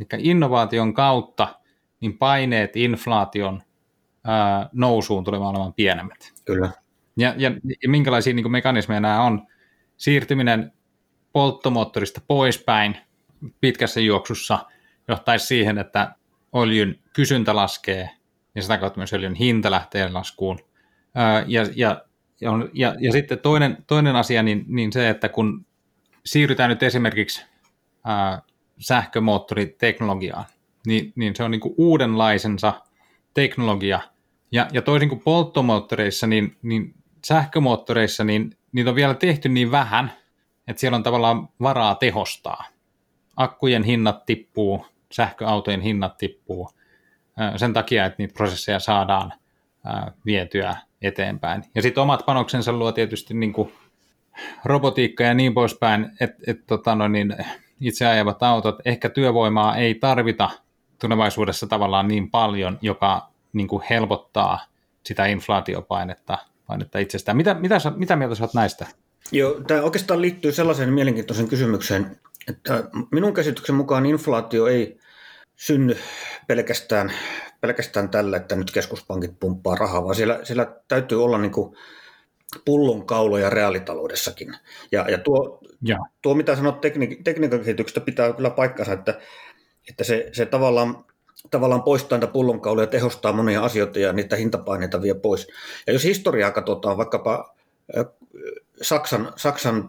Eli 0.00 0.20
innovaation 0.22 0.94
kautta 0.94 1.48
niin 2.00 2.18
paineet 2.18 2.76
inflaation 2.76 3.62
ää, 4.24 4.68
nousuun 4.72 5.24
tulevat 5.24 5.48
olemaan 5.48 5.74
pienemmät. 5.74 6.32
Kyllä. 6.44 6.70
Ja, 7.16 7.34
ja, 7.36 7.50
ja 7.82 7.88
minkälaisia 7.88 8.34
niin 8.34 8.44
kuin 8.44 8.52
mekanismeja 8.52 9.00
nämä 9.00 9.22
on? 9.22 9.46
Siirtyminen 9.96 10.72
polttomoottorista 11.32 12.20
poispäin 12.26 12.96
pitkässä 13.60 14.00
juoksussa 14.00 14.58
johtaisi 15.08 15.46
siihen, 15.46 15.78
että 15.78 16.14
öljyn 16.56 16.98
kysyntä 17.12 17.56
laskee 17.56 18.10
ja 18.54 18.62
sitä 18.62 18.78
kautta 18.78 18.98
myös 18.98 19.12
öljyn 19.12 19.34
hinta 19.34 19.70
lähtee 19.70 20.08
laskuun. 20.08 20.58
Ää, 21.14 21.44
ja, 21.46 21.66
ja, 21.76 22.04
ja, 22.72 22.94
ja, 23.00 23.12
sitten 23.12 23.38
toinen, 23.38 23.76
toinen 23.86 24.16
asia, 24.16 24.42
niin, 24.42 24.64
niin 24.68 24.92
se, 24.92 25.08
että 25.08 25.28
kun 25.28 25.66
siirrytään 26.26 26.70
nyt 26.70 26.82
esimerkiksi 26.82 27.44
ää, 28.04 28.42
sähkömoottoriteknologiaan, 28.78 30.44
niin, 30.86 31.12
niin 31.16 31.36
se 31.36 31.42
on 31.42 31.50
niin 31.50 31.60
kuin 31.60 31.74
uudenlaisensa 31.78 32.72
teknologia. 33.34 34.00
Ja, 34.52 34.68
ja 34.72 34.82
toisin 34.82 35.08
kuin 35.08 35.20
polttomoottoreissa, 35.20 36.26
niin, 36.26 36.56
niin 36.62 36.94
sähkömoottoreissa, 37.24 38.24
niin 38.24 38.56
niitä 38.72 38.90
on 38.90 38.96
vielä 38.96 39.14
tehty 39.14 39.48
niin 39.48 39.70
vähän, 39.70 40.12
että 40.68 40.80
siellä 40.80 40.96
on 40.96 41.02
tavallaan 41.02 41.48
varaa 41.60 41.94
tehostaa. 41.94 42.64
Akkujen 43.36 43.82
hinnat 43.82 44.26
tippuu, 44.26 44.86
sähköautojen 45.12 45.80
hinnat 45.80 46.16
tippuu 46.16 46.70
sen 47.56 47.72
takia, 47.72 48.06
että 48.06 48.16
niitä 48.18 48.34
prosesseja 48.34 48.78
saadaan 48.78 49.32
vietyä 50.26 50.76
eteenpäin. 51.02 51.64
Ja 51.74 51.82
sitten 51.82 52.02
omat 52.02 52.26
panoksensa 52.26 52.72
luo 52.72 52.92
tietysti 52.92 53.34
niin 53.34 53.52
kuin 53.52 53.72
robotiikka 54.64 55.24
ja 55.24 55.34
niin 55.34 55.54
poispäin, 55.54 56.10
että 56.20 56.38
et, 56.46 56.66
tota 56.66 56.94
no 56.94 57.08
niin, 57.08 57.36
itse 57.80 58.06
ajavat 58.06 58.42
autot, 58.42 58.76
ehkä 58.84 59.08
työvoimaa 59.08 59.76
ei 59.76 59.94
tarvita 59.94 60.50
tulevaisuudessa 61.00 61.66
tavallaan 61.66 62.08
niin 62.08 62.30
paljon, 62.30 62.78
joka 62.82 63.28
niin 63.52 63.68
kuin 63.68 63.82
helpottaa 63.90 64.66
sitä 65.04 65.26
inflaatiopainetta 65.26 66.38
painetta 66.66 66.98
itsestään. 66.98 67.36
Mitä, 67.36 67.54
mitä, 67.54 67.78
mitä 67.96 68.16
mieltä 68.16 68.34
sä 68.34 68.44
oot 68.44 68.54
näistä? 68.54 68.86
Joo, 69.32 69.60
tämä 69.66 69.82
oikeastaan 69.82 70.22
liittyy 70.22 70.52
sellaiseen 70.52 70.92
mielenkiintoisen 70.92 71.48
kysymykseen, 71.48 72.16
että 72.48 72.84
minun 73.12 73.34
käsityksen 73.34 73.74
mukaan 73.74 74.06
inflaatio 74.06 74.66
ei 74.66 74.98
synny 75.66 75.96
pelkästään, 76.46 77.12
pelkästään 77.60 78.08
tällä, 78.08 78.36
että 78.36 78.56
nyt 78.56 78.70
keskuspankit 78.70 79.40
pumppaa 79.40 79.74
rahaa, 79.74 80.04
vaan 80.04 80.14
siellä, 80.14 80.40
siellä 80.42 80.76
täytyy 80.88 81.24
olla 81.24 81.38
niin 81.38 81.52
kuin 81.52 81.76
pullonkauloja 82.64 83.50
reaalitaloudessakin. 83.50 84.56
Ja, 84.92 85.10
ja, 85.10 85.18
tuo, 85.18 85.60
ja. 85.82 85.98
tuo, 86.22 86.34
mitä 86.34 86.56
sanot 86.56 86.80
tekni, 86.80 87.16
tekniikan 87.24 87.60
kehityksestä, 87.60 88.00
pitää 88.00 88.32
kyllä 88.32 88.50
paikkansa, 88.50 88.92
että, 88.92 89.20
että 89.88 90.04
se, 90.04 90.28
se 90.32 90.46
tavallaan, 90.46 91.04
tavallaan 91.50 91.82
poistaa 91.82 92.18
niitä 92.18 92.32
pullonkauloja, 92.32 92.86
tehostaa 92.86 93.32
monia 93.32 93.64
asioita 93.64 93.98
ja 93.98 94.12
niitä 94.12 94.36
hintapaineita 94.36 95.02
vie 95.02 95.14
pois. 95.14 95.48
Ja 95.86 95.92
jos 95.92 96.04
historiaa 96.04 96.50
katsotaan, 96.50 96.96
vaikkapa 96.96 97.54
Saksan, 98.82 99.32
Saksan 99.36 99.88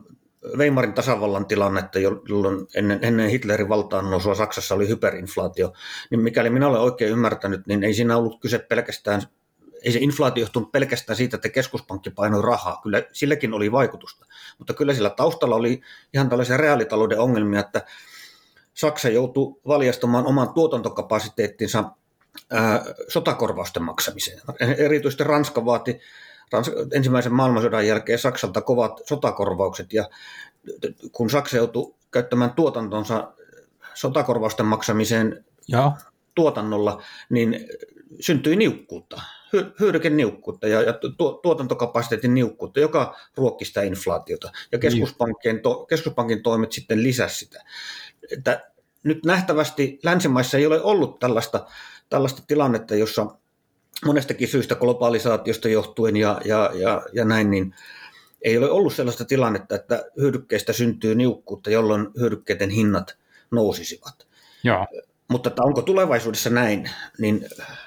Weimarin 0.58 0.94
tasavallan 0.94 1.46
tilannetta, 1.46 2.00
jolloin 2.00 2.68
ennen, 2.76 3.00
ennen 3.02 3.30
Hitlerin 3.30 3.70
valtaan 3.70 4.12
nousua 4.12 4.36
Saksassa 4.36 4.76
oli 4.76 4.88
hyperinflaatio, 4.88 5.74
niin 6.10 6.20
mikäli 6.20 6.50
minä 6.50 6.68
olen 6.68 6.82
oikein 6.82 7.12
ymmärtänyt, 7.12 7.68
niin 7.68 7.84
ei 7.84 7.94
siinä 7.94 8.18
ollut 8.18 8.42
kyse 8.42 8.60
pelkästään 8.60 9.22
ei 9.84 9.92
se 9.92 10.00
inflaatio 10.00 10.42
johtunut 10.42 10.72
pelkästään 10.72 11.18
siitä, 11.18 11.36
että 11.36 11.50
keskuspankki 11.50 12.10
painoi 12.10 12.42
rahaa. 12.42 12.80
Kyllä 12.84 13.04
silläkin 13.12 13.54
oli 13.54 13.72
vaikutusta. 13.72 14.26
Mutta 14.58 14.74
kyllä 14.74 14.94
sillä 14.94 15.10
taustalla 15.10 15.56
oli 15.56 15.82
ihan 16.14 16.30
tällaisia 16.30 16.58
reaalitalouden 16.58 17.20
ongelmia, 17.20 17.60
että 17.60 17.82
Saksa 18.74 19.10
joutui 19.10 19.56
valjastamaan 19.68 20.26
oman 20.26 20.54
tuotantokapasiteettinsa 20.54 21.84
ää, 22.52 22.86
sotakorvausten 23.08 23.84
maksamiseen. 23.84 24.42
Erityisesti 24.78 25.24
Ranska 25.24 25.66
vaati 25.66 26.00
ensimmäisen 26.94 27.34
maailmansodan 27.34 27.88
jälkeen 27.88 28.20
Saksalta 28.20 28.62
kovat 28.62 29.02
sotakorvaukset 29.06 29.94
ja 29.94 30.10
kun 31.12 31.30
Saksa 31.30 31.58
joutui 31.58 31.96
käyttämään 32.12 32.54
tuotantonsa 32.54 33.34
sotakorvausten 33.94 34.66
maksamiseen 34.66 35.46
ja. 35.68 35.92
tuotannolla, 36.36 37.02
niin 37.30 37.68
syntyi 38.20 38.56
niukkuutta 38.56 39.22
hyödykeniukkuutta 39.80 40.68
ja, 40.68 40.82
ja 40.82 40.94
tuotantokapasiteetin 41.42 42.34
niukkuutta, 42.34 42.80
joka 42.80 43.16
ruokki 43.36 43.66
sitä 43.66 43.82
inflaatiota. 43.82 44.52
Ja 44.72 44.80
keskuspankin, 44.80 45.60
to, 45.60 45.86
keskuspankin 45.86 46.44
toimet 46.44 46.72
sitten 46.72 47.04
lisäsi 47.04 47.38
sitä. 47.38 47.64
Että 48.32 48.72
nyt 49.04 49.26
nähtävästi 49.26 50.00
länsimaissa 50.04 50.58
ei 50.58 50.66
ole 50.66 50.82
ollut 50.82 51.20
tällaista, 51.20 51.66
tällaista 52.10 52.44
tilannetta, 52.48 52.96
jossa 52.96 53.26
monestakin 54.06 54.48
syystä 54.48 54.76
globalisaatiosta 54.76 55.70
johtuen 55.70 56.18
ja, 56.18 56.42
ja, 56.46 56.72
ja, 56.74 57.02
ja 57.14 57.26
näin, 57.26 57.52
niin 57.52 57.76
ei 58.42 58.58
ole 58.58 58.72
ollut 58.72 58.94
sellaista 58.94 59.26
tilannetta, 59.26 59.76
että 59.76 60.06
hyödykkeistä 60.18 60.74
syntyy 60.74 61.16
niukkuutta, 61.16 61.70
jolloin 61.70 62.08
hyödykkeiden 62.20 62.70
hinnat 62.70 63.18
nousisivat. 63.52 64.28
Joo. 64.64 64.88
Mutta 65.28 65.50
että 65.50 65.64
onko 65.64 65.82
tulevaisuudessa 65.82 66.50
näin, 66.50 66.90
niin 67.20 67.46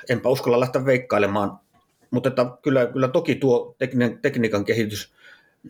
enpä 0.08 0.28
uskalla 0.28 0.60
lähteä 0.60 0.84
veikkailemaan. 0.84 1.58
Mutta 2.10 2.28
että 2.28 2.46
kyllä, 2.62 2.86
kyllä 2.86 3.08
toki 3.08 3.34
tuo 3.34 3.74
tekni, 3.78 4.18
tekniikan 4.22 4.64
kehitys, 4.64 5.12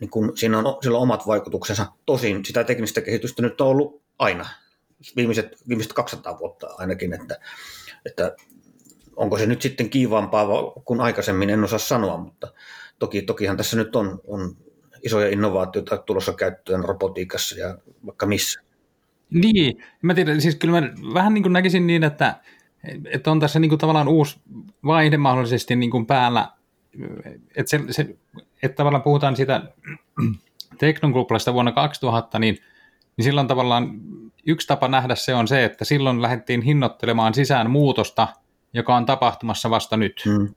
niin 0.01 0.09
kun 0.09 0.37
siinä 0.37 0.57
on, 0.59 0.77
sillä 0.83 0.97
on 0.97 1.03
omat 1.03 1.27
vaikutuksensa. 1.27 1.85
Tosin 2.05 2.45
sitä 2.45 2.63
teknistä 2.63 3.01
kehitystä 3.01 3.41
nyt 3.41 3.61
on 3.61 3.67
ollut 3.67 4.01
aina, 4.19 4.49
viimeiset, 5.15 5.57
viimeiset 5.67 5.93
200 5.93 6.39
vuotta 6.39 6.67
ainakin, 6.77 7.13
että, 7.13 7.39
että 8.05 8.35
onko 9.17 9.37
se 9.37 9.45
nyt 9.45 9.61
sitten 9.61 9.89
kiivaampaa 9.89 10.47
kuin 10.85 11.01
aikaisemmin, 11.01 11.49
en 11.49 11.63
osaa 11.63 11.79
sanoa, 11.79 12.17
mutta 12.17 12.53
toki, 12.99 13.21
tokihan 13.21 13.57
tässä 13.57 13.77
nyt 13.77 13.95
on, 13.95 14.19
on 14.27 14.57
isoja 15.03 15.29
innovaatioita 15.29 15.97
tulossa 15.97 16.33
käyttöön 16.33 16.83
robotiikassa 16.83 17.59
ja 17.59 17.77
vaikka 18.05 18.25
missä. 18.25 18.61
Niin, 19.29 19.83
mä 20.01 20.13
tiedän, 20.13 20.41
siis 20.41 20.55
kyllä 20.55 20.81
mä 20.81 20.89
vähän 21.13 21.33
niin 21.33 21.43
kuin 21.43 21.53
näkisin 21.53 21.87
niin, 21.87 22.03
että, 22.03 22.35
että 23.05 23.31
on 23.31 23.39
tässä 23.39 23.59
niin 23.59 23.69
kuin 23.69 23.79
tavallaan 23.79 24.07
uusi 24.07 24.39
vaihde 24.85 25.17
mahdollisesti 25.17 25.75
niin 25.75 25.91
kuin 25.91 26.05
päällä 26.05 26.57
että, 27.55 27.69
se, 27.69 27.79
se, 27.89 28.15
että 28.63 28.75
tavallaan 28.75 29.03
puhutaan 29.03 29.35
siitä 29.35 29.63
teknokuplasta 30.77 31.53
vuonna 31.53 31.71
2000, 31.71 32.39
niin, 32.39 32.57
niin 33.17 33.23
silloin 33.25 33.47
tavallaan 33.47 33.91
yksi 34.47 34.67
tapa 34.67 34.87
nähdä 34.87 35.15
se 35.15 35.35
on 35.35 35.47
se, 35.47 35.65
että 35.65 35.85
silloin 35.85 36.21
lähdettiin 36.21 36.61
hinnoittelemaan 36.61 37.33
sisään 37.33 37.69
muutosta, 37.69 38.27
joka 38.73 38.95
on 38.95 39.05
tapahtumassa 39.05 39.69
vasta 39.69 39.97
nyt. 39.97 40.23
Mm. 40.25 40.55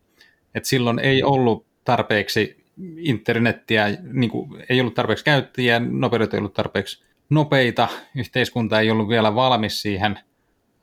Et 0.54 0.64
silloin 0.64 0.98
ei 0.98 1.22
ollut 1.22 1.66
tarpeeksi 1.84 2.64
internettiä, 2.96 3.88
niin 4.12 4.30
kuin, 4.30 4.64
ei 4.68 4.80
ollut 4.80 4.94
tarpeeksi 4.94 5.24
käyttäjiä, 5.24 5.80
nopeudet 5.80 6.34
ei 6.34 6.38
ollut 6.38 6.54
tarpeeksi 6.54 7.04
nopeita, 7.30 7.88
yhteiskunta 8.16 8.80
ei 8.80 8.90
ollut 8.90 9.08
vielä 9.08 9.34
valmis 9.34 9.82
siihen. 9.82 10.18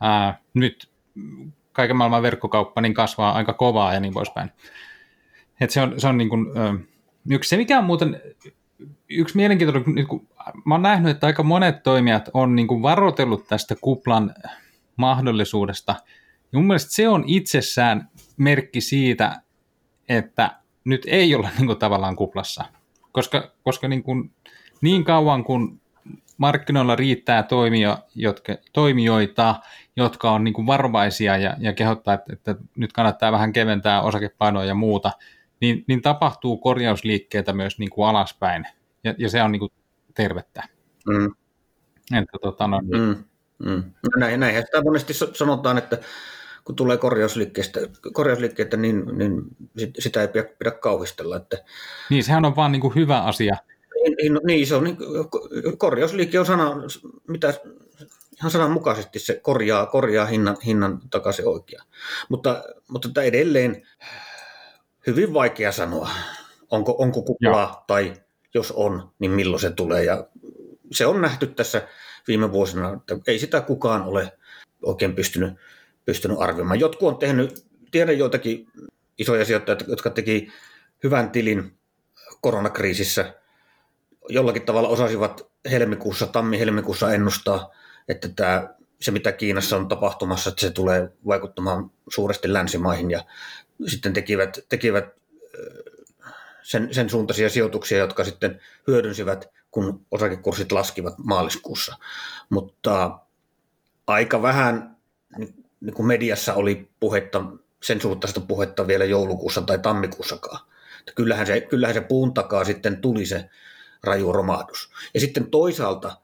Ää, 0.01 0.39
nyt 0.53 0.89
kaiken 1.71 1.95
maailman 1.95 2.21
verkkokauppa 2.21 2.81
niin 2.81 2.93
kasvaa 2.93 3.31
aika 3.31 3.53
kovaa 3.53 3.93
ja 3.93 3.99
niin 3.99 4.13
poispäin. 4.13 4.51
Et 5.61 5.69
se 5.69 5.81
on, 5.81 5.99
se 5.99 6.07
on 6.07 6.17
niin 6.17 6.29
kuin, 6.29 6.45
yksi. 7.29 7.49
Se 7.49 7.57
mikä 7.57 7.77
on 7.77 7.83
muuten 7.83 8.21
yksi 9.09 9.35
mielenkiintoinen, 9.35 9.95
niin 9.95 10.07
kun, 10.07 10.27
mä 10.65 10.73
oon 10.73 10.81
nähnyt, 10.81 11.11
että 11.11 11.27
aika 11.27 11.43
monet 11.43 11.83
toimijat 11.83 12.29
on 12.33 12.55
niin 12.55 12.67
kuin 12.67 12.81
varoitellut 12.81 13.47
tästä 13.47 13.75
kuplan 13.81 14.33
mahdollisuudesta. 14.95 15.95
Ja 16.51 16.59
mun 16.59 16.67
mielestä 16.67 16.91
se 16.91 17.09
on 17.09 17.23
itsessään 17.27 18.09
merkki 18.37 18.81
siitä, 18.81 19.41
että 20.09 20.59
nyt 20.83 21.01
ei 21.07 21.35
olla 21.35 21.49
niin 21.57 21.67
kuin 21.67 21.79
tavallaan 21.79 22.15
kuplassa. 22.15 22.65
Koska, 23.11 23.51
koska 23.63 23.87
niin, 23.87 24.03
kuin, 24.03 24.31
niin 24.81 25.03
kauan 25.03 25.43
kun 25.43 25.81
markkinoilla 26.37 26.95
riittää 26.95 27.43
toimia, 27.43 27.97
jotka, 28.15 28.55
toimijoita, 28.73 29.55
jotka 29.95 30.31
on 30.31 30.43
niin 30.43 30.53
kuin 30.53 30.67
varovaisia 30.67 31.37
ja, 31.37 31.55
ja 31.59 31.73
kehottaa, 31.73 32.13
että, 32.13 32.33
että 32.33 32.55
nyt 32.75 32.93
kannattaa 32.93 33.31
vähän 33.31 33.53
keventää 33.53 34.01
osakepainoa 34.01 34.65
ja 34.65 34.75
muuta, 34.75 35.11
niin, 35.61 35.83
niin 35.87 36.01
tapahtuu 36.01 36.57
korjausliikkeitä 36.57 37.53
myös 37.53 37.79
niin 37.79 37.89
kuin 37.89 38.07
alaspäin, 38.07 38.67
ja, 39.03 39.13
ja 39.17 39.29
se 39.29 39.43
on 39.43 39.51
niin 39.51 39.59
kuin 39.59 39.71
tervettä. 40.13 40.63
Mm. 41.07 41.33
Että, 42.17 42.37
tota, 42.41 42.67
no, 42.67 42.81
niin. 42.81 43.03
mm. 43.03 43.23
Mm. 43.59 43.83
No 44.03 44.19
näin, 44.19 44.39
näinhän 44.39 44.63
sitä 44.65 44.83
monesti 44.83 45.13
sanotaan, 45.13 45.77
että 45.77 45.97
kun 46.63 46.75
tulee 46.75 46.97
korjausliikkeestä, 46.97 47.79
korjausliikkeitä, 48.13 48.77
niin, 48.77 49.03
niin 49.17 49.41
sitä 49.99 50.21
ei 50.21 50.27
pidä, 50.27 50.43
pidä 50.59 50.71
kauhistella. 50.71 51.37
Että... 51.37 51.57
Niin, 52.09 52.23
sehän 52.23 52.45
on 52.45 52.55
vaan 52.55 52.71
niin 52.71 52.81
kuin 52.81 52.95
hyvä 52.95 53.21
asia. 53.21 53.55
Niin, 53.93 54.15
niin, 54.21 54.33
no, 54.33 54.41
niin 54.43 54.67
se 54.67 54.75
on, 54.75 54.83
niin, 54.83 54.97
korjausliike 55.77 56.39
on 56.39 56.45
sana, 56.45 56.75
mitä 57.27 57.53
ihan 58.39 58.51
sananmukaisesti 58.51 59.19
se 59.19 59.39
korjaa, 59.43 59.85
korjaa 59.85 60.25
hinnan, 60.25 60.57
hinnan 60.65 60.99
takaisin 61.09 61.47
oikea. 61.47 61.83
Mutta, 62.29 62.63
mutta 62.87 63.23
edelleen 63.23 63.87
hyvin 65.07 65.33
vaikea 65.33 65.71
sanoa, 65.71 66.09
onko, 66.71 66.95
onko 66.99 67.21
kuplaa 67.21 67.83
tai 67.87 68.13
jos 68.53 68.71
on, 68.71 69.11
niin 69.19 69.31
milloin 69.31 69.61
se 69.61 69.71
tulee. 69.71 70.03
Ja 70.03 70.27
se 70.91 71.05
on 71.05 71.21
nähty 71.21 71.47
tässä 71.47 71.87
viime 72.27 72.51
vuosina, 72.51 72.93
että 72.93 73.17
ei 73.27 73.39
sitä 73.39 73.61
kukaan 73.61 74.01
ole 74.01 74.37
oikein 74.81 75.15
pystynyt, 75.15 75.53
pystynyt 76.05 76.37
arvioimaan. 76.39 76.79
Jotkut 76.79 77.07
on 77.07 77.17
tehnyt, 77.17 77.65
tiedän 77.91 78.17
joitakin 78.17 78.67
isoja 79.17 79.45
sijoittajia, 79.45 79.79
jotka 79.87 80.09
teki 80.09 80.47
hyvän 81.03 81.29
tilin 81.29 81.77
koronakriisissä. 82.41 83.33
Jollakin 84.29 84.65
tavalla 84.65 84.89
osasivat 84.89 85.47
helmikuussa, 85.71 86.27
tammi-helmikuussa 86.27 87.13
ennustaa, 87.13 87.71
että 88.07 88.29
tämä, 88.35 88.69
se 89.01 89.11
mitä 89.11 89.31
Kiinassa 89.31 89.77
on 89.77 89.87
tapahtumassa, 89.87 90.49
että 90.49 90.61
se 90.61 90.71
tulee 90.71 91.09
vaikuttamaan 91.27 91.91
suuresti 92.09 92.53
länsimaihin 92.53 93.11
ja 93.11 93.25
sitten 93.87 94.13
tekivät, 94.13 94.59
tekivät 94.69 95.05
sen, 96.63 96.93
sen 96.93 97.09
suuntaisia 97.09 97.49
sijoituksia, 97.49 97.97
jotka 97.97 98.23
sitten 98.23 98.61
hyödynsivät, 98.87 99.49
kun 99.77 100.05
osakekurssit 100.11 100.71
laskivat 100.71 101.17
maaliskuussa. 101.17 101.95
Mutta 102.49 103.19
aika 104.07 104.41
vähän 104.41 104.97
niin 105.81 105.93
kuin 105.93 106.05
mediassa 106.07 106.53
oli 106.53 106.89
puhetta, 106.99 107.43
sen 107.83 108.01
suuntaista 108.01 108.39
puhetta 108.41 108.87
vielä 108.87 109.05
joulukuussa 109.05 109.61
tai 109.61 109.79
tammikuussakaan. 109.79 110.59
Että 110.99 111.11
kyllähän, 111.15 111.47
se, 111.47 111.61
kyllähän 111.61 111.93
se 111.93 112.01
puun 112.01 112.33
takaa 112.33 112.63
sitten 112.63 113.01
tuli 113.01 113.25
se 113.25 113.49
raju 114.03 114.33
romahdus. 114.33 114.91
Ja 115.13 115.19
sitten 115.19 115.51
toisaalta 115.51 116.17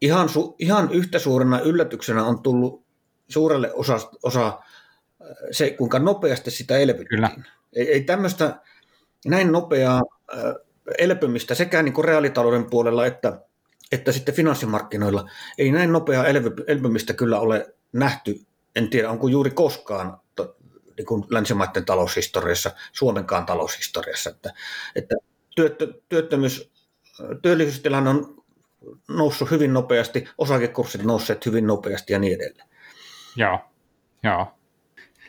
ihan, 0.00 0.28
su, 0.28 0.56
ihan 0.58 0.92
yhtä 0.92 1.18
suurena 1.18 1.60
yllätyksenä 1.60 2.24
on 2.24 2.42
tullut 2.42 2.84
suurelle 3.28 3.72
osa, 3.72 4.10
osa 4.22 4.58
se, 5.50 5.70
kuinka 5.70 5.98
nopeasti 5.98 6.50
sitä 6.50 6.76
elvyttiin. 6.78 7.08
Kyllä. 7.08 7.30
Ei, 7.76 7.92
ei 7.92 8.00
tämmöistä 8.04 8.60
näin 9.26 9.52
nopeaa 9.52 10.02
elpymistä 10.98 11.54
sekä 11.54 11.82
niin 11.82 11.92
kuin 11.92 12.04
reaalitalouden 12.04 12.70
puolella 12.70 13.06
että, 13.06 13.40
että 13.92 14.12
sitten 14.12 14.34
finanssimarkkinoilla. 14.34 15.30
Ei 15.58 15.72
näin 15.72 15.92
nopeaa 15.92 16.26
elpymistä 16.66 17.12
kyllä 17.12 17.40
ole 17.40 17.74
nähty, 17.92 18.40
en 18.76 18.90
tiedä 18.90 19.10
onko 19.10 19.28
juuri 19.28 19.50
koskaan 19.50 20.20
niin 20.96 21.06
kuin 21.06 21.24
länsimaiden 21.30 21.84
taloushistoriassa, 21.84 22.70
Suomenkaan 22.92 23.46
taloushistoriassa, 23.46 24.30
että, 24.30 24.52
että 24.96 25.14
työttö, 25.56 25.94
työttömyys, 26.08 26.70
työllisyystilanne 27.42 28.10
on 28.10 28.44
noussut 29.08 29.50
hyvin 29.50 29.72
nopeasti, 29.72 30.28
osakekurssit 30.38 31.02
nousseet 31.02 31.46
hyvin 31.46 31.66
nopeasti 31.66 32.12
ja 32.12 32.18
niin 32.18 32.34
edelleen. 32.34 32.68
Joo, 33.36 33.60
joo. 34.22 34.46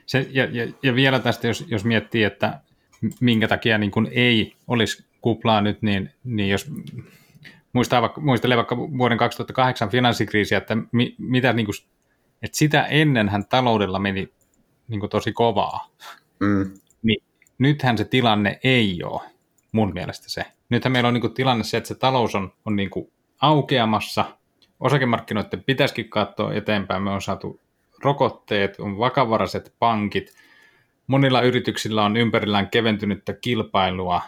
Se, 0.06 0.28
ja, 0.30 0.46
ja, 0.46 0.74
ja 0.84 0.96
vielä 0.96 1.20
tästä, 1.20 1.48
jos, 1.48 1.66
jos 1.68 1.86
miettii, 1.86 2.24
että 2.24 2.60
minkä 3.20 3.48
takia 3.48 3.78
niin 3.78 3.92
kuin 3.92 4.08
ei 4.12 4.56
olisi 4.68 5.06
kuplaa 5.22 5.62
nyt, 5.62 5.82
niin, 5.82 6.12
niin 6.24 6.50
jos 6.50 6.72
muistaa 7.74 8.02
vaikka, 8.02 8.22
muistelee 8.22 8.58
vaikka 8.58 8.78
vuoden 8.78 9.18
2008 9.18 9.90
finanssikriisiä, 9.90 10.58
että, 10.58 10.78
mi, 10.92 11.16
mitä, 11.18 11.54
niin 11.54 11.66
kuin, 11.66 11.76
että 12.42 12.58
sitä 12.58 12.86
ennenhän 12.86 13.46
taloudella 13.46 14.00
meni 14.00 14.34
niin 14.88 15.00
kuin 15.00 15.10
tosi 15.10 15.34
kovaa. 15.34 15.90
Mm. 16.40 16.74
Niin, 17.04 17.24
nythän 17.58 17.98
se 17.98 18.06
tilanne 18.06 18.60
ei 18.64 19.04
ole 19.04 19.22
mun 19.72 19.94
mielestä 19.94 20.30
se. 20.30 20.46
Nythän 20.70 20.92
meillä 20.92 21.08
on 21.08 21.14
niin 21.14 21.22
kuin 21.22 21.34
tilanne 21.34 21.64
se, 21.64 21.78
että 21.78 21.88
se 21.88 21.96
talous 21.96 22.36
on, 22.36 22.54
on 22.66 22.76
niin 22.76 22.90
kuin 22.90 23.12
aukeamassa, 23.42 24.26
osakemarkkinoiden 24.80 25.64
pitäisikin 25.64 26.10
katsoa 26.10 26.54
eteenpäin, 26.54 27.04
me 27.04 27.10
on 27.10 27.22
saatu 27.22 27.60
rokotteet, 28.04 28.80
on 28.80 28.98
vakavaraiset 28.98 29.74
pankit, 29.80 30.34
monilla 31.08 31.42
yrityksillä 31.42 32.06
on 32.06 32.18
ympärillään 32.18 32.70
keventynyttä 32.70 33.34
kilpailua, 33.34 34.22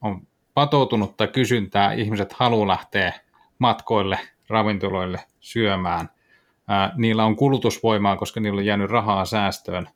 on 0.00 0.26
patoutunutta 0.56 1.26
kysyntää, 1.26 1.92
ihmiset 1.92 2.32
haluaa 2.32 2.68
lähteä 2.68 3.12
matkoille, 3.58 4.18
ravintoloille 4.48 5.20
syömään. 5.40 6.10
Ää, 6.68 6.92
niillä 6.96 7.24
on 7.24 7.36
kulutusvoimaa, 7.36 8.16
koska 8.16 8.40
niillä 8.40 8.58
on 8.58 8.66
jäänyt 8.66 8.90
rahaa 8.90 9.24
säästöön. 9.24 9.88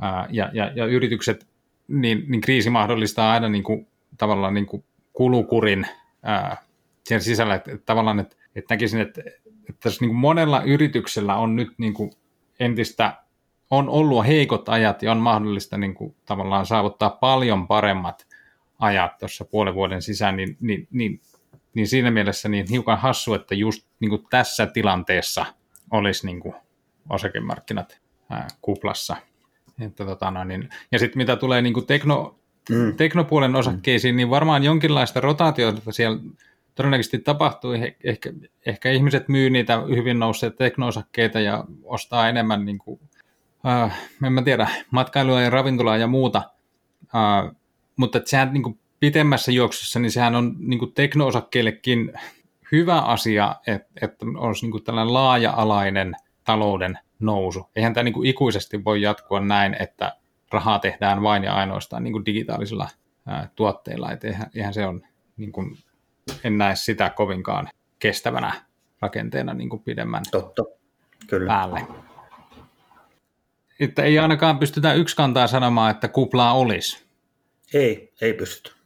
Ää, 0.00 0.26
ja, 0.30 0.50
ja, 0.52 0.72
ja 0.74 0.86
yritykset, 0.86 1.46
niin, 1.88 2.24
niin 2.28 2.40
kriisi 2.40 2.70
mahdollistaa 2.70 3.32
aina 3.32 3.48
niin 3.48 3.62
kuin, 3.62 3.86
tavallaan 4.18 4.54
niin 4.54 4.66
kuin 4.66 4.84
kulukurin 5.12 5.86
ää, 6.22 6.56
sen 7.04 7.20
sisällä, 7.20 7.54
että, 7.54 7.72
että 7.72 7.86
tavallaan, 7.86 8.20
että, 8.20 8.36
että 8.54 8.74
näkisin, 8.74 9.00
että, 9.00 9.20
että 9.68 9.80
tässä 9.80 10.00
niin 10.00 10.10
kuin 10.10 10.20
monella 10.20 10.62
yrityksellä 10.62 11.36
on 11.36 11.56
nyt 11.56 11.72
niin 11.78 11.94
kuin 11.94 12.10
entistä 12.60 13.16
on 13.70 13.88
ollut 13.88 14.26
heikot 14.26 14.68
ajat 14.68 15.02
ja 15.02 15.12
on 15.12 15.18
mahdollista 15.18 15.78
niin 15.78 15.94
kuin, 15.94 16.14
tavallaan 16.24 16.66
saavuttaa 16.66 17.10
paljon 17.10 17.66
paremmat 17.66 18.26
ajat 18.82 19.18
tuossa 19.18 19.44
puolen 19.44 19.74
vuoden 19.74 20.02
sisään, 20.02 20.36
niin, 20.36 20.56
niin, 20.60 20.88
niin, 20.90 21.20
niin 21.74 21.88
siinä 21.88 22.10
mielessä 22.10 22.48
niin 22.48 22.66
hiukan 22.70 22.98
hassu, 22.98 23.34
että 23.34 23.54
just 23.54 23.86
niin 24.00 24.10
kuin 24.10 24.26
tässä 24.30 24.66
tilanteessa 24.66 25.46
olisi 25.90 26.26
niin 26.26 26.40
kuin 26.40 26.54
osakemarkkinat 27.10 28.00
ää, 28.30 28.48
kuplassa. 28.62 29.16
Että, 29.80 30.04
tota, 30.04 30.30
no, 30.30 30.44
niin, 30.44 30.68
ja 30.92 30.98
sitten 30.98 31.18
mitä 31.18 31.36
tulee 31.36 31.62
niin 31.62 31.74
kuin 31.74 31.86
tekno, 31.86 32.38
mm. 32.70 32.96
teknopuolen 32.96 33.56
osakkeisiin, 33.56 34.16
niin 34.16 34.30
varmaan 34.30 34.64
jonkinlaista 34.64 35.20
rotaatiota 35.20 35.92
siellä 35.92 36.18
todennäköisesti 36.74 37.18
tapahtuu. 37.18 37.72
Ehkä, 38.04 38.32
ehkä 38.66 38.90
ihmiset 38.90 39.28
myy 39.28 39.50
niitä 39.50 39.80
hyvin 39.80 40.18
nousseita 40.18 40.56
teknoosakkeita 40.56 41.40
ja 41.40 41.64
ostaa 41.84 42.28
enemmän 42.28 42.64
niin 42.64 42.78
kuin 42.78 43.00
äh, 43.66 43.98
en 44.26 44.32
mä 44.32 44.42
tiedä, 44.42 44.68
matkailua 44.90 45.40
ja 45.40 45.50
ravintolaa 45.50 45.96
ja 45.96 46.06
muuta, 46.06 46.42
äh, 47.14 47.56
mutta 47.96 48.20
sehän 48.24 48.52
niin 48.52 48.62
kuin 48.62 48.78
pitemmässä 49.00 49.52
juoksussa, 49.52 50.00
niin 50.00 50.12
sehän 50.12 50.34
on 50.34 50.54
niin 50.58 50.78
kuin 50.78 50.92
teknoosakkeillekin 50.92 52.12
hyvä 52.72 53.00
asia, 53.00 53.56
että, 53.66 53.88
että 54.02 54.26
olisi 54.36 54.64
niin 54.64 54.70
kuin 54.70 54.84
tällainen 54.84 55.14
laaja-alainen 55.14 56.14
talouden 56.44 56.98
nousu. 57.20 57.70
Eihän 57.76 57.94
tämä 57.94 58.04
niin 58.04 58.14
kuin 58.14 58.28
ikuisesti 58.28 58.84
voi 58.84 59.02
jatkua 59.02 59.40
näin, 59.40 59.76
että 59.78 60.16
rahaa 60.52 60.78
tehdään 60.78 61.22
vain 61.22 61.44
ja 61.44 61.54
ainoastaan 61.54 62.04
niin 62.04 62.12
kuin 62.12 62.26
digitaalisilla 62.26 62.88
ää, 63.26 63.48
tuotteilla. 63.56 64.12
Et 64.12 64.24
eihän, 64.24 64.50
eihän 64.54 64.74
se 64.74 64.86
on, 64.86 65.02
niin 65.36 65.52
kuin, 65.52 65.78
en 66.44 66.58
näe 66.58 66.76
sitä 66.76 67.10
kovinkaan 67.10 67.68
kestävänä 67.98 68.52
rakenteena 69.00 69.54
niin 69.54 69.68
kuin 69.68 69.82
pidemmän 69.82 70.22
Totta. 70.30 70.62
Kyllä. 71.26 71.46
päälle 71.46 71.86
että 73.84 74.02
ei 74.02 74.18
ainakaan 74.18 74.58
pystytä 74.58 74.94
yksi 74.94 75.16
kantaa 75.16 75.46
sanomaan, 75.46 75.90
että 75.90 76.08
kuplaa 76.08 76.54
olisi. 76.54 77.04
Ei, 77.74 78.12
ei 78.20 78.32
pystytä. 78.34 78.76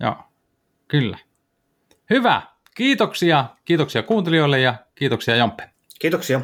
Joo, 0.00 0.16
kyllä. 0.88 1.18
Hyvä. 2.10 2.42
Kiitoksia. 2.74 3.44
Kiitoksia 3.64 4.02
kuuntelijoille 4.02 4.60
ja 4.60 4.74
kiitoksia 4.94 5.36
Jampe. 5.36 5.70
Kiitoksia. 5.98 6.40